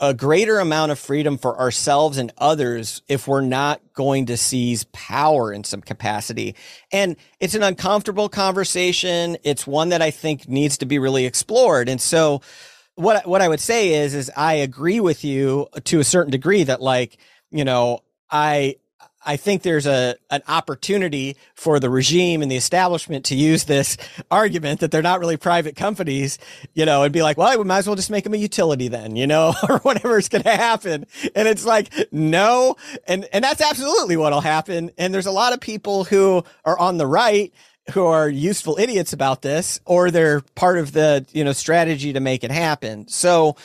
a 0.00 0.12
greater 0.12 0.58
amount 0.58 0.92
of 0.92 0.98
freedom 0.98 1.38
for 1.38 1.58
ourselves 1.58 2.18
and 2.18 2.32
others 2.38 3.02
if 3.08 3.28
we're 3.28 3.40
not 3.40 3.80
going 3.94 4.26
to 4.26 4.36
seize 4.36 4.84
power 4.92 5.52
in 5.52 5.62
some 5.62 5.80
capacity. 5.80 6.54
And 6.90 7.16
it's 7.38 7.54
an 7.54 7.62
uncomfortable 7.62 8.28
conversation. 8.28 9.36
It's 9.44 9.66
one 9.66 9.90
that 9.90 10.02
I 10.02 10.10
think 10.10 10.48
needs 10.48 10.78
to 10.78 10.86
be 10.86 10.98
really 10.98 11.26
explored. 11.26 11.88
And 11.88 12.00
so 12.00 12.42
what 12.96 13.26
what 13.26 13.40
I 13.40 13.48
would 13.48 13.60
say 13.60 13.94
is 13.94 14.14
is 14.14 14.30
I 14.36 14.54
agree 14.54 15.00
with 15.00 15.24
you 15.24 15.68
to 15.84 16.00
a 16.00 16.04
certain 16.04 16.30
degree 16.30 16.64
that 16.64 16.80
like, 16.80 17.16
you 17.50 17.64
know, 17.64 18.00
I 18.30 18.76
I 19.24 19.36
think 19.36 19.62
there's 19.62 19.86
a 19.86 20.16
an 20.30 20.42
opportunity 20.48 21.36
for 21.54 21.80
the 21.80 21.90
regime 21.90 22.42
and 22.42 22.50
the 22.50 22.56
establishment 22.56 23.24
to 23.26 23.34
use 23.34 23.64
this 23.64 23.96
argument 24.30 24.80
that 24.80 24.90
they're 24.90 25.02
not 25.02 25.20
really 25.20 25.36
private 25.36 25.76
companies, 25.76 26.38
you 26.74 26.84
know, 26.84 27.02
and 27.02 27.12
be 27.12 27.22
like, 27.22 27.36
well, 27.36 27.56
we 27.58 27.64
might 27.64 27.78
as 27.78 27.86
well 27.86 27.96
just 27.96 28.10
make 28.10 28.24
them 28.24 28.34
a 28.34 28.38
utility 28.38 28.88
then, 28.88 29.16
you 29.16 29.26
know, 29.26 29.54
or 29.68 29.78
whatever 29.78 30.18
is 30.18 30.28
going 30.28 30.44
to 30.44 30.56
happen. 30.56 31.06
And 31.34 31.48
it's 31.48 31.64
like, 31.64 31.92
no, 32.12 32.76
and 33.06 33.26
and 33.32 33.44
that's 33.44 33.60
absolutely 33.60 34.16
what'll 34.16 34.40
happen. 34.40 34.90
And 34.98 35.14
there's 35.14 35.26
a 35.26 35.32
lot 35.32 35.52
of 35.52 35.60
people 35.60 36.04
who 36.04 36.44
are 36.64 36.78
on 36.78 36.98
the 36.98 37.06
right 37.06 37.52
who 37.92 38.06
are 38.06 38.28
useful 38.28 38.78
idiots 38.78 39.12
about 39.12 39.42
this, 39.42 39.78
or 39.84 40.10
they're 40.10 40.40
part 40.54 40.78
of 40.78 40.92
the 40.92 41.26
you 41.32 41.44
know 41.44 41.52
strategy 41.52 42.12
to 42.12 42.20
make 42.20 42.44
it 42.44 42.50
happen. 42.50 43.06
So 43.08 43.56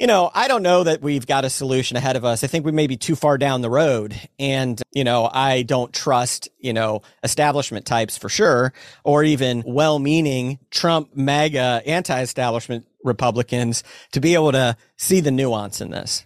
you 0.00 0.06
know, 0.06 0.30
I 0.34 0.48
don't 0.48 0.62
know 0.62 0.82
that 0.82 1.02
we've 1.02 1.26
got 1.26 1.44
a 1.44 1.50
solution 1.50 1.98
ahead 1.98 2.16
of 2.16 2.24
us. 2.24 2.42
I 2.42 2.46
think 2.46 2.64
we 2.64 2.72
may 2.72 2.86
be 2.86 2.96
too 2.96 3.14
far 3.14 3.36
down 3.36 3.60
the 3.60 3.68
road. 3.68 4.18
And, 4.38 4.80
you 4.92 5.04
know, 5.04 5.28
I 5.30 5.60
don't 5.60 5.92
trust, 5.92 6.48
you 6.58 6.72
know, 6.72 7.02
establishment 7.22 7.84
types 7.84 8.16
for 8.16 8.30
sure, 8.30 8.72
or 9.04 9.22
even 9.22 9.62
well 9.66 9.98
meaning 9.98 10.58
Trump 10.70 11.14
MAGA 11.14 11.82
anti 11.84 12.22
establishment 12.22 12.86
Republicans 13.04 13.84
to 14.12 14.20
be 14.20 14.32
able 14.32 14.52
to 14.52 14.74
see 14.96 15.20
the 15.20 15.30
nuance 15.30 15.82
in 15.82 15.90
this. 15.90 16.24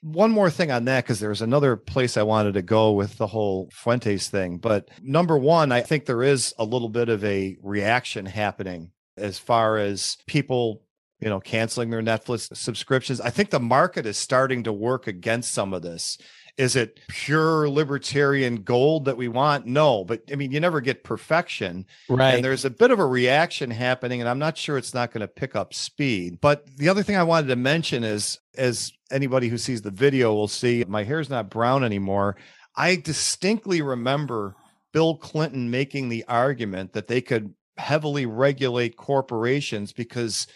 One 0.00 0.30
more 0.30 0.48
thing 0.48 0.70
on 0.70 0.86
that, 0.86 1.04
because 1.04 1.20
there's 1.20 1.42
another 1.42 1.76
place 1.76 2.16
I 2.16 2.22
wanted 2.22 2.54
to 2.54 2.62
go 2.62 2.92
with 2.92 3.18
the 3.18 3.26
whole 3.26 3.68
Fuentes 3.70 4.30
thing. 4.30 4.56
But 4.56 4.88
number 5.02 5.36
one, 5.36 5.72
I 5.72 5.82
think 5.82 6.06
there 6.06 6.22
is 6.22 6.54
a 6.58 6.64
little 6.64 6.88
bit 6.88 7.10
of 7.10 7.22
a 7.22 7.58
reaction 7.62 8.24
happening 8.24 8.92
as 9.18 9.38
far 9.38 9.76
as 9.76 10.16
people 10.26 10.80
you 11.20 11.28
know, 11.28 11.40
canceling 11.40 11.90
their 11.90 12.02
Netflix 12.02 12.54
subscriptions. 12.56 13.20
I 13.20 13.30
think 13.30 13.50
the 13.50 13.60
market 13.60 14.06
is 14.06 14.16
starting 14.16 14.64
to 14.64 14.72
work 14.72 15.06
against 15.06 15.52
some 15.52 15.74
of 15.74 15.82
this. 15.82 16.18
Is 16.56 16.76
it 16.76 17.00
pure 17.08 17.70
libertarian 17.70 18.62
gold 18.62 19.06
that 19.06 19.16
we 19.16 19.28
want? 19.28 19.66
No, 19.66 20.04
but 20.04 20.22
I 20.30 20.34
mean, 20.34 20.50
you 20.50 20.60
never 20.60 20.80
get 20.80 21.04
perfection. 21.04 21.86
Right. 22.08 22.34
And 22.34 22.44
there's 22.44 22.64
a 22.64 22.70
bit 22.70 22.90
of 22.90 22.98
a 22.98 23.06
reaction 23.06 23.70
happening, 23.70 24.20
and 24.20 24.28
I'm 24.28 24.38
not 24.38 24.58
sure 24.58 24.76
it's 24.76 24.92
not 24.92 25.12
going 25.12 25.22
to 25.22 25.28
pick 25.28 25.56
up 25.56 25.72
speed. 25.72 26.38
But 26.40 26.66
the 26.76 26.88
other 26.88 27.02
thing 27.02 27.16
I 27.16 27.22
wanted 27.22 27.48
to 27.48 27.56
mention 27.56 28.04
is, 28.04 28.38
as 28.58 28.92
anybody 29.10 29.48
who 29.48 29.58
sees 29.58 29.82
the 29.82 29.90
video 29.90 30.34
will 30.34 30.48
see, 30.48 30.84
my 30.86 31.04
hair's 31.04 31.30
not 31.30 31.50
brown 31.50 31.84
anymore. 31.84 32.36
I 32.76 32.96
distinctly 32.96 33.80
remember 33.80 34.54
Bill 34.92 35.16
Clinton 35.16 35.70
making 35.70 36.08
the 36.08 36.24
argument 36.28 36.92
that 36.92 37.08
they 37.08 37.20
could 37.20 37.54
heavily 37.78 38.26
regulate 38.26 38.96
corporations 38.96 39.92
because 39.92 40.46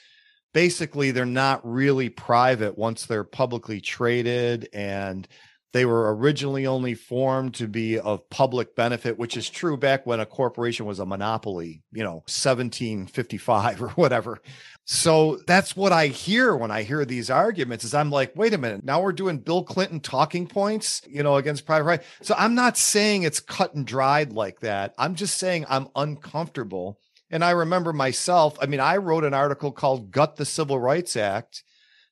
basically 0.54 1.10
they're 1.10 1.26
not 1.26 1.60
really 1.70 2.08
private 2.08 2.78
once 2.78 3.04
they're 3.04 3.24
publicly 3.24 3.82
traded 3.82 4.68
and 4.72 5.28
they 5.74 5.84
were 5.84 6.14
originally 6.14 6.68
only 6.68 6.94
formed 6.94 7.52
to 7.54 7.66
be 7.66 7.98
of 7.98 8.30
public 8.30 8.76
benefit 8.76 9.18
which 9.18 9.36
is 9.36 9.50
true 9.50 9.76
back 9.76 10.06
when 10.06 10.20
a 10.20 10.26
corporation 10.26 10.86
was 10.86 11.00
a 11.00 11.04
monopoly 11.04 11.82
you 11.92 12.02
know 12.02 12.22
1755 12.26 13.82
or 13.82 13.88
whatever. 13.90 14.40
So 14.86 15.38
that's 15.46 15.74
what 15.74 15.92
i 15.92 16.06
hear 16.06 16.54
when 16.54 16.70
i 16.70 16.82
hear 16.82 17.04
these 17.04 17.30
arguments 17.30 17.84
is 17.84 17.94
i'm 17.94 18.10
like 18.10 18.36
wait 18.36 18.52
a 18.52 18.58
minute 18.58 18.84
now 18.84 19.00
we're 19.00 19.12
doing 19.12 19.38
bill 19.38 19.64
clinton 19.64 19.98
talking 19.98 20.46
points 20.46 21.00
you 21.08 21.22
know 21.22 21.36
against 21.36 21.64
private 21.64 21.84
right 21.84 22.02
so 22.20 22.34
i'm 22.36 22.54
not 22.54 22.76
saying 22.76 23.22
it's 23.22 23.40
cut 23.40 23.74
and 23.74 23.86
dried 23.86 24.32
like 24.32 24.60
that. 24.60 24.94
I'm 24.98 25.14
just 25.14 25.38
saying 25.38 25.64
i'm 25.68 25.88
uncomfortable 25.96 26.98
and 27.30 27.44
I 27.44 27.50
remember 27.50 27.92
myself, 27.92 28.56
I 28.60 28.66
mean, 28.66 28.80
I 28.80 28.96
wrote 28.96 29.24
an 29.24 29.34
article 29.34 29.72
called 29.72 30.10
Gut 30.10 30.36
the 30.36 30.44
Civil 30.44 30.78
Rights 30.78 31.16
Act, 31.16 31.64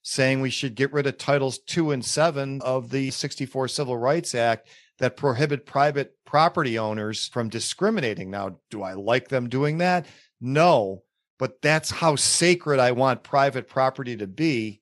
saying 0.03 0.41
we 0.41 0.51
should 0.51 0.75
get 0.75 0.93
rid 0.93 1.07
of 1.07 1.19
titles 1.19 1.59
two 1.59 1.91
and 1.91 2.05
seven 2.05 2.61
of 2.63 2.91
the 2.91 3.11
64 3.11 3.69
Civil 3.69 3.97
Rights 3.97 4.35
Act 4.35 4.69
that 4.99 5.17
prohibit 5.17 5.67
private 5.67 6.15
property 6.25 6.79
owners 6.79 7.29
from 7.29 7.49
discriminating. 7.49 8.31
Now, 8.31 8.59
do 8.71 8.83
I 8.83 8.95
like 8.95 9.29
them 9.29 9.49
doing 9.49 9.79
that? 9.79 10.07
No, 10.41 11.03
but 11.39 11.61
that's 11.63 11.91
how 11.91 12.17
sacred 12.17 12.81
I 12.81 12.93
want 12.93 13.23
private 13.23 13.69
property 13.69 14.17
to 14.17 14.27
be. 14.27 14.81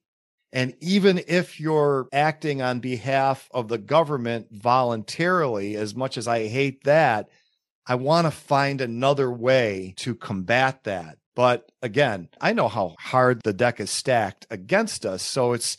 And 0.52 0.74
even 0.80 1.22
if 1.28 1.60
you're 1.60 2.08
acting 2.12 2.60
on 2.60 2.80
behalf 2.80 3.48
of 3.52 3.68
the 3.68 3.78
government 3.78 4.48
voluntarily, 4.50 5.76
as 5.76 5.94
much 5.94 6.18
as 6.18 6.26
I 6.26 6.48
hate 6.48 6.84
that, 6.84 7.28
I 7.91 7.97
want 7.97 8.28
to 8.28 8.30
find 8.30 8.80
another 8.80 9.32
way 9.32 9.95
to 9.97 10.14
combat 10.14 10.84
that. 10.84 11.18
But 11.34 11.72
again, 11.82 12.28
I 12.41 12.53
know 12.53 12.68
how 12.68 12.95
hard 13.01 13.41
the 13.43 13.53
deck 13.53 13.80
is 13.80 13.91
stacked 13.91 14.47
against 14.49 15.05
us. 15.05 15.24
So 15.24 15.55
it's. 15.55 15.76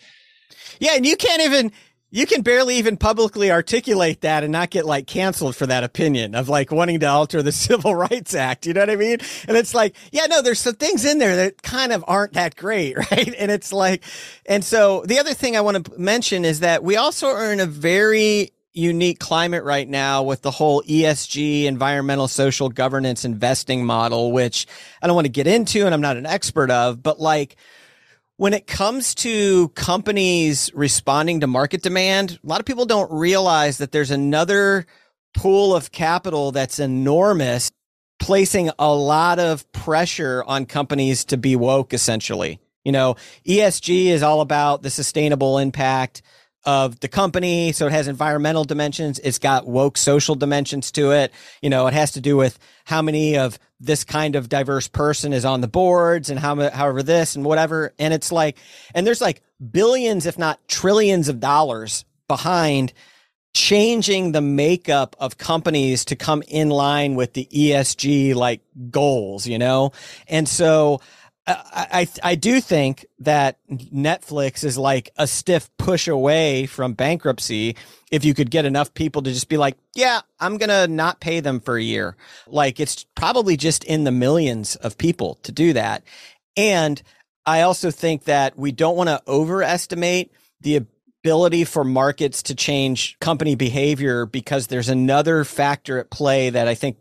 Yeah. 0.79 0.95
And 0.95 1.05
you 1.05 1.15
can't 1.15 1.41
even. 1.41 1.71
you 2.13 2.25
can 2.25 2.41
barely 2.41 2.75
even 2.75 2.97
publicly 2.97 3.49
articulate 3.49 4.19
that 4.21 4.43
and 4.43 4.51
not 4.51 4.69
get 4.69 4.85
like 4.85 5.07
canceled 5.07 5.55
for 5.55 5.65
that 5.67 5.85
opinion 5.85 6.35
of 6.35 6.49
like 6.49 6.69
wanting 6.69 6.99
to 6.99 7.05
alter 7.07 7.41
the 7.41 7.51
Civil 7.67 7.95
Rights 7.95 8.35
Act. 8.35 8.67
You 8.67 8.73
know 8.73 8.81
what 8.81 8.89
I 8.89 8.97
mean? 8.97 9.19
And 9.47 9.55
it's 9.55 9.73
like, 9.73 9.95
yeah, 10.11 10.25
no, 10.25 10.41
there's 10.41 10.59
some 10.59 10.75
things 10.75 11.05
in 11.05 11.17
there 11.17 11.37
that 11.37 11.61
kind 11.61 11.93
of 11.93 12.03
aren't 12.09 12.33
that 12.33 12.57
great, 12.57 12.97
right? 13.11 13.33
And 13.39 13.49
it's 13.49 13.71
like, 13.71 14.03
and 14.45 14.65
so 14.65 15.03
the 15.05 15.19
other 15.19 15.33
thing 15.33 15.55
I 15.55 15.61
want 15.61 15.85
to 15.85 15.97
mention 15.97 16.43
is 16.43 16.59
that 16.59 16.83
we 16.83 16.97
also 16.97 17.27
are 17.27 17.53
in 17.53 17.61
a 17.61 17.65
very 17.65 18.51
unique 18.73 19.19
climate 19.19 19.63
right 19.63 19.87
now 19.87 20.23
with 20.23 20.41
the 20.41 20.51
whole 20.51 20.81
ESG, 20.83 21.65
environmental, 21.65 22.27
social 22.27 22.69
governance 22.69 23.25
investing 23.25 23.85
model, 23.85 24.31
which 24.31 24.67
I 25.01 25.07
don't 25.07 25.15
want 25.15 25.25
to 25.25 25.31
get 25.31 25.47
into 25.47 25.85
and 25.85 25.93
I'm 25.93 26.01
not 26.01 26.17
an 26.17 26.25
expert 26.25 26.71
of, 26.71 27.03
but 27.03 27.19
like, 27.19 27.55
when 28.37 28.53
it 28.55 28.65
comes 28.65 29.13
to 29.13 29.69
companies 29.69 30.71
responding 30.73 31.41
to 31.41 31.47
market 31.47 31.83
demand, 31.83 32.39
a 32.43 32.47
lot 32.47 32.59
of 32.59 32.65
people 32.65 32.87
don't 32.87 33.11
realize 33.11 33.77
that 33.77 33.91
there's 33.91 34.09
another 34.09 34.87
pool 35.35 35.75
of 35.75 35.91
capital 35.91 36.51
that's 36.51 36.79
enormous, 36.79 37.71
placing 38.19 38.71
a 38.79 38.91
lot 38.91 39.37
of 39.37 39.71
pressure 39.73 40.43
on 40.47 40.65
companies 40.65 41.25
to 41.25 41.37
be 41.37 41.55
woke, 41.55 41.93
essentially. 41.93 42.59
You 42.83 42.91
know, 42.91 43.15
ESG 43.45 44.07
is 44.07 44.23
all 44.23 44.41
about 44.41 44.81
the 44.81 44.89
sustainable 44.89 45.59
impact 45.59 46.23
of 46.63 46.99
the 46.99 47.07
company. 47.07 47.71
So 47.71 47.87
it 47.87 47.91
has 47.91 48.07
environmental 48.07 48.63
dimensions. 48.63 49.19
It's 49.19 49.39
got 49.39 49.67
woke 49.67 49.97
social 49.97 50.35
dimensions 50.35 50.91
to 50.93 51.11
it. 51.11 51.31
You 51.61 51.69
know, 51.69 51.87
it 51.87 51.93
has 51.93 52.11
to 52.13 52.21
do 52.21 52.37
with 52.37 52.59
how 52.85 53.01
many 53.01 53.37
of 53.37 53.57
this 53.79 54.03
kind 54.03 54.35
of 54.35 54.49
diverse 54.49 54.87
person 54.87 55.33
is 55.33 55.45
on 55.45 55.61
the 55.61 55.67
boards 55.67 56.29
and 56.29 56.39
how, 56.39 56.69
however 56.69 57.01
this 57.01 57.35
and 57.35 57.43
whatever. 57.43 57.93
And 57.97 58.13
it's 58.13 58.31
like, 58.31 58.57
and 58.93 59.05
there's 59.07 59.21
like 59.21 59.41
billions, 59.71 60.25
if 60.25 60.37
not 60.37 60.59
trillions 60.67 61.29
of 61.29 61.39
dollars 61.39 62.05
behind 62.27 62.93
changing 63.53 64.31
the 64.31 64.41
makeup 64.41 65.15
of 65.19 65.37
companies 65.37 66.05
to 66.05 66.15
come 66.15 66.41
in 66.47 66.69
line 66.69 67.15
with 67.15 67.33
the 67.33 67.47
ESG 67.51 68.33
like 68.33 68.61
goals, 68.89 69.45
you 69.45 69.59
know? 69.59 69.91
And 70.27 70.47
so, 70.47 71.01
I, 71.47 72.07
I 72.23 72.35
do 72.35 72.61
think 72.61 73.05
that 73.19 73.57
Netflix 73.69 74.63
is 74.63 74.77
like 74.77 75.09
a 75.17 75.25
stiff 75.25 75.69
push 75.77 76.07
away 76.07 76.67
from 76.67 76.93
bankruptcy. 76.93 77.75
If 78.11 78.23
you 78.23 78.33
could 78.33 78.51
get 78.51 78.65
enough 78.65 78.93
people 78.93 79.23
to 79.23 79.31
just 79.31 79.49
be 79.49 79.57
like, 79.57 79.77
yeah, 79.95 80.21
I'm 80.39 80.57
going 80.57 80.69
to 80.69 80.87
not 80.87 81.19
pay 81.19 81.39
them 81.39 81.59
for 81.59 81.77
a 81.77 81.81
year. 81.81 82.15
Like 82.47 82.79
it's 82.79 83.05
probably 83.15 83.57
just 83.57 83.83
in 83.83 84.03
the 84.03 84.11
millions 84.11 84.75
of 84.77 84.97
people 84.97 85.35
to 85.43 85.51
do 85.51 85.73
that. 85.73 86.03
And 86.55 87.01
I 87.45 87.61
also 87.61 87.89
think 87.89 88.25
that 88.25 88.57
we 88.57 88.71
don't 88.71 88.95
want 88.95 89.09
to 89.09 89.21
overestimate 89.27 90.31
the 90.61 90.85
ability 91.23 91.63
for 91.63 91.83
markets 91.83 92.43
to 92.43 92.55
change 92.55 93.17
company 93.19 93.55
behavior 93.55 94.25
because 94.25 94.67
there's 94.67 94.89
another 94.89 95.43
factor 95.43 95.97
at 95.97 96.11
play 96.11 96.49
that 96.51 96.67
I 96.67 96.75
think 96.75 96.97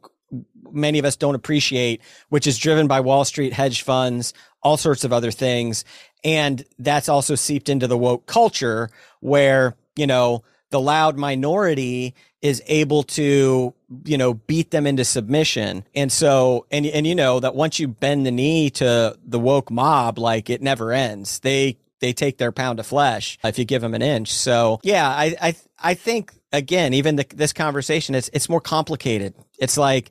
many 0.73 0.99
of 0.99 1.05
us 1.05 1.17
don't 1.17 1.35
appreciate, 1.35 2.01
which 2.29 2.47
is 2.47 2.59
driven 2.59 2.87
by 2.87 3.01
Wall 3.01 3.25
Street 3.25 3.53
hedge 3.53 3.83
funds, 3.83 4.35
all 4.63 4.77
sorts 4.77 5.05
of 5.05 5.13
other 5.13 5.31
things. 5.31 5.85
And 6.23 6.65
that's 6.79 7.09
also 7.09 7.35
seeped 7.35 7.69
into 7.69 7.87
the 7.87 7.97
woke 7.97 8.27
culture 8.27 8.91
where, 9.21 9.77
you 9.97 10.07
know, 10.07 10.45
the 10.71 10.81
loud 10.81 11.19
minority 11.19 12.15
is 12.43 12.63
able 12.67 13.03
to, 13.03 13.75
you 14.05 14.17
know, 14.17 14.35
beat 14.35 14.71
them 14.71 14.87
into 14.87 15.05
submission. 15.05 15.85
And 15.95 16.13
so, 16.13 16.67
and, 16.71 16.87
and 16.87 17.07
you 17.07 17.15
know, 17.15 17.41
that 17.41 17.55
once 17.55 17.79
you 17.79 17.89
bend 17.89 18.25
the 18.25 18.31
knee 18.31 18.71
to 18.71 19.19
the 19.25 19.39
woke 19.39 19.71
mob, 19.71 20.19
like 20.19 20.49
it 20.49 20.63
never 20.63 20.93
ends. 20.93 21.41
They, 21.41 21.79
they 21.99 22.13
take 22.13 22.39
their 22.39 22.53
pound 22.53 22.81
of 22.81 22.87
flesh 22.87 23.39
if 23.45 23.59
you 23.59 23.65
give 23.65 23.83
them 23.83 23.95
an 23.95 24.03
inch. 24.03 24.33
So 24.33 24.81
yeah, 24.83 25.09
I, 25.09 25.37
I, 25.41 25.55
I 25.79 25.95
think 25.95 26.33
again, 26.53 26.95
even 26.95 27.17
the, 27.17 27.27
this 27.35 27.53
conversation, 27.53 28.15
it's, 28.15 28.31
it's 28.33 28.49
more 28.49 28.61
complicated. 28.61 29.35
It's 29.59 29.77
like, 29.77 30.11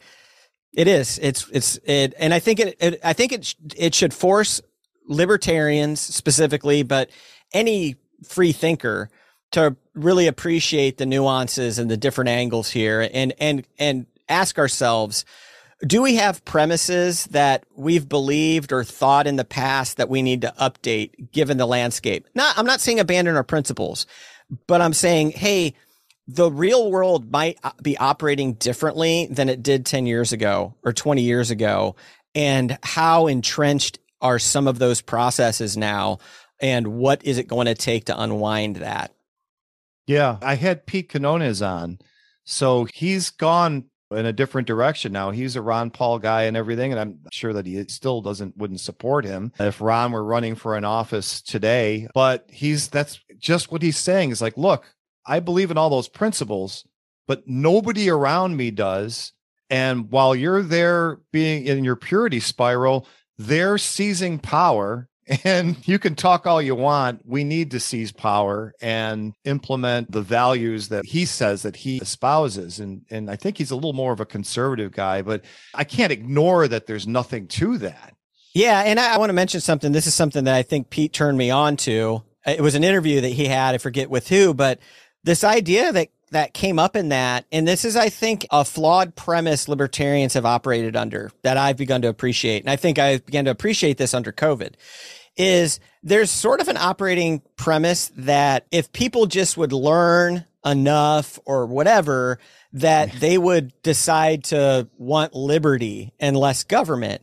it 0.74 0.88
is. 0.88 1.20
It's 1.20 1.48
it's 1.52 1.80
it, 1.84 2.14
and 2.20 2.34
I 2.34 2.40
think 2.40 2.60
it, 2.60 2.78
it 2.80 3.00
I 3.04 3.14
think 3.14 3.32
it 3.32 3.56
it 3.76 3.96
should 3.96 4.14
force 4.14 4.62
libertarians 5.08 6.00
specifically, 6.00 6.84
but 6.84 7.10
any 7.54 7.96
free 8.24 8.52
thinker 8.52 9.10
to 9.52 9.76
really 9.96 10.28
appreciate 10.28 10.98
the 10.98 11.06
nuances 11.06 11.80
and 11.80 11.90
the 11.90 11.98
different 11.98 12.30
angles 12.30 12.70
here, 12.70 13.10
and 13.14 13.34
and 13.40 13.66
and 13.78 14.06
ask 14.28 14.60
ourselves. 14.60 15.26
Do 15.88 16.02
we 16.02 16.16
have 16.16 16.44
premises 16.44 17.24
that 17.28 17.64
we've 17.74 18.10
believed 18.10 18.74
or 18.74 18.84
thought 18.84 19.28
in 19.28 19.38
the 19.38 19.46
past 19.46 19.96
that 19.96 20.10
we 20.10 20.22
need 20.22 20.42
to 20.42 20.54
update 20.60 21.32
given 21.32 21.56
the 21.56 21.66
landscape? 21.66 22.28
Not, 22.36 22.58
I'm 22.58 22.66
not 22.66 22.82
saying 22.82 23.00
abandon 23.00 23.38
our 23.38 23.46
principles, 23.46 24.06
but 24.68 24.82
I'm 24.82 24.92
saying, 24.92 25.32
hey, 25.32 25.76
the 26.30 26.52
real 26.52 26.92
world 26.92 27.32
might 27.32 27.58
uh, 27.64 27.72
be 27.82 27.98
operating 27.98 28.54
differently 28.54 29.28
than 29.32 29.50
it 29.50 29.64
did 29.64 29.84
10 29.84 30.06
years 30.06 30.32
ago 30.32 30.76
or 30.84 30.94
20 30.94 31.24
years 31.24 31.50
ago. 31.50 31.96
And 32.36 32.78
how 32.84 33.26
entrenched 33.26 33.98
are 34.22 34.38
some 34.38 34.68
of 34.68 34.78
those 34.78 35.02
processes 35.02 35.76
now? 35.76 36.20
And 36.62 37.00
what 37.00 37.26
is 37.26 37.40
it 37.40 37.48
going 37.48 37.66
to 37.66 37.74
take 37.74 38.06
to 38.06 38.22
unwind 38.22 38.78
that? 38.78 39.12
Yeah, 40.06 40.38
I 40.44 40.54
had 40.54 40.86
Pete 40.86 41.10
Quinones 41.10 41.64
on. 41.64 41.98
So 42.44 42.86
he's 42.94 43.32
gone 43.32 43.86
in 44.12 44.28
a 44.28 44.34
different 44.34 44.68
direction 44.68 45.12
now. 45.12 45.32
He's 45.32 45.56
a 45.56 45.62
Ron 45.62 45.90
Paul 45.90 46.20
guy 46.20 46.44
and 46.44 46.56
everything, 46.58 46.92
and 46.92 47.00
I'm 47.00 47.20
sure 47.32 47.54
that 47.54 47.66
he 47.66 47.84
still 47.88 48.22
doesn't 48.22 48.58
wouldn't 48.58 48.80
support 48.80 49.24
him 49.24 49.52
if 49.60 49.82
Ron 49.82 50.12
were 50.12 50.24
running 50.24 50.56
for 50.56 50.76
an 50.76 50.84
office 50.84 51.42
today. 51.42 52.08
But 52.14 52.46
he's 52.52 52.88
that's 52.88 53.20
just 53.38 53.72
what 53.72 53.84
he's 53.84 53.98
saying 53.98 54.32
is 54.32 54.42
like, 54.42 54.58
look, 54.58 54.86
I 55.26 55.40
believe 55.40 55.72
in 55.72 55.78
all 55.78 55.90
those 55.90 56.08
principles, 56.08 56.86
but 57.28 57.48
nobody 57.48 58.10
around 58.10 58.58
me 58.58 58.72
does. 58.72 59.34
And 59.70 60.10
while 60.12 60.36
you're 60.36 60.64
there 60.64 61.20
being 61.32 61.66
in 61.66 61.84
your 61.84 61.96
purity 61.96 62.40
spiral, 62.40 63.08
they're 63.38 63.78
seizing 63.78 64.40
power. 64.40 65.08
And 65.44 65.88
you 65.88 66.00
can 66.00 66.16
talk 66.16 66.48
all 66.48 66.60
you 66.60 66.74
want. 66.74 67.22
We 67.24 67.44
need 67.44 67.70
to 67.72 67.80
seize 67.80 68.12
power 68.12 68.74
and 68.82 69.36
implement 69.46 70.12
the 70.12 70.24
values 70.24 70.88
that 70.90 71.06
he 71.06 71.26
says 71.26 71.62
that 71.62 71.76
he 71.76 72.00
espouses. 72.00 72.80
And, 72.80 73.06
and 73.12 73.30
I 73.30 73.36
think 73.36 73.60
he's 73.60 73.70
a 73.70 73.76
little 73.76 73.94
more 73.94 74.12
of 74.12 74.20
a 74.20 74.26
conservative 74.26 74.92
guy, 74.92 75.22
but 75.22 75.46
I 75.76 75.84
can't 75.84 76.12
ignore 76.12 76.68
that 76.68 76.88
there's 76.88 77.06
nothing 77.06 77.46
to 77.50 77.78
that. 77.78 78.16
Yeah. 78.56 78.82
And 78.82 79.00
I, 79.00 79.14
I 79.14 79.18
want 79.20 79.30
to 79.30 79.34
mention 79.34 79.62
something. 79.62 79.92
This 79.92 80.08
is 80.08 80.16
something 80.16 80.46
that 80.46 80.56
I 80.56 80.64
think 80.64 80.90
Pete 80.90 81.14
turned 81.14 81.38
me 81.38 81.52
on 81.52 81.78
to. 81.78 82.24
It 82.48 82.62
was 82.62 82.74
an 82.74 82.84
interview 82.84 83.22
that 83.22 83.30
he 83.30 83.46
had. 83.46 83.76
I 83.76 83.78
forget 83.78 84.10
with 84.10 84.30
who, 84.30 84.56
but 84.56 84.80
this 85.24 85.44
idea 85.44 85.92
that 85.92 86.10
that 86.32 86.54
came 86.54 86.78
up 86.78 86.96
in 86.96 87.10
that, 87.10 87.46
and 87.52 87.68
this 87.68 87.84
is, 87.84 87.96
I 87.96 88.10
think, 88.10 88.46
a 88.52 88.64
flawed 88.64 89.16
premise 89.16 89.68
libertarians 89.68 90.36
have 90.36 90.46
operated 90.46 90.96
under 90.96 91.32
that 91.42 91.58
I've 91.58 91.78
begun 91.78 92.04
to 92.04 92.08
appreciate. 92.08 92.64
And 92.64 92.70
I 92.70 92.76
think 92.76 93.00
I 93.00 93.18
began 93.18 93.46
to 93.46 93.52
appreciate 93.52 93.98
this 93.98 94.14
under 94.14 94.32
COVID 94.32 94.76
is 95.38 95.80
there's 96.04 96.30
sort 96.30 96.62
of 96.62 96.68
an 96.68 96.78
operating 96.78 97.42
premise 97.56 98.12
that 98.18 98.68
if 98.72 98.92
people 98.92 99.26
just 99.26 99.58
would 99.58 99.72
learn 99.72 100.46
enough 100.66 101.40
or 101.46 101.66
whatever, 101.66 102.40
that 102.74 103.12
they 103.20 103.38
would 103.38 103.74
decide 103.82 104.44
to 104.46 104.88
want 104.98 105.34
liberty 105.34 106.14
and 106.20 106.38
less 106.38 106.64
government. 106.64 107.22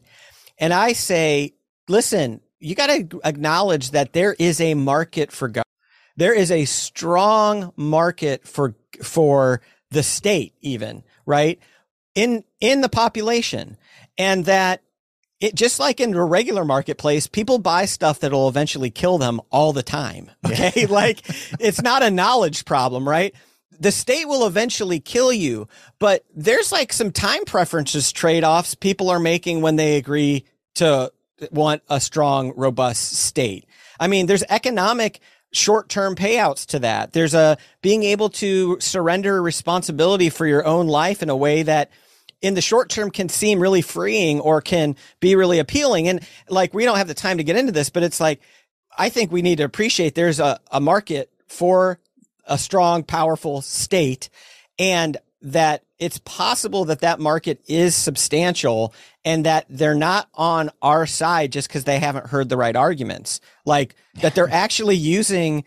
And 0.59 0.72
I 0.72 0.94
say, 0.94 1.55
listen, 1.88 2.40
you 2.59 2.74
got 2.74 2.86
to 2.86 3.20
acknowledge 3.22 3.90
that 3.90 4.14
there 4.14 4.34
is 4.38 4.61
a 4.61 4.74
market 4.74 5.30
for 5.30 5.49
government 5.49 5.65
there 6.16 6.34
is 6.34 6.50
a 6.50 6.64
strong 6.64 7.72
market 7.76 8.46
for 8.46 8.74
for 9.02 9.60
the 9.90 10.02
state 10.02 10.54
even 10.60 11.02
right? 11.26 11.58
In 12.14 12.44
in 12.60 12.80
the 12.80 12.88
population. 12.88 13.76
And 14.16 14.46
that 14.46 14.82
it 15.40 15.54
just 15.54 15.78
like 15.78 16.00
in 16.00 16.14
a 16.14 16.24
regular 16.24 16.64
marketplace 16.64 17.26
people 17.26 17.58
buy 17.58 17.84
stuff 17.84 18.20
that'll 18.20 18.48
eventually 18.48 18.88
kill 18.88 19.18
them 19.18 19.40
all 19.50 19.74
the 19.74 19.82
time 19.82 20.30
okay? 20.46 20.72
Yeah. 20.74 20.86
like 20.88 21.20
it's 21.60 21.82
not 21.82 22.02
a 22.02 22.10
knowledge 22.10 22.64
problem 22.64 23.06
right? 23.06 23.34
The 23.78 23.92
state 23.92 24.26
will 24.26 24.46
eventually 24.46 25.00
kill 25.00 25.32
you 25.32 25.68
but 25.98 26.24
there's 26.34 26.72
like 26.72 26.94
some 26.94 27.12
time 27.12 27.44
preferences 27.44 28.10
trade-offs 28.12 28.74
people 28.74 29.10
are 29.10 29.20
making 29.20 29.60
when 29.60 29.76
they 29.76 29.96
agree 29.96 30.44
to 30.76 31.12
want 31.50 31.82
a 31.90 32.00
strong 32.00 32.54
robust 32.56 33.12
state. 33.12 33.66
I 34.00 34.06
mean 34.06 34.24
there's 34.24 34.44
economic 34.48 35.20
short-term 35.57 36.14
payouts 36.14 36.66
to 36.66 36.78
that. 36.80 37.12
There's 37.12 37.34
a 37.34 37.59
being 37.82 38.02
able 38.02 38.28
to 38.30 38.78
surrender 38.80 39.42
responsibility 39.42 40.30
for 40.30 40.46
your 40.46 40.66
own 40.66 40.86
life 40.86 41.22
in 41.22 41.30
a 41.30 41.36
way 41.36 41.62
that 41.62 41.90
in 42.42 42.54
the 42.54 42.61
short 42.61 42.90
term 42.90 43.11
can 43.11 43.28
seem 43.28 43.61
really 43.61 43.82
freeing 43.82 44.40
or 44.40 44.61
can 44.61 44.96
be 45.20 45.34
really 45.34 45.59
appealing. 45.59 46.09
And 46.09 46.20
like, 46.48 46.74
we 46.74 46.84
don't 46.84 46.98
have 46.98 47.09
the 47.09 47.14
time 47.14 47.38
to 47.38 47.44
get 47.44 47.57
into 47.57 47.72
this, 47.72 47.90
but 47.90 48.02
it's 48.02 48.20
like, 48.20 48.40
I 48.96 49.09
think 49.09 49.32
we 49.32 49.42
need 49.42 49.59
to 49.59 49.64
appreciate 49.64 50.14
there's 50.14 50.40
a, 50.40 50.61
a 50.70 50.80
market 50.80 51.30
for 51.48 51.98
a 52.44 52.59
strong, 52.59 53.02
powerful 53.02 53.62
state 53.62 54.28
and 54.78 55.16
that 55.42 55.84
it's 55.98 56.18
possible 56.18 56.84
that 56.86 57.00
that 57.00 57.20
market 57.20 57.62
is 57.66 57.94
substantial 57.94 58.92
and 59.27 59.45
that 59.45 59.66
they're 59.68 59.97
not 59.97 60.29
on 60.35 60.70
our 60.81 61.05
side 61.05 61.51
just 61.51 61.68
because 61.68 61.83
they 61.83 61.99
haven't 61.99 62.29
heard 62.29 62.49
the 62.49 62.57
right 62.57 62.77
arguments. 62.77 63.41
Like 63.66 63.97
that 64.22 64.37
they're 64.37 64.49
actually 64.49 64.95
using 64.95 65.64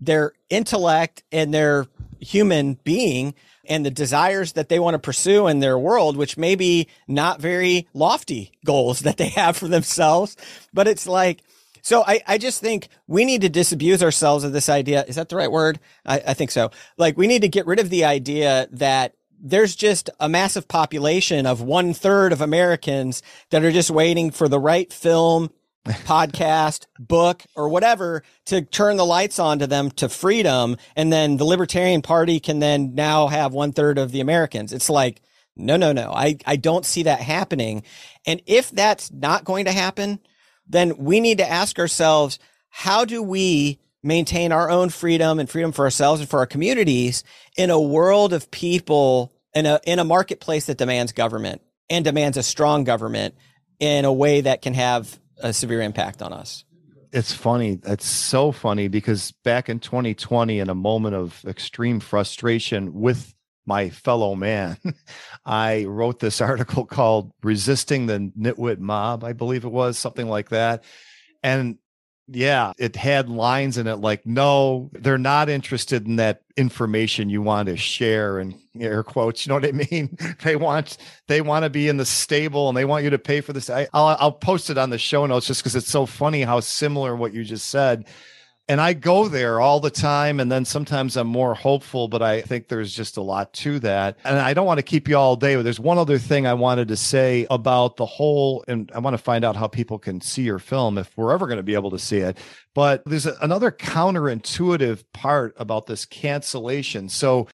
their 0.00 0.32
intellect 0.48 1.22
and 1.30 1.52
their 1.52 1.86
human 2.20 2.74
being 2.82 3.34
and 3.66 3.84
the 3.84 3.90
desires 3.90 4.54
that 4.54 4.70
they 4.70 4.80
want 4.80 4.94
to 4.94 4.98
pursue 4.98 5.46
in 5.46 5.60
their 5.60 5.78
world, 5.78 6.16
which 6.16 6.38
may 6.38 6.54
be 6.56 6.88
not 7.06 7.38
very 7.38 7.86
lofty 7.92 8.50
goals 8.64 9.00
that 9.00 9.18
they 9.18 9.28
have 9.28 9.58
for 9.58 9.68
themselves. 9.68 10.34
But 10.72 10.88
it's 10.88 11.06
like, 11.06 11.42
so 11.82 12.02
I, 12.06 12.22
I 12.26 12.38
just 12.38 12.62
think 12.62 12.88
we 13.06 13.26
need 13.26 13.42
to 13.42 13.48
disabuse 13.50 14.02
ourselves 14.02 14.42
of 14.42 14.52
this 14.52 14.70
idea. 14.70 15.04
Is 15.04 15.16
that 15.16 15.28
the 15.28 15.36
right 15.36 15.52
word? 15.52 15.80
I, 16.06 16.22
I 16.28 16.34
think 16.34 16.50
so. 16.50 16.70
Like 16.96 17.18
we 17.18 17.26
need 17.26 17.42
to 17.42 17.48
get 17.48 17.66
rid 17.66 17.78
of 17.78 17.90
the 17.90 18.06
idea 18.06 18.68
that 18.72 19.14
there's 19.42 19.74
just 19.74 20.08
a 20.20 20.28
massive 20.28 20.68
population 20.68 21.46
of 21.46 21.60
one 21.60 21.92
third 21.92 22.32
of 22.32 22.40
Americans 22.40 23.22
that 23.50 23.64
are 23.64 23.72
just 23.72 23.90
waiting 23.90 24.30
for 24.30 24.48
the 24.48 24.60
right 24.60 24.90
film, 24.92 25.50
podcast, 25.86 26.86
book, 26.98 27.42
or 27.56 27.68
whatever 27.68 28.22
to 28.46 28.62
turn 28.62 28.96
the 28.96 29.04
lights 29.04 29.40
on 29.40 29.58
to 29.58 29.66
them 29.66 29.90
to 29.90 30.08
freedom. 30.08 30.76
And 30.94 31.12
then 31.12 31.38
the 31.38 31.44
Libertarian 31.44 32.02
Party 32.02 32.38
can 32.38 32.60
then 32.60 32.94
now 32.94 33.26
have 33.26 33.52
one 33.52 33.72
third 33.72 33.98
of 33.98 34.12
the 34.12 34.20
Americans. 34.20 34.72
It's 34.72 34.88
like, 34.88 35.20
no, 35.56 35.76
no, 35.76 35.92
no. 35.92 36.12
I, 36.12 36.38
I 36.46 36.54
don't 36.54 36.86
see 36.86 37.02
that 37.02 37.20
happening. 37.20 37.82
And 38.24 38.40
if 38.46 38.70
that's 38.70 39.10
not 39.10 39.44
going 39.44 39.64
to 39.64 39.72
happen, 39.72 40.20
then 40.68 40.96
we 40.98 41.18
need 41.18 41.38
to 41.38 41.50
ask 41.50 41.80
ourselves, 41.80 42.38
how 42.70 43.04
do 43.04 43.20
we 43.22 43.80
maintain 44.02 44.52
our 44.52 44.70
own 44.70 44.88
freedom 44.88 45.38
and 45.38 45.48
freedom 45.48 45.72
for 45.72 45.84
ourselves 45.84 46.20
and 46.20 46.28
for 46.28 46.40
our 46.40 46.46
communities 46.46 47.24
in 47.56 47.70
a 47.70 47.80
world 47.80 48.32
of 48.32 48.50
people 48.50 49.32
in 49.54 49.66
a 49.66 49.80
in 49.84 49.98
a 49.98 50.04
marketplace 50.04 50.66
that 50.66 50.78
demands 50.78 51.12
government 51.12 51.62
and 51.90 52.04
demands 52.04 52.36
a 52.36 52.42
strong 52.42 52.84
government 52.84 53.34
in 53.78 54.04
a 54.04 54.12
way 54.12 54.40
that 54.40 54.62
can 54.62 54.74
have 54.74 55.18
a 55.38 55.52
severe 55.52 55.82
impact 55.82 56.22
on 56.22 56.32
us. 56.32 56.64
It's 57.12 57.32
funny. 57.32 57.78
It's 57.84 58.06
so 58.06 58.52
funny 58.52 58.88
because 58.88 59.32
back 59.44 59.68
in 59.68 59.80
2020, 59.80 60.60
in 60.60 60.70
a 60.70 60.74
moment 60.74 61.14
of 61.14 61.44
extreme 61.46 62.00
frustration 62.00 62.94
with 62.94 63.34
my 63.66 63.90
fellow 63.90 64.34
man, 64.34 64.78
I 65.44 65.84
wrote 65.84 66.20
this 66.20 66.40
article 66.40 66.86
called 66.86 67.32
Resisting 67.42 68.06
the 68.06 68.32
Nitwit 68.38 68.78
Mob, 68.78 69.24
I 69.24 69.34
believe 69.34 69.64
it 69.64 69.72
was, 69.72 69.98
something 69.98 70.26
like 70.26 70.48
that. 70.48 70.84
And 71.42 71.76
yeah, 72.28 72.72
it 72.78 72.96
had 72.96 73.28
lines 73.28 73.78
in 73.78 73.86
it 73.86 73.96
like, 73.96 74.24
no, 74.24 74.90
they're 74.92 75.18
not 75.18 75.48
interested 75.48 76.06
in 76.06 76.16
that 76.16 76.42
information 76.56 77.28
you 77.28 77.42
want 77.42 77.68
to 77.68 77.76
share 77.76 78.38
and 78.38 78.54
air 78.78 79.02
quotes. 79.02 79.44
You 79.44 79.50
know 79.50 79.56
what 79.56 79.66
I 79.66 79.72
mean? 79.72 80.16
They 80.42 80.56
want 80.56 80.98
they 81.28 81.40
want 81.40 81.64
to 81.64 81.70
be 81.70 81.88
in 81.88 81.96
the 81.96 82.04
stable 82.04 82.68
and 82.68 82.76
they 82.76 82.84
want 82.84 83.04
you 83.04 83.10
to 83.10 83.18
pay 83.18 83.40
for 83.40 83.52
this. 83.52 83.70
I, 83.70 83.82
will 83.92 84.16
I'll 84.18 84.32
post 84.32 84.70
it 84.70 84.78
on 84.78 84.90
the 84.90 84.98
show 84.98 85.26
notes 85.26 85.46
just 85.46 85.62
because 85.62 85.76
it's 85.76 85.90
so 85.90 86.06
funny 86.06 86.42
how 86.42 86.60
similar 86.60 87.14
what 87.14 87.32
you 87.32 87.44
just 87.44 87.68
said 87.68 88.06
and 88.72 88.80
I 88.80 88.94
go 88.94 89.28
there 89.28 89.60
all 89.60 89.80
the 89.80 89.90
time. 89.90 90.40
And 90.40 90.50
then 90.50 90.64
sometimes 90.64 91.18
I'm 91.18 91.26
more 91.26 91.52
hopeful, 91.54 92.08
but 92.08 92.22
I 92.22 92.40
think 92.40 92.68
there's 92.68 92.94
just 92.94 93.18
a 93.18 93.20
lot 93.20 93.52
to 93.52 93.78
that. 93.80 94.16
And 94.24 94.38
I 94.38 94.54
don't 94.54 94.64
want 94.64 94.78
to 94.78 94.82
keep 94.82 95.08
you 95.08 95.18
all 95.18 95.36
day, 95.36 95.56
but 95.56 95.62
there's 95.62 95.78
one 95.78 95.98
other 95.98 96.16
thing 96.16 96.46
I 96.46 96.54
wanted 96.54 96.88
to 96.88 96.96
say 96.96 97.46
about 97.50 97.98
the 97.98 98.06
whole, 98.06 98.64
and 98.66 98.90
I 98.94 99.00
want 99.00 99.12
to 99.12 99.22
find 99.22 99.44
out 99.44 99.56
how 99.56 99.66
people 99.66 99.98
can 99.98 100.22
see 100.22 100.44
your 100.44 100.58
film 100.58 100.96
if 100.96 101.14
we're 101.18 101.32
ever 101.32 101.46
going 101.46 101.58
to 101.58 101.62
be 101.62 101.74
able 101.74 101.90
to 101.90 101.98
see 101.98 102.20
it. 102.20 102.38
But 102.72 103.02
there's 103.04 103.26
another 103.26 103.70
counterintuitive 103.70 105.04
part 105.12 105.54
about 105.58 105.84
this 105.86 106.06
cancellation. 106.06 107.10
So 107.10 107.48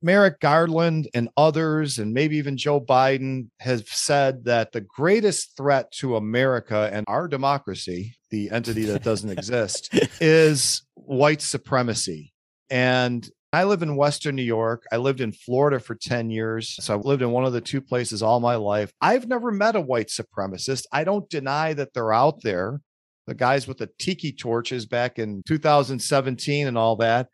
Merrick 0.00 0.38
Garland 0.40 1.08
and 1.12 1.28
others, 1.36 1.98
and 1.98 2.12
maybe 2.12 2.36
even 2.36 2.56
Joe 2.56 2.80
Biden, 2.80 3.48
have 3.60 3.86
said 3.88 4.44
that 4.44 4.72
the 4.72 4.80
greatest 4.80 5.56
threat 5.56 5.90
to 5.92 6.16
America 6.16 6.88
and 6.92 7.04
our 7.08 7.26
democracy, 7.26 8.16
the 8.30 8.50
entity 8.50 8.84
that 8.84 9.02
doesn't 9.02 9.30
exist, 9.30 9.88
is 10.20 10.82
white 10.94 11.42
supremacy. 11.42 12.32
And 12.70 13.28
I 13.52 13.64
live 13.64 13.82
in 13.82 13.96
Western 13.96 14.36
New 14.36 14.42
York. 14.42 14.84
I 14.92 14.98
lived 14.98 15.20
in 15.20 15.32
Florida 15.32 15.80
for 15.80 15.94
10 15.94 16.30
years. 16.30 16.76
So 16.80 16.94
I've 16.94 17.06
lived 17.06 17.22
in 17.22 17.32
one 17.32 17.46
of 17.46 17.52
the 17.52 17.60
two 17.60 17.80
places 17.80 18.22
all 18.22 18.40
my 18.40 18.56
life. 18.56 18.92
I've 19.00 19.26
never 19.26 19.50
met 19.50 19.74
a 19.74 19.80
white 19.80 20.08
supremacist. 20.08 20.84
I 20.92 21.02
don't 21.04 21.28
deny 21.30 21.72
that 21.72 21.94
they're 21.94 22.12
out 22.12 22.42
there. 22.42 22.80
The 23.26 23.34
guys 23.34 23.66
with 23.66 23.78
the 23.78 23.90
tiki 23.98 24.32
torches 24.32 24.86
back 24.86 25.18
in 25.18 25.42
2017 25.46 26.66
and 26.66 26.78
all 26.78 26.96
that 26.96 27.28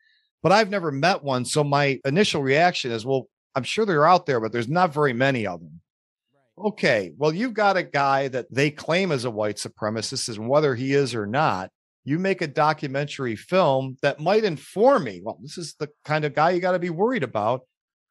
but 0.45 0.53
I've 0.53 0.69
never 0.69 0.93
met 0.93 1.25
one. 1.25 1.47
So 1.47 1.65
my 1.65 1.99
initial 2.05 2.43
reaction 2.43 2.93
is, 2.93 3.07
well, 3.07 3.29
I'm 3.55 3.63
sure 3.63 3.87
they're 3.87 4.07
out 4.07 4.27
there, 4.27 4.41
but 4.41 4.53
there's 4.53 4.69
not 4.69 4.93
very 4.93 5.15
many 5.15 5.47
of 5.47 5.61
them. 5.61 5.81
Okay, 6.59 7.13
well, 7.17 7.33
you've 7.33 7.55
got 7.55 7.79
a 7.79 7.83
guy 7.83 8.29
that 8.29 8.53
they 8.53 8.71
claim 8.71 9.11
is 9.11 9.25
a 9.25 9.31
white 9.31 9.57
supremacist, 9.57 10.37
and 10.37 10.47
whether 10.47 10.75
he 10.75 10.93
is 10.93 11.15
or 11.15 11.27
not, 11.27 11.71
you 12.05 12.19
make 12.19 12.43
a 12.43 12.47
documentary 12.47 13.37
film 13.37 13.97
that 14.03 14.21
might 14.21 14.45
inform 14.45 15.05
me. 15.05 15.23
Well, 15.25 15.39
this 15.41 15.57
is 15.57 15.77
the 15.81 15.89
kind 16.05 16.27
of 16.27 16.35
guy 16.35 16.51
you 16.51 16.61
got 16.61 16.73
to 16.73 16.79
be 16.79 16.91
worried 16.91 17.23
about. 17.23 17.63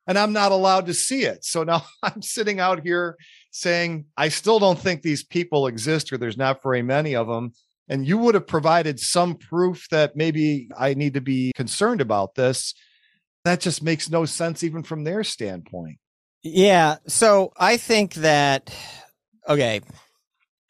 And 0.08 0.18
I'm 0.18 0.34
not 0.34 0.52
allowed 0.52 0.88
to 0.88 0.94
see 0.94 1.24
it. 1.24 1.46
So 1.46 1.64
now 1.64 1.86
I'm 2.04 2.24
sitting 2.24 2.60
out 2.60 2.82
here 2.84 3.16
saying, 3.52 4.06
I 4.18 4.30
still 4.30 4.58
don't 4.58 4.80
think 4.80 5.04
these 5.04 5.24
people 5.24 5.68
exist 5.68 6.12
or 6.12 6.18
there's 6.18 6.36
not 6.36 6.64
very 6.64 6.82
many 6.82 7.16
of 7.16 7.28
them 7.28 7.54
and 7.88 8.08
you 8.08 8.18
would 8.18 8.36
have 8.36 8.48
provided 8.48 9.00
some 9.00 9.36
proof 9.36 9.88
that 9.92 10.16
maybe 10.16 10.70
I 10.78 10.94
need 10.94 11.14
to 11.16 11.22
be 11.22 11.52
concerned 11.56 12.02
about 12.02 12.36
this. 12.36 12.74
That 13.46 13.60
just 13.60 13.84
makes 13.84 14.10
no 14.10 14.26
sense, 14.26 14.64
even 14.64 14.84
from 14.84 15.04
their 15.04 15.24
standpoint. 15.24 15.98
Yeah. 16.44 16.98
So 17.08 17.52
I 17.58 17.78
think 17.78 18.16
that, 18.16 18.74
okay. 19.48 19.82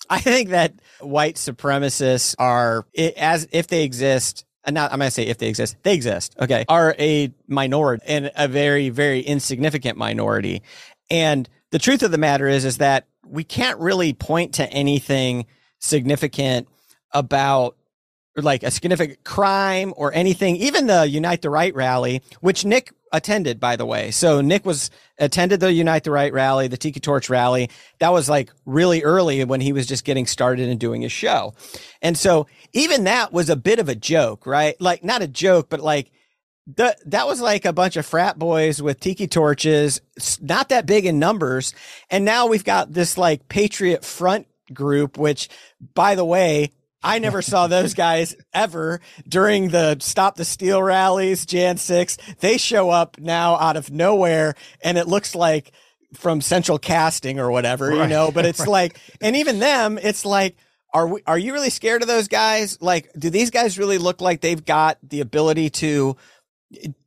I 0.09 0.19
think 0.19 0.49
that 0.49 0.73
white 0.99 1.35
supremacists 1.35 2.35
are, 2.37 2.85
as 3.17 3.47
if 3.51 3.67
they 3.67 3.83
exist, 3.83 4.45
and 4.63 4.73
not, 4.73 4.91
I'm 4.91 4.99
going 4.99 5.07
to 5.07 5.11
say 5.11 5.27
if 5.27 5.37
they 5.37 5.47
exist, 5.47 5.77
they 5.83 5.93
exist, 5.93 6.35
okay, 6.39 6.65
are 6.67 6.95
a 6.99 7.33
minority 7.47 8.03
and 8.07 8.31
a 8.35 8.47
very, 8.47 8.89
very 8.89 9.21
insignificant 9.21 9.97
minority. 9.97 10.61
And 11.09 11.47
the 11.71 11.79
truth 11.79 12.03
of 12.03 12.11
the 12.11 12.17
matter 12.17 12.47
is, 12.47 12.65
is 12.65 12.77
that 12.77 13.07
we 13.25 13.43
can't 13.43 13.79
really 13.79 14.13
point 14.13 14.55
to 14.55 14.69
anything 14.69 15.45
significant 15.79 16.67
about 17.13 17.77
like 18.35 18.63
a 18.63 18.71
significant 18.71 19.23
crime 19.23 19.93
or 19.95 20.13
anything, 20.13 20.55
even 20.57 20.87
the 20.87 21.07
Unite 21.07 21.41
the 21.41 21.49
Right 21.49 21.73
rally, 21.75 22.23
which 22.41 22.65
Nick 22.65 22.91
attended, 23.11 23.59
by 23.59 23.75
the 23.75 23.85
way. 23.85 24.09
So 24.09 24.41
Nick 24.41 24.65
was 24.65 24.89
attended 25.19 25.59
the 25.59 25.71
Unite 25.71 26.03
the 26.03 26.11
Right 26.11 26.33
rally, 26.33 26.67
the 26.67 26.77
Tiki 26.77 26.99
Torch 26.99 27.29
rally. 27.29 27.69
That 27.99 28.11
was 28.11 28.27
like 28.27 28.51
really 28.65 29.03
early 29.03 29.43
when 29.45 29.61
he 29.61 29.71
was 29.71 29.85
just 29.85 30.03
getting 30.03 30.25
started 30.25 30.67
and 30.67 30.79
doing 30.79 31.03
his 31.03 31.11
show. 31.11 31.53
And 32.01 32.17
so 32.17 32.47
even 32.73 33.03
that 33.03 33.31
was 33.31 33.49
a 33.49 33.55
bit 33.55 33.77
of 33.77 33.87
a 33.87 33.95
joke, 33.95 34.47
right? 34.47 34.79
Like 34.81 35.03
not 35.03 35.21
a 35.21 35.27
joke, 35.27 35.69
but 35.69 35.79
like 35.79 36.11
the, 36.65 36.97
that 37.05 37.27
was 37.27 37.39
like 37.39 37.65
a 37.65 37.73
bunch 37.73 37.97
of 37.97 38.05
frat 38.05 38.39
boys 38.39 38.81
with 38.81 38.99
tiki 38.99 39.27
torches, 39.27 40.01
not 40.41 40.69
that 40.69 40.87
big 40.87 41.05
in 41.05 41.19
numbers. 41.19 41.75
And 42.09 42.25
now 42.25 42.47
we've 42.47 42.63
got 42.63 42.91
this 42.91 43.15
like 43.15 43.47
Patriot 43.47 44.03
Front 44.03 44.47
group, 44.73 45.19
which 45.19 45.49
by 45.93 46.15
the 46.15 46.25
way, 46.25 46.71
I 47.03 47.19
never 47.19 47.41
saw 47.41 47.67
those 47.67 47.93
guys 47.93 48.35
ever 48.53 49.01
during 49.27 49.69
the 49.69 49.97
Stop 49.99 50.35
the 50.35 50.45
Steal 50.45 50.81
rallies, 50.81 51.45
Jan 51.45 51.77
6. 51.77 52.17
They 52.39 52.57
show 52.57 52.89
up 52.89 53.19
now 53.19 53.55
out 53.55 53.75
of 53.75 53.91
nowhere 53.91 54.55
and 54.83 54.97
it 54.97 55.07
looks 55.07 55.35
like 55.35 55.73
from 56.13 56.41
central 56.41 56.79
casting 56.79 57.39
or 57.39 57.51
whatever, 57.51 57.89
right. 57.89 58.03
you 58.03 58.07
know, 58.07 58.31
but 58.31 58.45
it's 58.45 58.65
like, 58.67 58.97
and 59.21 59.35
even 59.35 59.59
them, 59.59 59.99
it's 60.01 60.25
like, 60.25 60.55
are 60.93 61.07
we, 61.07 61.21
are 61.25 61.37
you 61.37 61.53
really 61.53 61.71
scared 61.71 62.03
of 62.03 62.07
those 62.07 62.27
guys? 62.27 62.81
Like, 62.81 63.11
do 63.17 63.29
these 63.29 63.49
guys 63.49 63.79
really 63.79 63.97
look 63.97 64.21
like 64.21 64.41
they've 64.41 64.63
got 64.63 64.97
the 65.03 65.21
ability 65.21 65.71
to 65.71 66.15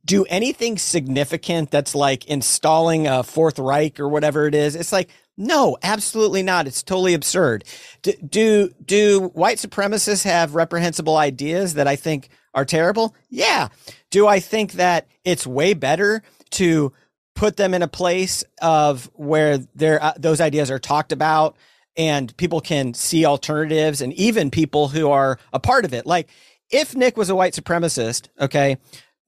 do 0.05 0.25
anything 0.25 0.77
significant 0.77 1.71
that's 1.71 1.95
like 1.95 2.25
installing 2.25 3.07
a 3.07 3.23
fourth 3.23 3.59
Reich 3.59 3.99
or 3.99 4.09
whatever 4.09 4.45
it 4.45 4.55
is? 4.55 4.75
It's 4.75 4.91
like, 4.91 5.09
no, 5.37 5.77
absolutely 5.83 6.43
not. 6.43 6.67
It's 6.67 6.83
totally 6.83 7.13
absurd. 7.13 7.63
Do, 8.01 8.13
do, 8.13 8.69
do 8.83 9.31
white 9.33 9.57
supremacists 9.57 10.23
have 10.23 10.55
reprehensible 10.55 11.15
ideas 11.15 11.75
that 11.75 11.87
I 11.87 11.95
think 11.95 12.29
are 12.53 12.65
terrible? 12.65 13.15
Yeah. 13.29 13.69
Do 14.09 14.27
I 14.27 14.39
think 14.39 14.73
that 14.73 15.07
it's 15.23 15.45
way 15.45 15.73
better 15.73 16.23
to 16.51 16.91
put 17.35 17.55
them 17.55 17.73
in 17.75 17.83
a 17.83 17.87
place 17.87 18.43
of 18.61 19.11
where 19.13 19.59
their 19.75 20.03
uh, 20.03 20.13
those 20.17 20.41
ideas 20.41 20.71
are 20.71 20.79
talked 20.79 21.11
about 21.11 21.55
and 21.95 22.35
people 22.37 22.61
can 22.61 22.93
see 22.93 23.25
alternatives 23.25 24.01
and 24.01 24.11
even 24.13 24.49
people 24.51 24.87
who 24.87 25.09
are 25.09 25.39
a 25.53 25.59
part 25.59 25.85
of 25.85 25.93
it. 25.93 26.05
Like 26.05 26.29
if 26.71 26.95
Nick 26.95 27.15
was 27.15 27.29
a 27.29 27.35
white 27.35 27.53
supremacist, 27.53 28.27
okay, 28.39 28.77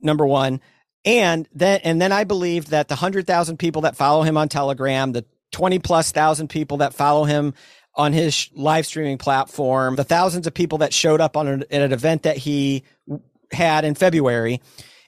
number 0.02 0.26
1, 0.26 0.60
and 1.06 1.48
then 1.54 1.82
and 1.84 2.02
then 2.02 2.12
I 2.12 2.24
believed 2.24 2.70
that 2.70 2.88
the 2.88 2.96
100,000 2.96 3.58
people 3.58 3.84
that 3.84 3.96
follow 3.96 4.24
him 4.24 4.38
on 4.38 4.50
Telegram, 4.50 5.12
the 5.12 5.26
20 5.52 5.80
plus 5.80 6.12
thousand 6.12 6.50
people 6.50 6.78
that 6.78 6.94
follow 6.94 7.24
him 7.24 7.54
on 7.96 8.14
his 8.14 8.50
live 8.54 8.86
streaming 8.86 9.18
platform, 9.18 9.96
the 9.96 10.04
thousands 10.04 10.48
of 10.48 10.54
people 10.54 10.78
that 10.80 10.94
showed 10.94 11.22
up 11.22 11.36
on 11.36 11.48
an, 11.48 11.64
an 11.72 11.92
event 11.92 12.24
that 12.24 12.38
he 12.38 12.84
had 13.52 13.84
in 13.84 13.96
February. 13.96 14.62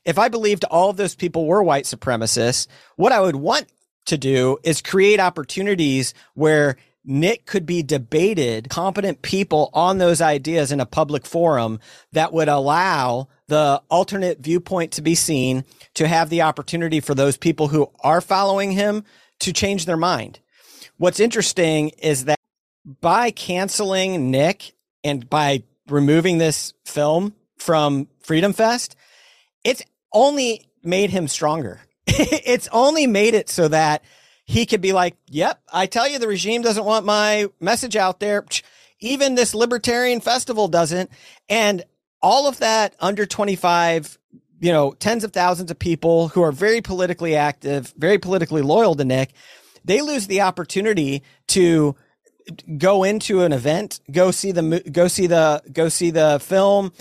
If 0.03 0.17
I 0.17 0.29
believed 0.29 0.65
all 0.65 0.89
of 0.89 0.97
those 0.97 1.15
people 1.15 1.45
were 1.45 1.61
white 1.61 1.85
supremacists, 1.85 2.67
what 2.95 3.11
I 3.11 3.21
would 3.21 3.35
want 3.35 3.67
to 4.05 4.17
do 4.17 4.57
is 4.63 4.81
create 4.81 5.19
opportunities 5.19 6.13
where 6.33 6.77
Nick 7.03 7.45
could 7.45 7.65
be 7.65 7.81
debated, 7.81 8.69
competent 8.69 9.21
people 9.21 9.69
on 9.73 9.97
those 9.97 10.21
ideas 10.21 10.71
in 10.71 10.79
a 10.79 10.85
public 10.85 11.25
forum 11.25 11.79
that 12.11 12.31
would 12.33 12.47
allow 12.47 13.27
the 13.47 13.81
alternate 13.89 14.39
viewpoint 14.39 14.91
to 14.93 15.01
be 15.01 15.15
seen, 15.15 15.63
to 15.95 16.07
have 16.07 16.29
the 16.29 16.43
opportunity 16.43 16.99
for 16.99 17.15
those 17.15 17.37
people 17.37 17.67
who 17.67 17.89
are 18.01 18.21
following 18.21 18.71
him 18.71 19.03
to 19.41 19.53
change 19.53 19.85
their 19.85 19.97
mind. 19.97 20.39
What's 20.97 21.19
interesting 21.19 21.89
is 21.89 22.25
that 22.25 22.39
by 23.01 23.31
canceling 23.31 24.31
Nick 24.31 24.73
and 25.03 25.29
by 25.29 25.63
removing 25.87 26.37
this 26.37 26.73
film 26.85 27.35
from 27.57 28.07
Freedom 28.21 28.53
Fest, 28.53 28.95
it's 29.63 29.83
only 30.13 30.67
made 30.83 31.09
him 31.09 31.27
stronger. 31.27 31.81
it's 32.07 32.67
only 32.71 33.07
made 33.07 33.33
it 33.33 33.49
so 33.49 33.67
that 33.67 34.03
he 34.45 34.65
could 34.65 34.81
be 34.81 34.93
like, 34.93 35.15
yep, 35.27 35.61
I 35.71 35.85
tell 35.85 36.07
you, 36.07 36.19
the 36.19 36.27
regime 36.27 36.61
doesn't 36.61 36.85
want 36.85 37.05
my 37.05 37.47
message 37.59 37.95
out 37.95 38.19
there. 38.19 38.45
Even 38.99 39.35
this 39.35 39.55
libertarian 39.55 40.21
festival 40.21 40.67
doesn't. 40.67 41.09
And 41.49 41.83
all 42.21 42.47
of 42.47 42.59
that 42.59 42.95
under 42.99 43.25
25, 43.25 44.17
you 44.61 44.71
know, 44.71 44.93
tens 44.93 45.23
of 45.23 45.33
thousands 45.33 45.71
of 45.71 45.79
people 45.79 46.29
who 46.29 46.43
are 46.43 46.51
very 46.51 46.81
politically 46.81 47.35
active, 47.35 47.93
very 47.97 48.19
politically 48.19 48.61
loyal 48.61 48.95
to 48.95 49.03
Nick, 49.03 49.33
they 49.83 50.01
lose 50.01 50.27
the 50.27 50.41
opportunity 50.41 51.23
to 51.47 51.95
go 52.77 53.03
into 53.03 53.41
an 53.41 53.53
event, 53.53 53.99
go 54.11 54.29
see 54.29 54.51
the 54.51 54.83
go 54.91 55.07
see 55.07 55.27
the 55.27 55.63
go 55.73 55.89
see 55.89 56.11
the 56.11 56.39
film 56.39 56.93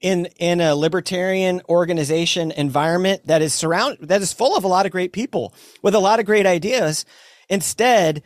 in 0.00 0.26
in 0.38 0.62
a 0.62 0.74
libertarian 0.74 1.60
organization 1.68 2.50
environment 2.52 3.26
that 3.26 3.42
is 3.42 3.52
surround 3.52 3.98
that 4.00 4.22
is 4.22 4.32
full 4.32 4.56
of 4.56 4.64
a 4.64 4.68
lot 4.68 4.86
of 4.86 4.92
great 4.92 5.12
people 5.12 5.54
with 5.82 5.94
a 5.94 5.98
lot 5.98 6.20
of 6.20 6.26
great 6.26 6.46
ideas. 6.46 7.04
Instead, 7.50 8.22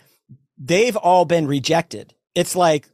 they've 0.57 0.97
all 0.97 1.25
been 1.25 1.49
rejected. 1.49 2.15
It's 2.37 2.55
like 2.55 2.89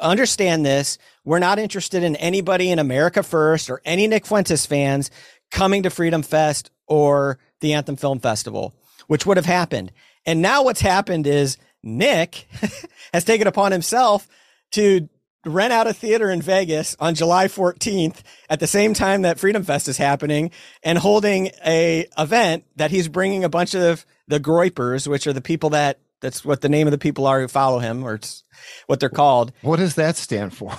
understand 0.00 0.64
this. 0.64 0.98
We're 1.24 1.38
not 1.38 1.58
interested 1.58 2.02
in 2.02 2.16
anybody 2.16 2.70
in 2.70 2.78
America 2.78 3.22
First 3.22 3.70
or 3.70 3.80
any 3.84 4.06
Nick 4.06 4.26
Fuentes 4.26 4.66
fans 4.66 5.10
coming 5.50 5.82
to 5.82 5.90
Freedom 5.90 6.22
Fest 6.22 6.70
or 6.86 7.38
the 7.60 7.74
Anthem 7.74 7.96
Film 7.96 8.20
Festival, 8.20 8.74
which 9.06 9.26
would 9.26 9.36
have 9.36 9.46
happened. 9.46 9.92
And 10.26 10.42
now 10.42 10.64
what's 10.64 10.80
happened 10.80 11.26
is 11.26 11.56
Nick 11.82 12.46
has 13.12 13.24
taken 13.24 13.46
upon 13.46 13.72
himself 13.72 14.28
to 14.72 15.08
rent 15.46 15.72
out 15.72 15.86
a 15.86 15.94
theater 15.94 16.30
in 16.30 16.42
Vegas 16.42 16.94
on 17.00 17.14
July 17.14 17.46
14th 17.46 18.18
at 18.50 18.60
the 18.60 18.66
same 18.66 18.92
time 18.92 19.22
that 19.22 19.38
Freedom 19.38 19.62
Fest 19.62 19.88
is 19.88 19.96
happening 19.96 20.50
and 20.82 20.98
holding 20.98 21.50
a 21.64 22.06
event 22.18 22.64
that 22.76 22.90
he's 22.90 23.08
bringing 23.08 23.42
a 23.42 23.48
bunch 23.48 23.74
of 23.74 24.04
the 24.28 24.40
Groypers, 24.40 25.06
which 25.06 25.26
are 25.26 25.32
the 25.32 25.40
people 25.40 25.70
that 25.70 25.98
that's 26.20 26.44
what 26.44 26.60
the 26.60 26.68
name 26.68 26.86
of 26.86 26.90
the 26.90 26.98
people 26.98 27.26
are 27.26 27.40
who 27.40 27.48
follow 27.48 27.78
him, 27.78 28.04
or 28.04 28.14
it's 28.14 28.44
what 28.86 29.00
they're 29.00 29.08
called. 29.08 29.52
What 29.62 29.78
does 29.78 29.94
that 29.94 30.16
stand 30.16 30.54
for? 30.54 30.70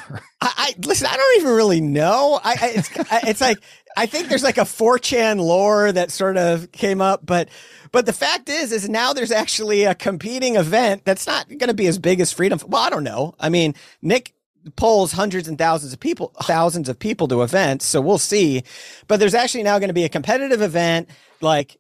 I, 0.42 0.54
I 0.58 0.76
listen. 0.86 1.08
I 1.08 1.16
don't 1.16 1.42
even 1.42 1.54
really 1.56 1.82
know. 1.82 2.40
I, 2.44 2.52
I 2.52 2.68
it's, 2.76 3.00
I, 3.12 3.22
it's 3.28 3.42
like 3.42 3.58
I 3.98 4.06
think 4.06 4.30
there's 4.30 4.44
like 4.44 4.58
a 4.58 4.62
4chan 4.62 5.40
lore 5.40 5.92
that 5.92 6.12
sort 6.12 6.38
of 6.38 6.72
came 6.72 7.02
up, 7.02 7.26
but 7.26 7.50
but 7.92 8.06
the 8.06 8.14
fact 8.14 8.50
is, 8.50 8.72
is 8.72 8.88
now 8.88 9.14
there's 9.14 9.32
actually 9.32 9.84
a 9.84 9.96
competing 9.96 10.56
event 10.56 11.04
that's 11.06 11.28
not 11.28 11.48
going 11.50 11.68
to 11.68 11.74
be 11.74 11.88
as 11.88 12.00
big 12.00 12.20
as 12.20 12.32
Freedom. 12.32 12.60
Well, 12.68 12.82
I 12.82 12.90
don't 12.90 13.04
know. 13.04 13.36
I 13.40 13.50
mean, 13.50 13.76
Nick 14.02 14.34
polls 14.76 15.12
hundreds 15.12 15.48
and 15.48 15.58
thousands 15.58 15.92
of 15.92 16.00
people, 16.00 16.34
thousands 16.44 16.88
of 16.88 17.00
people 17.00 17.28
to 17.28 17.42
events, 17.42 17.86
so 17.86 18.00
we'll 18.00 18.20
see. 18.20 18.64
But 19.08 19.20
there's 19.20 19.34
actually 19.34 19.64
now 19.64 19.80
going 19.80 19.90
to 19.90 19.94
be 19.94 20.04
a 20.06 20.10
competitive 20.10 20.62
event 20.62 21.10
like 21.42 21.78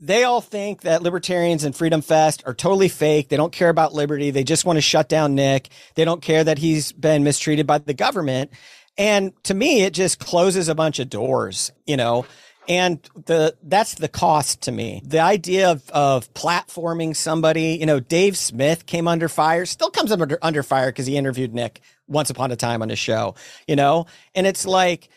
they 0.00 0.24
all 0.24 0.40
think 0.40 0.82
that 0.82 1.02
libertarians 1.02 1.64
and 1.64 1.74
Freedom 1.74 2.00
Fest 2.00 2.42
are 2.46 2.54
totally 2.54 2.88
fake. 2.88 3.28
They 3.28 3.36
don't 3.36 3.52
care 3.52 3.68
about 3.68 3.94
liberty. 3.94 4.30
They 4.30 4.44
just 4.44 4.64
want 4.64 4.76
to 4.76 4.80
shut 4.80 5.08
down 5.08 5.34
Nick. 5.34 5.68
They 5.94 6.04
don't 6.04 6.22
care 6.22 6.44
that 6.44 6.58
he's 6.58 6.92
been 6.92 7.24
mistreated 7.24 7.66
by 7.66 7.78
the 7.78 7.94
government. 7.94 8.52
And 8.96 9.32
to 9.44 9.54
me, 9.54 9.82
it 9.82 9.94
just 9.94 10.18
closes 10.18 10.68
a 10.68 10.74
bunch 10.74 10.98
of 10.98 11.08
doors, 11.08 11.72
you 11.86 11.96
know. 11.96 12.26
And 12.68 13.00
the 13.14 13.56
that's 13.62 13.94
the 13.94 14.08
cost 14.08 14.62
to 14.62 14.72
me. 14.72 15.00
The 15.04 15.20
idea 15.20 15.70
of, 15.70 15.88
of 15.90 16.32
platforming 16.34 17.16
somebody, 17.16 17.78
you 17.80 17.86
know, 17.86 17.98
Dave 17.98 18.36
Smith 18.36 18.84
came 18.84 19.08
under 19.08 19.28
fire, 19.28 19.64
still 19.64 19.90
comes 19.90 20.12
under 20.12 20.38
under 20.42 20.62
fire 20.62 20.90
because 20.90 21.06
he 21.06 21.16
interviewed 21.16 21.54
Nick 21.54 21.80
once 22.08 22.28
upon 22.28 22.50
a 22.50 22.56
time 22.56 22.82
on 22.82 22.90
his 22.90 22.98
show, 22.98 23.36
you 23.66 23.74
know. 23.74 24.06
And 24.34 24.46
it's 24.46 24.66
like 24.66 25.08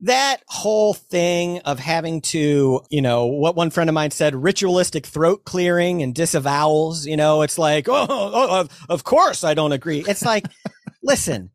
that 0.00 0.42
whole 0.46 0.94
thing 0.94 1.58
of 1.60 1.78
having 1.78 2.20
to, 2.20 2.80
you 2.88 3.02
know, 3.02 3.26
what 3.26 3.56
one 3.56 3.70
friend 3.70 3.90
of 3.90 3.94
mine 3.94 4.12
said, 4.12 4.34
ritualistic 4.34 5.04
throat 5.04 5.44
clearing 5.44 6.02
and 6.02 6.14
disavowals, 6.14 7.06
you 7.06 7.16
know, 7.16 7.42
it's 7.42 7.58
like, 7.58 7.88
oh, 7.88 8.06
oh 8.08 8.60
of, 8.60 8.86
of 8.88 9.04
course 9.04 9.44
I 9.44 9.54
don't 9.54 9.72
agree. 9.72 10.04
It's 10.06 10.24
like, 10.24 10.46
listen, 11.02 11.50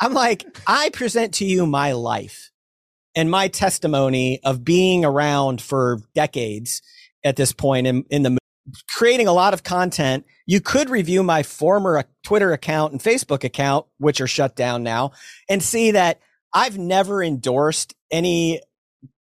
I'm 0.00 0.12
like, 0.12 0.44
I 0.66 0.90
present 0.90 1.34
to 1.34 1.44
you 1.44 1.66
my 1.66 1.92
life 1.92 2.50
and 3.14 3.30
my 3.30 3.48
testimony 3.48 4.40
of 4.44 4.64
being 4.64 5.04
around 5.04 5.62
for 5.62 6.00
decades 6.14 6.82
at 7.24 7.36
this 7.36 7.52
point 7.52 7.86
in, 7.86 8.04
in 8.10 8.22
the 8.22 8.38
creating 8.88 9.28
a 9.28 9.32
lot 9.32 9.54
of 9.54 9.62
content. 9.62 10.24
You 10.46 10.60
could 10.60 10.90
review 10.90 11.22
my 11.22 11.42
former 11.42 12.04
Twitter 12.22 12.52
account 12.52 12.92
and 12.92 13.00
Facebook 13.00 13.44
account, 13.44 13.86
which 13.98 14.20
are 14.20 14.26
shut 14.26 14.56
down 14.56 14.82
now 14.82 15.12
and 15.48 15.62
see 15.62 15.92
that 15.92 16.20
I've 16.54 16.78
never 16.78 17.22
endorsed 17.22 17.94
any 18.12 18.60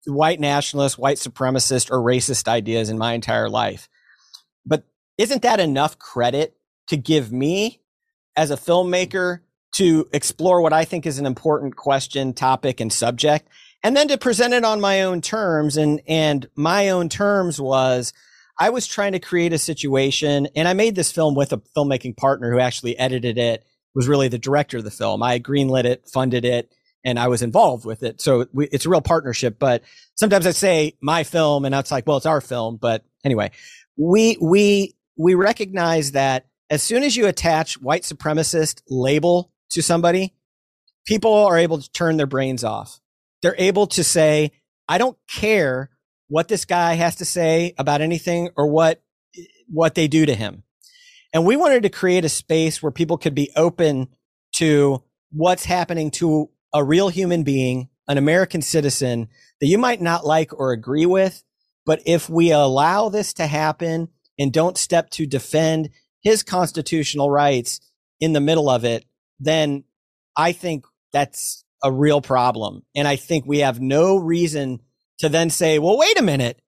white 0.06 0.40
nationalist, 0.40 0.98
white 0.98 1.18
supremacist, 1.18 1.90
or 1.90 1.98
racist 1.98 2.48
ideas 2.48 2.88
in 2.88 2.96
my 2.96 3.12
entire 3.12 3.50
life. 3.50 3.88
But 4.64 4.84
isn't 5.18 5.42
that 5.42 5.60
enough 5.60 5.98
credit 5.98 6.56
to 6.88 6.96
give 6.96 7.30
me 7.30 7.80
as 8.34 8.50
a 8.50 8.56
filmmaker 8.56 9.40
to 9.74 10.08
explore 10.12 10.62
what 10.62 10.72
I 10.72 10.86
think 10.86 11.04
is 11.04 11.18
an 11.18 11.26
important 11.26 11.76
question, 11.76 12.32
topic, 12.32 12.80
and 12.80 12.90
subject, 12.90 13.48
and 13.84 13.94
then 13.94 14.08
to 14.08 14.16
present 14.16 14.54
it 14.54 14.64
on 14.64 14.80
my 14.80 15.02
own 15.02 15.20
terms? 15.20 15.76
And, 15.76 16.00
and 16.08 16.48
my 16.56 16.88
own 16.88 17.10
terms 17.10 17.60
was, 17.60 18.14
I 18.58 18.70
was 18.70 18.86
trying 18.86 19.12
to 19.12 19.20
create 19.20 19.52
a 19.52 19.58
situation, 19.58 20.48
and 20.56 20.66
I 20.66 20.72
made 20.72 20.94
this 20.94 21.12
film 21.12 21.34
with 21.34 21.52
a 21.52 21.58
filmmaking 21.76 22.16
partner 22.16 22.50
who 22.50 22.58
actually 22.58 22.98
edited 22.98 23.36
it, 23.36 23.64
was 23.94 24.08
really 24.08 24.28
the 24.28 24.38
director 24.38 24.78
of 24.78 24.84
the 24.84 24.90
film. 24.90 25.22
I 25.22 25.38
greenlit 25.38 25.84
it, 25.84 26.08
funded 26.08 26.44
it, 26.44 26.72
and 27.04 27.18
I 27.18 27.28
was 27.28 27.42
involved 27.42 27.84
with 27.84 28.02
it. 28.02 28.20
So 28.20 28.46
we, 28.52 28.66
it's 28.68 28.86
a 28.86 28.88
real 28.88 29.00
partnership. 29.00 29.58
But 29.58 29.82
sometimes 30.14 30.46
I 30.46 30.50
say 30.50 30.96
my 31.00 31.24
film, 31.24 31.64
and 31.64 31.74
it's 31.74 31.90
like, 31.90 32.06
well, 32.06 32.16
it's 32.16 32.26
our 32.26 32.40
film. 32.40 32.76
But 32.76 33.04
anyway, 33.24 33.50
we 33.96 34.36
we 34.40 34.96
we 35.16 35.34
recognize 35.34 36.12
that 36.12 36.46
as 36.70 36.82
soon 36.82 37.02
as 37.02 37.16
you 37.16 37.26
attach 37.26 37.80
white 37.80 38.02
supremacist 38.02 38.82
label 38.88 39.50
to 39.70 39.82
somebody, 39.82 40.34
people 41.06 41.32
are 41.32 41.58
able 41.58 41.80
to 41.80 41.90
turn 41.92 42.16
their 42.16 42.26
brains 42.26 42.64
off. 42.64 43.00
They're 43.42 43.54
able 43.58 43.86
to 43.88 44.04
say, 44.04 44.52
I 44.88 44.98
don't 44.98 45.16
care 45.28 45.90
what 46.28 46.48
this 46.48 46.64
guy 46.64 46.94
has 46.94 47.16
to 47.16 47.24
say 47.24 47.74
about 47.78 48.00
anything 48.00 48.50
or 48.56 48.66
what 48.66 49.02
what 49.68 49.94
they 49.94 50.08
do 50.08 50.26
to 50.26 50.34
him. 50.34 50.62
And 51.32 51.44
we 51.44 51.56
wanted 51.56 51.82
to 51.82 51.90
create 51.90 52.24
a 52.24 52.30
space 52.30 52.82
where 52.82 52.92
people 52.92 53.18
could 53.18 53.34
be 53.34 53.50
open 53.54 54.08
to 54.54 55.02
what's 55.30 55.64
happening 55.64 56.10
to 56.12 56.50
a 56.74 56.84
real 56.84 57.08
human 57.08 57.42
being, 57.42 57.88
an 58.08 58.18
American 58.18 58.62
citizen 58.62 59.28
that 59.60 59.66
you 59.66 59.78
might 59.78 60.00
not 60.00 60.24
like 60.24 60.52
or 60.58 60.72
agree 60.72 61.06
with. 61.06 61.42
But 61.86 62.02
if 62.06 62.28
we 62.28 62.50
allow 62.52 63.08
this 63.08 63.32
to 63.34 63.46
happen 63.46 64.08
and 64.38 64.52
don't 64.52 64.76
step 64.76 65.10
to 65.10 65.26
defend 65.26 65.90
his 66.22 66.42
constitutional 66.42 67.30
rights 67.30 67.80
in 68.20 68.32
the 68.32 68.40
middle 68.40 68.68
of 68.68 68.84
it, 68.84 69.04
then 69.40 69.84
I 70.36 70.52
think 70.52 70.84
that's 71.12 71.64
a 71.82 71.92
real 71.92 72.20
problem. 72.20 72.82
And 72.94 73.06
I 73.06 73.16
think 73.16 73.46
we 73.46 73.60
have 73.60 73.80
no 73.80 74.16
reason 74.16 74.80
to 75.18 75.28
then 75.28 75.50
say, 75.50 75.78
well, 75.78 75.98
wait 75.98 76.18
a 76.18 76.22
minute. 76.22 76.60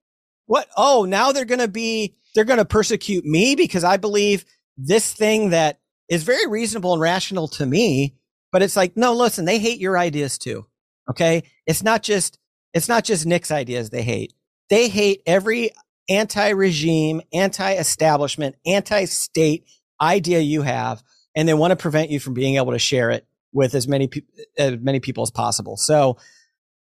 What? 0.47 0.69
Oh, 0.77 1.05
now 1.05 1.33
they're 1.33 1.45
going 1.45 1.61
to 1.61 1.69
be, 1.69 2.17
they're 2.35 2.45
going 2.45 2.59
to 2.59 2.65
persecute 2.65 3.25
me 3.25 3.55
because 3.55 3.85
I 3.85 3.97
believe 3.97 4.45
this 4.77 5.13
thing 5.13 5.51
that 5.51 5.81
is 6.09 6.25
very 6.25 6.47
reasonable 6.47 6.93
and 6.93 7.03
rational 7.03 7.49
to 7.49 7.67
me 7.67 8.17
but 8.53 8.63
it's 8.63 8.77
like, 8.77 8.97
no, 8.97 9.15
listen, 9.15 9.45
they 9.45 9.59
hate 9.59 9.81
your 9.81 9.99
ideas 9.99 10.39
too. 10.39 10.67
Okay. 11.09 11.45
It's 11.67 11.83
not 11.83 12.03
just, 12.03 12.39
it's 12.73 12.89
not 12.89 13.05
just 13.05 13.27
Nick's 13.27 13.51
ideas 13.51 13.91
they 13.91 14.03
hate. 14.03 14.33
They 14.69 14.89
hate 14.89 15.23
every 15.27 15.73
anti-regime, 16.09 17.23
anti-establishment, 17.33 18.57
anti-state 18.67 19.65
idea 20.01 20.41
you 20.41 20.63
have, 20.63 21.03
and 21.35 21.49
they 21.49 21.55
want 21.55 21.73
to 21.73 21.77
prevent 21.77 22.11
you 22.11 22.21
from 22.21 22.35
being 22.35 22.57
able 22.57 22.73
to 22.73 22.79
share 22.79 23.11
it 23.11 23.27
with 23.53 23.75
as 23.75 23.89
many 23.89 24.09
pe- 24.09 24.23
as 24.57 24.79
many 24.79 25.01
people 25.01 25.23
as 25.23 25.31
possible. 25.31 25.77
So 25.77 26.17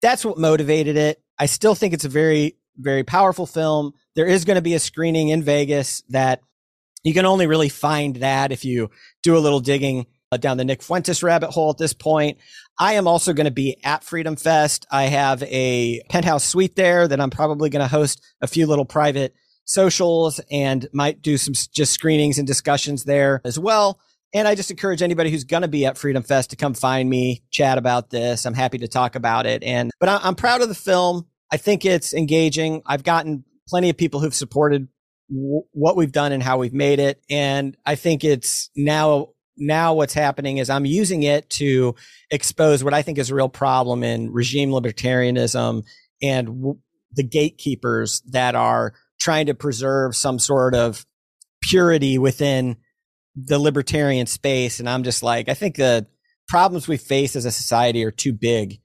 that's 0.02 0.26
what 0.26 0.38
motivated 0.38 0.98
it. 0.98 1.22
I 1.38 1.46
still 1.46 1.76
think 1.76 1.94
it's 1.94 2.06
a 2.06 2.10
very 2.10 2.58
very 2.78 3.04
powerful 3.04 3.46
film. 3.46 3.94
There 4.16 4.26
is 4.26 4.46
going 4.46 4.56
to 4.56 4.62
be 4.62 4.74
a 4.74 4.80
screening 4.80 5.30
in 5.30 5.44
Vegas 5.44 6.04
that 6.10 6.42
you 7.04 7.14
can 7.14 7.26
only 7.26 7.48
really 7.48 7.70
find 7.70 8.16
that 8.18 8.52
if 8.52 8.66
you 8.66 8.90
do 9.22 9.38
a 9.38 9.40
little 9.40 9.60
digging 9.60 10.08
Uh, 10.34 10.38
down 10.38 10.58
the 10.58 10.66
Nick 10.66 10.82
Fuentes 10.82 11.22
rabbit 11.22 11.52
hole 11.52 11.70
at 11.70 11.78
this 11.78 11.94
point. 11.94 12.40
I 12.80 12.94
am 12.94 13.08
also 13.08 13.34
going 13.34 13.46
to 13.46 13.52
be 13.52 13.78
at 13.84 14.04
Freedom 14.04 14.36
Fest. 14.36 14.88
I 14.90 15.04
have 15.04 15.44
a 15.44 16.02
penthouse 16.10 16.44
suite 16.44 16.76
there 16.76 17.08
that 17.08 17.22
I'm 17.22 17.30
probably 17.30 17.70
going 17.70 17.84
to 17.84 17.88
host 17.88 18.20
a 18.42 18.48
few 18.48 18.66
little 18.66 18.86
private 18.86 19.36
socials 19.66 20.42
and 20.50 20.88
might 20.92 21.22
do 21.22 21.38
some 21.38 21.54
just 21.54 21.94
screenings 21.94 22.40
and 22.40 22.48
discussions 22.48 23.04
there 23.04 23.42
as 23.46 23.60
well. 23.60 24.00
And 24.34 24.48
I 24.48 24.56
just 24.56 24.72
encourage 24.72 25.04
anybody 25.04 25.30
who's 25.30 25.44
going 25.44 25.62
to 25.62 25.68
be 25.68 25.86
at 25.86 26.00
Freedom 26.00 26.24
Fest 26.24 26.50
to 26.50 26.56
come 26.56 26.74
find 26.74 27.08
me, 27.08 27.44
chat 27.52 27.78
about 27.78 28.10
this. 28.10 28.48
I'm 28.48 28.56
happy 28.56 28.80
to 28.80 28.88
talk 28.88 29.16
about 29.16 29.46
it. 29.46 29.62
And, 29.64 29.92
but 30.00 30.10
I'm 30.10 30.34
proud 30.34 30.64
of 30.64 30.68
the 30.68 30.74
film. 30.74 31.28
I 31.52 31.58
think 31.58 31.86
it's 31.86 32.12
engaging. 32.16 32.82
I've 32.88 33.04
gotten 33.04 33.44
plenty 33.68 33.92
of 33.92 33.98
people 33.98 34.20
who've 34.20 34.34
supported 34.34 34.88
w- 35.30 35.62
what 35.74 35.96
we've 35.96 36.12
done 36.12 36.32
and 36.32 36.42
how 36.42 36.58
we've 36.58 36.74
made 36.74 37.00
it. 37.00 37.22
And 37.30 37.78
I 37.86 37.94
think 37.94 38.24
it's 38.24 38.72
now, 38.76 39.33
now 39.58 39.94
what's 39.94 40.14
happening 40.14 40.58
is 40.58 40.70
I'm 40.70 40.86
using 40.86 41.24
it 41.24 41.50
to 41.52 41.96
expose 42.32 42.84
what 42.84 42.94
I 42.94 43.02
think 43.02 43.18
is 43.18 43.30
a 43.30 43.36
real 43.36 43.50
problem 43.50 44.04
in 44.04 44.32
regime 44.32 44.70
libertarianism 44.70 45.84
and 46.22 46.48
w- 46.48 46.80
the 47.12 47.24
gatekeepers 47.24 48.22
that 48.32 48.56
are 48.56 48.94
trying 49.20 49.46
to 49.46 49.54
preserve 49.54 50.16
some 50.16 50.40
sort 50.40 50.76
of 50.76 51.06
purity 51.62 52.18
within 52.18 52.78
the 53.36 53.60
libertarian 53.60 54.28
space. 54.28 54.80
And 54.80 54.90
I'm 54.90 55.04
just 55.04 55.24
like, 55.24 55.50
I 55.50 55.54
think 55.54 55.76
the 55.76 56.08
problems 56.48 56.88
we 56.88 56.98
face 56.98 57.36
as 57.36 57.46
a 57.46 57.52
society 57.52 58.04
are 58.04 58.12
too 58.12 58.34
big 58.34 58.80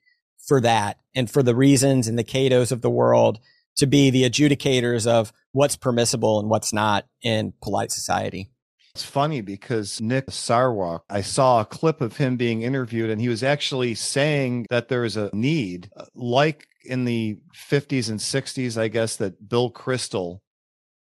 for 0.46 0.60
that 0.60 0.98
and 1.14 1.30
for 1.30 1.42
the 1.42 1.54
reasons 1.54 2.08
and 2.08 2.18
the 2.18 2.24
Catos 2.24 2.72
of 2.72 2.80
the 2.80 2.90
world 2.90 3.38
to 3.76 3.86
be 3.86 4.10
the 4.10 4.24
adjudicators 4.28 5.06
of 5.06 5.32
what's 5.52 5.76
permissible 5.76 6.40
and 6.40 6.48
what's 6.48 6.72
not 6.72 7.06
in 7.22 7.52
polite 7.62 7.92
society. 7.92 8.50
It's 8.98 9.04
funny 9.04 9.42
because 9.42 10.00
Nick 10.00 10.26
Sarwark, 10.26 11.02
I 11.08 11.20
saw 11.20 11.60
a 11.60 11.64
clip 11.64 12.00
of 12.00 12.16
him 12.16 12.36
being 12.36 12.62
interviewed, 12.62 13.10
and 13.10 13.20
he 13.20 13.28
was 13.28 13.44
actually 13.44 13.94
saying 13.94 14.66
that 14.70 14.88
there 14.88 15.04
is 15.04 15.16
a 15.16 15.30
need, 15.32 15.88
uh, 15.96 16.06
like 16.16 16.66
in 16.84 17.04
the 17.04 17.38
50s 17.54 18.10
and 18.10 18.18
60s, 18.18 18.76
I 18.76 18.88
guess, 18.88 19.14
that 19.14 19.48
Bill 19.48 19.70
Kristol 19.70 20.40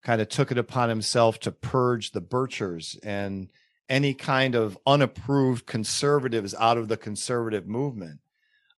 kind 0.06 0.22
of 0.22 0.30
took 0.30 0.54
it 0.54 0.58
upon 0.58 0.88
himself 0.88 1.38
to 1.42 1.52
purge 1.52 2.12
the 2.12 2.22
Birchers 2.22 2.98
and 3.04 3.50
any 3.90 4.14
kind 4.14 4.56
of 4.56 4.78
unapproved 4.88 5.66
conservatives 5.66 6.56
out 6.58 6.78
of 6.78 6.88
the 6.88 6.96
conservative 6.96 7.68
movement. 7.68 8.22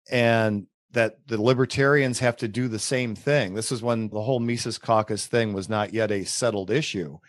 And 0.09 0.65
that 0.93 1.27
the 1.27 1.39
libertarians 1.39 2.17
have 2.17 2.37
to 2.37 2.47
do 2.47 2.67
the 2.67 2.79
same 2.79 3.13
thing. 3.13 3.53
This 3.53 3.71
is 3.71 3.83
when 3.83 4.09
the 4.09 4.21
whole 4.21 4.39
Mises 4.39 4.79
Caucus 4.79 5.27
thing 5.27 5.53
was 5.53 5.69
not 5.69 5.93
yet 5.93 6.09
a 6.09 6.23
settled 6.23 6.71
issue. 6.71 7.19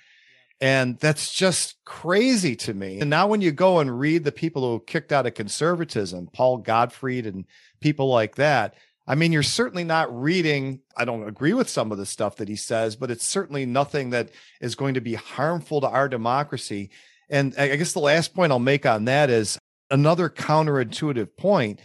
And 0.64 0.98
that's 0.98 1.30
just 1.30 1.76
crazy 1.84 2.56
to 2.56 2.72
me. 2.72 2.98
And 2.98 3.10
now, 3.10 3.26
when 3.26 3.42
you 3.42 3.52
go 3.52 3.80
and 3.80 4.00
read 4.00 4.24
the 4.24 4.32
people 4.32 4.62
who 4.62 4.80
kicked 4.80 5.12
out 5.12 5.26
of 5.26 5.34
conservatism, 5.34 6.30
Paul 6.32 6.56
Gottfried 6.56 7.26
and 7.26 7.44
people 7.82 8.08
like 8.08 8.36
that, 8.36 8.74
I 9.06 9.14
mean, 9.14 9.30
you're 9.30 9.42
certainly 9.42 9.84
not 9.84 10.18
reading. 10.18 10.80
I 10.96 11.04
don't 11.04 11.28
agree 11.28 11.52
with 11.52 11.68
some 11.68 11.92
of 11.92 11.98
the 11.98 12.06
stuff 12.06 12.36
that 12.36 12.48
he 12.48 12.56
says, 12.56 12.96
but 12.96 13.10
it's 13.10 13.26
certainly 13.26 13.66
nothing 13.66 14.08
that 14.10 14.30
is 14.58 14.74
going 14.74 14.94
to 14.94 15.02
be 15.02 15.12
harmful 15.12 15.82
to 15.82 15.86
our 15.86 16.08
democracy. 16.08 16.88
And 17.28 17.54
I 17.58 17.76
guess 17.76 17.92
the 17.92 17.98
last 17.98 18.34
point 18.34 18.50
I'll 18.50 18.58
make 18.58 18.86
on 18.86 19.04
that 19.04 19.28
is 19.28 19.58
another 19.90 20.30
counterintuitive 20.30 21.36
point 21.36 21.78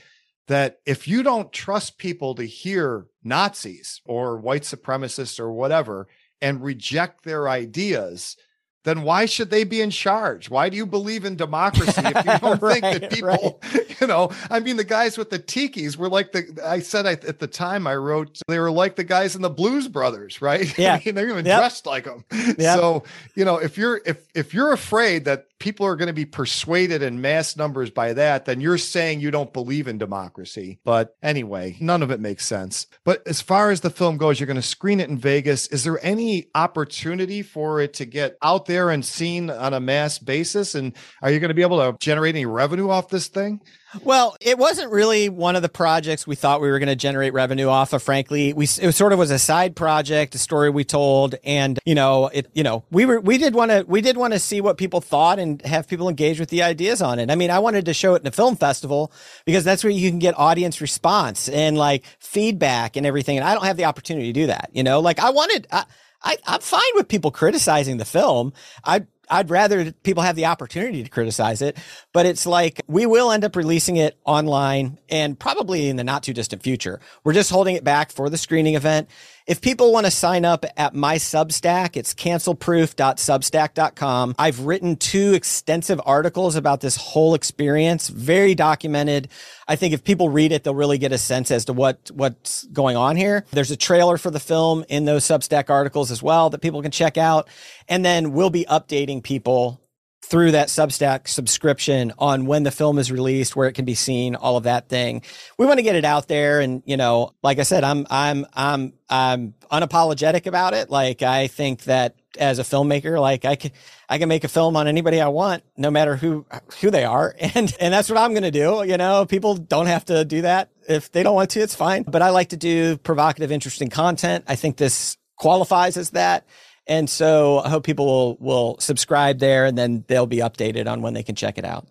that 0.48 0.80
if 0.86 1.06
you 1.06 1.22
don't 1.22 1.52
trust 1.52 1.98
people 1.98 2.34
to 2.36 2.46
hear 2.46 3.08
Nazis 3.26 4.00
or 4.06 4.38
white 4.38 4.64
supremacists 4.64 5.38
or 5.38 5.52
whatever 5.52 6.08
and 6.40 6.64
reject 6.64 7.26
their 7.26 7.50
ideas, 7.50 8.38
then 8.86 9.04
why 9.04 9.26
should 9.26 9.50
they 9.50 9.64
be 9.64 9.82
in 9.82 9.90
charge? 9.90 10.50
Why 10.50 10.70
do 10.70 10.78
you 10.78 10.86
believe 10.86 11.26
in 11.26 11.36
democracy 11.36 12.02
if 12.04 12.26
you 12.26 12.40
don't 12.40 12.62
right, 12.62 12.82
think 12.82 13.02
that 13.02 13.12
people, 13.12 13.60
right. 13.74 14.02
you 14.02 14.08
know, 14.08 14.32
I 14.50 14.60
mean, 14.60 14.78
the 14.78 14.86
guys 14.86 15.18
with 15.18 15.30
the 15.30 15.40
tikis 15.40 15.98
were 15.98 16.10
like 16.10 16.32
the, 16.32 16.60
I 16.66 16.80
said 16.80 17.06
I, 17.06 17.12
at 17.12 17.40
the 17.40 17.48
time 17.48 17.88
I 17.88 17.96
wrote, 17.96 18.40
they 18.48 18.58
were 18.58 18.72
like 18.72 18.96
the 18.96 19.04
guys 19.04 19.36
in 19.36 19.42
the 19.42 19.50
Blues 19.50 19.88
Brothers, 19.88 20.42
right? 20.42 20.68
Yeah. 20.80 20.94
I 20.94 21.02
mean, 21.04 21.16
they're 21.16 21.28
even 21.30 21.46
yep. 21.46 21.60
dressed 21.60 21.86
like 21.86 22.06
them. 22.06 22.24
Yep. 22.32 22.58
So, 22.58 23.04
you 23.36 23.44
know, 23.44 23.58
if 23.58 23.78
you're, 23.78 24.02
if, 24.06 24.26
if 24.34 24.54
you're 24.54 24.72
afraid 24.72 25.26
that 25.26 25.49
people 25.60 25.86
are 25.86 25.96
going 25.96 26.08
to 26.08 26.14
be 26.14 26.26
persuaded 26.26 27.02
in 27.02 27.22
mass 27.22 27.56
numbers 27.56 27.92
by 27.92 28.14
that, 28.14 28.46
then 28.46 28.62
you're 28.62 28.78
saying 28.78 29.20
you 29.20 29.32
don't 29.32 29.54
believe 29.54 29.88
in 29.88 29.98
democracy. 29.98 30.80
But 30.84 31.16
anyway, 31.22 31.78
none 31.80 32.02
of 32.02 32.12
it 32.12 32.20
makes 32.20 32.46
sense. 32.46 32.88
But 33.04 33.22
as 33.28 33.42
far 33.42 33.70
as 33.70 33.82
the 33.82 33.90
film 33.90 34.18
goes, 34.18 34.40
you're 34.40 34.48
going 34.48 34.56
to 34.56 34.62
screen 34.62 35.00
it 35.00 35.10
in 35.10 35.18
Vegas. 35.18 35.68
Is 35.68 35.84
there 35.84 36.04
any 36.04 36.48
opportunity 36.56 37.42
for 37.42 37.82
it 37.82 37.94
to 37.96 38.06
get 38.06 38.38
out 38.42 38.66
there 38.66 38.90
and 38.90 39.06
seen 39.06 39.50
on 39.50 39.74
a 39.74 39.80
mass 39.80 40.18
basis? 40.18 40.76
And 40.76 40.96
are 41.22 41.32
you 41.32 41.40
going 41.40 41.50
to 41.50 41.56
be 41.56 41.62
able 41.62 41.80
to 41.80 41.98
generate 42.00 42.36
any 42.36 42.46
revenue 42.46 42.90
off 42.90 43.10
this 43.10 43.28
thing? 43.28 43.62
Well, 44.04 44.38
it 44.40 44.58
wasn't 44.60 44.92
really 44.92 45.30
one 45.30 45.56
of 45.56 45.64
the 45.64 45.70
projects 45.70 46.28
we 46.28 46.36
thought 46.36 46.62
we 46.62 46.70
were 46.70 46.78
going 46.78 46.90
to 46.90 46.96
generate 46.96 47.34
revenue 47.34 47.68
off 47.68 47.92
of. 47.94 48.04
Frankly, 48.04 48.54
we 48.54 48.66
it 48.66 48.92
sort 48.94 49.14
of 49.14 49.20
was 49.20 49.32
a 49.32 49.40
side 49.40 49.76
project, 49.76 50.36
a 50.36 50.38
story 50.38 50.70
we 50.70 50.84
told, 50.84 51.36
and 51.44 51.80
you 51.86 51.96
know, 51.96 52.28
it 52.28 52.48
you 52.54 52.62
know, 52.62 52.84
we 52.92 53.06
were 53.06 53.20
we 53.20 53.40
did 53.40 53.56
want 53.56 53.72
to 53.72 53.84
we 53.88 54.02
did 54.02 54.16
want 54.16 54.34
to 54.34 54.40
see 54.40 54.62
what 54.62 54.78
people 54.78 55.02
thought 55.02 55.40
and 55.40 55.62
have 55.64 55.88
people 55.88 56.08
engage 56.08 56.40
with 56.40 56.50
the 56.50 56.62
ideas 56.62 57.02
on 57.02 57.18
it. 57.18 57.32
I 57.32 57.36
mean, 57.36 57.50
I 57.50 57.60
wanted 57.60 57.86
to 57.86 57.94
show 57.96 58.14
it 58.14 58.22
in 58.22 58.28
a 58.28 58.32
film 58.32 58.56
festival 58.56 59.12
because 59.46 59.64
that's 59.64 59.84
where 59.84 59.92
you 59.92 60.10
can 60.10 60.20
get 60.20 60.38
audience 60.38 60.82
response 60.82 61.50
and 61.50 61.76
like 61.76 62.06
feedback 62.20 62.96
and 62.96 63.08
everything. 63.08 63.38
And 63.38 63.48
I 63.48 63.56
don't 63.56 63.66
have 63.66 63.78
the 63.78 63.86
opportunity 63.86 64.28
to 64.28 64.34
do 64.34 64.48
that. 64.48 64.70
You 64.72 64.84
know, 64.84 65.00
like 65.00 65.20
I 65.20 65.32
wanted. 65.32 65.68
I, 65.72 65.86
I, 66.22 66.36
I'm 66.46 66.60
fine 66.60 66.82
with 66.96 67.08
people 67.08 67.32
criticizing 67.32 67.96
the 67.96 68.04
film. 68.04 68.52
I 68.84 69.06
I'd 69.30 69.50
rather 69.50 69.92
people 69.92 70.24
have 70.24 70.36
the 70.36 70.46
opportunity 70.46 71.04
to 71.04 71.10
criticize 71.10 71.62
it, 71.62 71.78
but 72.14 72.26
it's 72.26 72.46
like 72.46 72.82
we 72.88 73.06
will 73.06 73.32
end 73.32 73.44
up 73.44 73.56
releasing 73.56 73.98
it 73.98 74.18
online 74.26 75.00
and 75.10 75.38
probably 75.40 75.88
in 75.90 75.96
the 75.96 76.04
not 76.04 76.24
too 76.24 76.34
distant 76.34 76.64
future. 76.64 77.00
We're 77.24 77.34
just 77.34 77.52
holding 77.52 77.76
it 77.76 77.84
back 77.84 78.12
for 78.12 78.30
the 78.30 78.38
screening 78.38 78.76
event. 78.76 79.10
If 79.50 79.60
people 79.62 79.92
want 79.92 80.06
to 80.06 80.12
sign 80.12 80.46
up 80.46 80.64
at 80.78 80.94
my 80.94 81.16
Substack, 81.16 81.98
it's 81.98 82.14
cancelproof.substack.com. 82.14 84.36
I've 84.38 84.60
written 84.60 84.96
two 84.96 85.34
extensive 85.34 86.00
articles 86.06 86.56
about 86.56 86.82
this 86.82 86.96
whole 86.96 87.34
experience, 87.34 88.10
very 88.10 88.54
documented. 88.54 89.30
I 89.68 89.76
think 89.76 89.96
if 89.96 90.04
people 90.04 90.30
read 90.30 90.52
it, 90.52 90.64
they'll 90.64 90.76
really 90.76 91.00
get 91.00 91.14
a 91.14 91.18
sense 91.18 91.50
as 91.50 91.66
to 91.66 91.74
what, 91.74 92.12
what's 92.14 92.66
going 92.66 92.96
on 92.96 93.16
here. 93.16 93.44
There's 93.50 93.72
a 93.72 93.76
trailer 93.76 94.20
for 94.20 94.30
the 94.30 94.40
film 94.40 94.86
in 94.88 95.06
those 95.06 95.26
Substack 95.26 95.72
articles 95.72 96.12
as 96.12 96.22
well 96.22 96.52
that 96.52 96.62
people 96.62 96.84
can 96.84 96.92
check 96.92 97.18
out. 97.18 97.50
And 97.88 98.06
then 98.06 98.34
we'll 98.34 98.52
be 98.52 98.68
updating 98.70 99.24
people 99.24 99.82
through 100.22 100.52
that 100.52 100.68
Substack 100.68 101.28
subscription 101.28 102.14
on 102.20 102.46
when 102.46 102.64
the 102.64 102.72
film 102.72 103.00
is 103.00 103.12
released, 103.12 103.56
where 103.56 103.68
it 103.68 103.74
can 103.74 103.86
be 103.86 103.96
seen, 103.96 104.36
all 104.36 104.58
of 104.58 104.64
that 104.64 104.90
thing. 104.90 105.24
We 105.58 105.66
want 105.66 105.80
to 105.80 105.84
get 105.84 105.96
it 105.96 106.06
out 106.06 106.28
there. 106.28 106.60
And, 106.60 106.84
you 106.86 106.98
know, 106.98 107.34
like 107.42 107.58
I 107.58 107.64
said, 107.64 107.84
I'm, 107.84 108.06
I'm, 108.10 108.46
I'm, 108.54 108.94
I'm 109.10 109.54
unapologetic 109.72 110.46
about 110.46 110.74
it. 110.74 110.90
Like, 110.90 111.22
I 111.24 111.48
think 111.48 111.84
that 111.84 112.16
as 112.38 112.60
a 112.60 112.64
filmmaker, 112.64 113.20
like 113.20 113.44
I 113.46 113.56
can, 113.56 113.72
I 114.08 114.18
can 114.18 114.30
make 114.30 114.44
a 114.44 114.48
film 114.50 114.76
on 114.76 114.88
anybody 114.88 115.20
I 115.20 115.30
want, 115.30 115.64
no 115.78 115.90
matter 115.90 116.16
who, 116.16 116.46
who 116.80 116.92
they 116.92 117.06
are. 117.06 117.36
And, 117.56 117.74
and 117.80 117.94
that's 117.94 118.10
what 118.10 118.20
I'm 118.20 118.32
going 118.32 118.44
to 118.44 118.52
do. 118.52 118.84
You 118.86 118.98
know, 118.98 119.26
people 119.26 119.56
don't 119.56 119.88
have 119.88 120.06
to 120.06 120.24
do 120.26 120.44
that. 120.44 120.70
If 120.88 121.12
they 121.12 121.24
don't 121.24 121.34
want 121.34 121.50
to, 121.52 121.62
it's 121.62 121.76
fine. 121.76 122.04
But 122.04 122.22
I 122.22 122.30
like 122.30 122.50
to 122.50 122.58
do 122.58 122.98
provocative, 122.98 123.52
interesting 123.52 123.90
content. 123.90 124.46
I 124.48 124.56
think 124.56 124.78
this 124.78 125.18
qualifies 125.38 125.98
as 125.98 126.12
that. 126.12 126.46
And 126.90 127.08
so 127.10 127.60
I 127.60 127.70
hope 127.70 127.86
people 127.86 128.06
will, 128.08 128.38
will 128.40 128.80
subscribe 128.80 129.38
there 129.38 129.66
and 129.66 129.78
then 129.78 130.04
they'll 130.08 130.26
be 130.26 130.38
updated 130.38 130.92
on 130.92 131.02
when 131.02 131.14
they 131.14 131.24
can 131.24 131.36
check 131.36 131.60
it 131.60 131.64
out. 131.64 131.88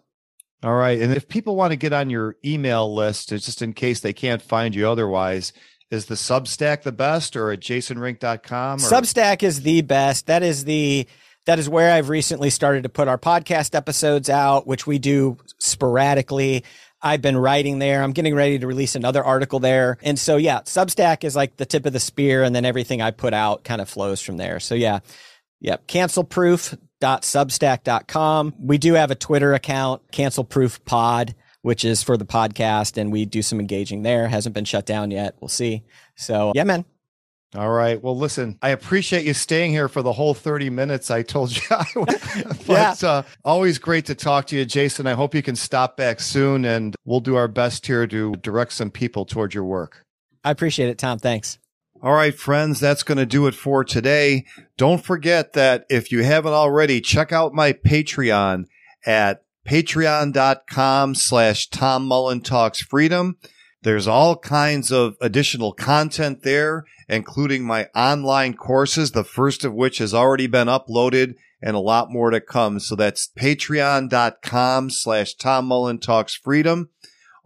All 0.64 0.74
right. 0.74 1.00
And 1.00 1.12
if 1.12 1.28
people 1.28 1.54
want 1.54 1.70
to 1.70 1.76
get 1.76 1.92
on 1.92 2.10
your 2.10 2.36
email 2.44 2.92
list, 2.92 3.28
just 3.28 3.62
in 3.62 3.72
case 3.72 4.00
they 4.00 4.12
can't 4.12 4.42
find 4.42 4.74
you 4.74 4.88
otherwise, 4.88 5.52
is 5.92 6.06
the 6.06 6.16
Substack 6.16 6.82
the 6.82 6.92
best 6.92 7.36
or 7.36 7.52
at 7.52 7.60
jasonrink.com? 7.60 8.80
Or? 8.80 8.82
Substack 8.82 9.44
is 9.44 9.62
the 9.62 9.82
best. 9.82 10.26
That 10.26 10.42
is 10.42 10.64
the 10.64 11.06
that 11.46 11.58
is 11.58 11.66
where 11.66 11.94
I've 11.94 12.10
recently 12.10 12.50
started 12.50 12.82
to 12.82 12.90
put 12.90 13.08
our 13.08 13.16
podcast 13.16 13.74
episodes 13.74 14.28
out, 14.28 14.66
which 14.66 14.86
we 14.86 14.98
do 14.98 15.38
sporadically. 15.58 16.62
I've 17.00 17.22
been 17.22 17.36
writing 17.36 17.78
there. 17.78 18.02
I'm 18.02 18.10
getting 18.12 18.34
ready 18.34 18.58
to 18.58 18.66
release 18.66 18.96
another 18.96 19.24
article 19.24 19.60
there. 19.60 19.98
And 20.02 20.18
so, 20.18 20.36
yeah, 20.36 20.62
Substack 20.62 21.22
is 21.24 21.36
like 21.36 21.56
the 21.56 21.66
tip 21.66 21.86
of 21.86 21.92
the 21.92 22.00
spear. 22.00 22.42
And 22.42 22.52
then 22.54 22.64
everything 22.64 23.00
I 23.00 23.12
put 23.12 23.34
out 23.34 23.62
kind 23.64 23.80
of 23.80 23.88
flows 23.88 24.20
from 24.20 24.36
there. 24.36 24.60
So, 24.60 24.74
yeah, 24.74 24.98
yep. 25.60 25.86
Cancelproof.substack.com. 25.86 28.54
We 28.58 28.78
do 28.78 28.94
have 28.94 29.12
a 29.12 29.14
Twitter 29.14 29.54
account, 29.54 30.10
Cancelproof 30.10 30.84
Pod, 30.84 31.36
which 31.62 31.84
is 31.84 32.02
for 32.02 32.16
the 32.16 32.26
podcast. 32.26 32.96
And 32.96 33.12
we 33.12 33.24
do 33.24 33.42
some 33.42 33.60
engaging 33.60 34.02
there. 34.02 34.26
Hasn't 34.26 34.54
been 34.54 34.64
shut 34.64 34.86
down 34.86 35.12
yet. 35.12 35.36
We'll 35.40 35.48
see. 35.48 35.84
So, 36.16 36.50
yeah, 36.54 36.64
man. 36.64 36.84
All 37.54 37.70
right. 37.70 38.00
Well, 38.02 38.16
listen, 38.16 38.58
I 38.60 38.70
appreciate 38.70 39.24
you 39.24 39.32
staying 39.32 39.70
here 39.70 39.88
for 39.88 40.02
the 40.02 40.12
whole 40.12 40.34
30 40.34 40.68
minutes 40.68 41.10
I 41.10 41.22
told 41.22 41.56
you. 41.56 41.62
but 41.94 42.66
Yeah. 42.66 42.94
uh, 43.02 43.22
always 43.44 43.78
great 43.78 44.04
to 44.06 44.14
talk 44.14 44.46
to 44.48 44.56
you, 44.56 44.66
Jason. 44.66 45.06
I 45.06 45.14
hope 45.14 45.34
you 45.34 45.42
can 45.42 45.56
stop 45.56 45.96
back 45.96 46.20
soon 46.20 46.66
and 46.66 46.94
we'll 47.06 47.20
do 47.20 47.36
our 47.36 47.48
best 47.48 47.86
here 47.86 48.06
to 48.06 48.32
direct 48.36 48.72
some 48.72 48.90
people 48.90 49.24
toward 49.24 49.54
your 49.54 49.64
work. 49.64 50.04
I 50.44 50.50
appreciate 50.50 50.90
it, 50.90 50.98
Tom. 50.98 51.18
Thanks. 51.18 51.58
All 52.02 52.12
right, 52.12 52.34
friends, 52.34 52.78
that's 52.80 53.02
going 53.02 53.18
to 53.18 53.26
do 53.26 53.46
it 53.48 53.54
for 53.54 53.82
today. 53.82 54.44
Don't 54.76 55.02
forget 55.04 55.54
that 55.54 55.84
if 55.90 56.12
you 56.12 56.22
haven't 56.22 56.52
already, 56.52 57.00
check 57.00 57.32
out 57.32 57.54
my 57.54 57.72
Patreon 57.72 58.66
at 59.04 59.42
patreon.com 59.66 61.14
slash 61.14 61.68
Tom 61.68 62.06
Mullen 62.06 62.40
Talks 62.40 62.80
Freedom. 62.80 63.36
There's 63.88 64.06
all 64.06 64.36
kinds 64.36 64.92
of 64.92 65.16
additional 65.18 65.72
content 65.72 66.42
there, 66.42 66.84
including 67.08 67.64
my 67.64 67.88
online 67.94 68.52
courses, 68.52 69.12
the 69.12 69.24
first 69.24 69.64
of 69.64 69.72
which 69.72 69.96
has 69.96 70.12
already 70.12 70.46
been 70.46 70.68
uploaded 70.68 71.36
and 71.62 71.74
a 71.74 71.78
lot 71.78 72.10
more 72.10 72.30
to 72.30 72.38
come. 72.38 72.80
So 72.80 72.94
that's 72.94 73.30
patreon.com 73.34 74.90
slash 74.90 75.36
Tom 75.36 75.64
Mullen 75.64 76.00
Talks 76.00 76.34
Freedom. 76.34 76.90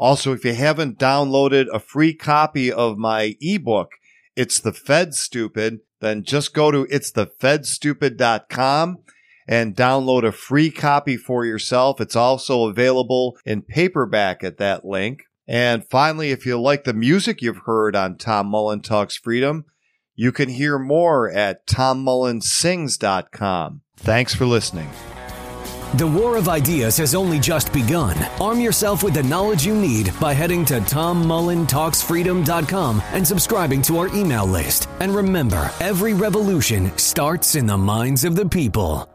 Also, 0.00 0.32
if 0.32 0.44
you 0.44 0.54
haven't 0.54 0.98
downloaded 0.98 1.66
a 1.72 1.78
free 1.78 2.12
copy 2.12 2.72
of 2.72 2.98
my 2.98 3.36
ebook, 3.40 3.92
It's 4.34 4.58
the 4.58 4.72
Fed 4.72 5.14
Stupid, 5.14 5.78
then 6.00 6.24
just 6.24 6.52
go 6.52 6.72
to 6.72 6.86
itsthefedstupid.com 6.86 8.98
and 9.46 9.76
download 9.76 10.26
a 10.26 10.32
free 10.32 10.72
copy 10.72 11.16
for 11.16 11.46
yourself. 11.46 12.00
It's 12.00 12.16
also 12.16 12.68
available 12.68 13.38
in 13.44 13.62
paperback 13.62 14.42
at 14.42 14.58
that 14.58 14.84
link. 14.84 15.22
And 15.46 15.86
finally, 15.88 16.30
if 16.30 16.44
you 16.46 16.58
like 16.60 16.84
the 16.84 16.92
music 16.92 17.40
you've 17.42 17.62
heard 17.66 17.96
on 17.96 18.16
Tom 18.16 18.46
Mullen 18.46 18.80
Talks 18.80 19.16
Freedom, 19.16 19.64
you 20.14 20.30
can 20.32 20.48
hear 20.48 20.78
more 20.78 21.28
at 21.30 21.66
tommullensings.com. 21.66 23.80
Thanks 23.96 24.34
for 24.34 24.46
listening. 24.46 24.88
The 25.94 26.06
war 26.06 26.38
of 26.38 26.48
ideas 26.48 26.96
has 26.96 27.14
only 27.14 27.38
just 27.38 27.70
begun. 27.70 28.16
Arm 28.40 28.60
yourself 28.60 29.02
with 29.02 29.12
the 29.12 29.22
knowledge 29.22 29.66
you 29.66 29.74
need 29.74 30.10
by 30.18 30.32
heading 30.32 30.64
to 30.66 30.80
tommullentalksfreedom.com 30.80 33.02
and 33.12 33.28
subscribing 33.28 33.82
to 33.82 33.98
our 33.98 34.08
email 34.08 34.46
list. 34.46 34.88
And 35.00 35.14
remember, 35.14 35.70
every 35.80 36.14
revolution 36.14 36.96
starts 36.96 37.56
in 37.56 37.66
the 37.66 37.76
minds 37.76 38.24
of 38.24 38.36
the 38.36 38.48
people. 38.48 39.11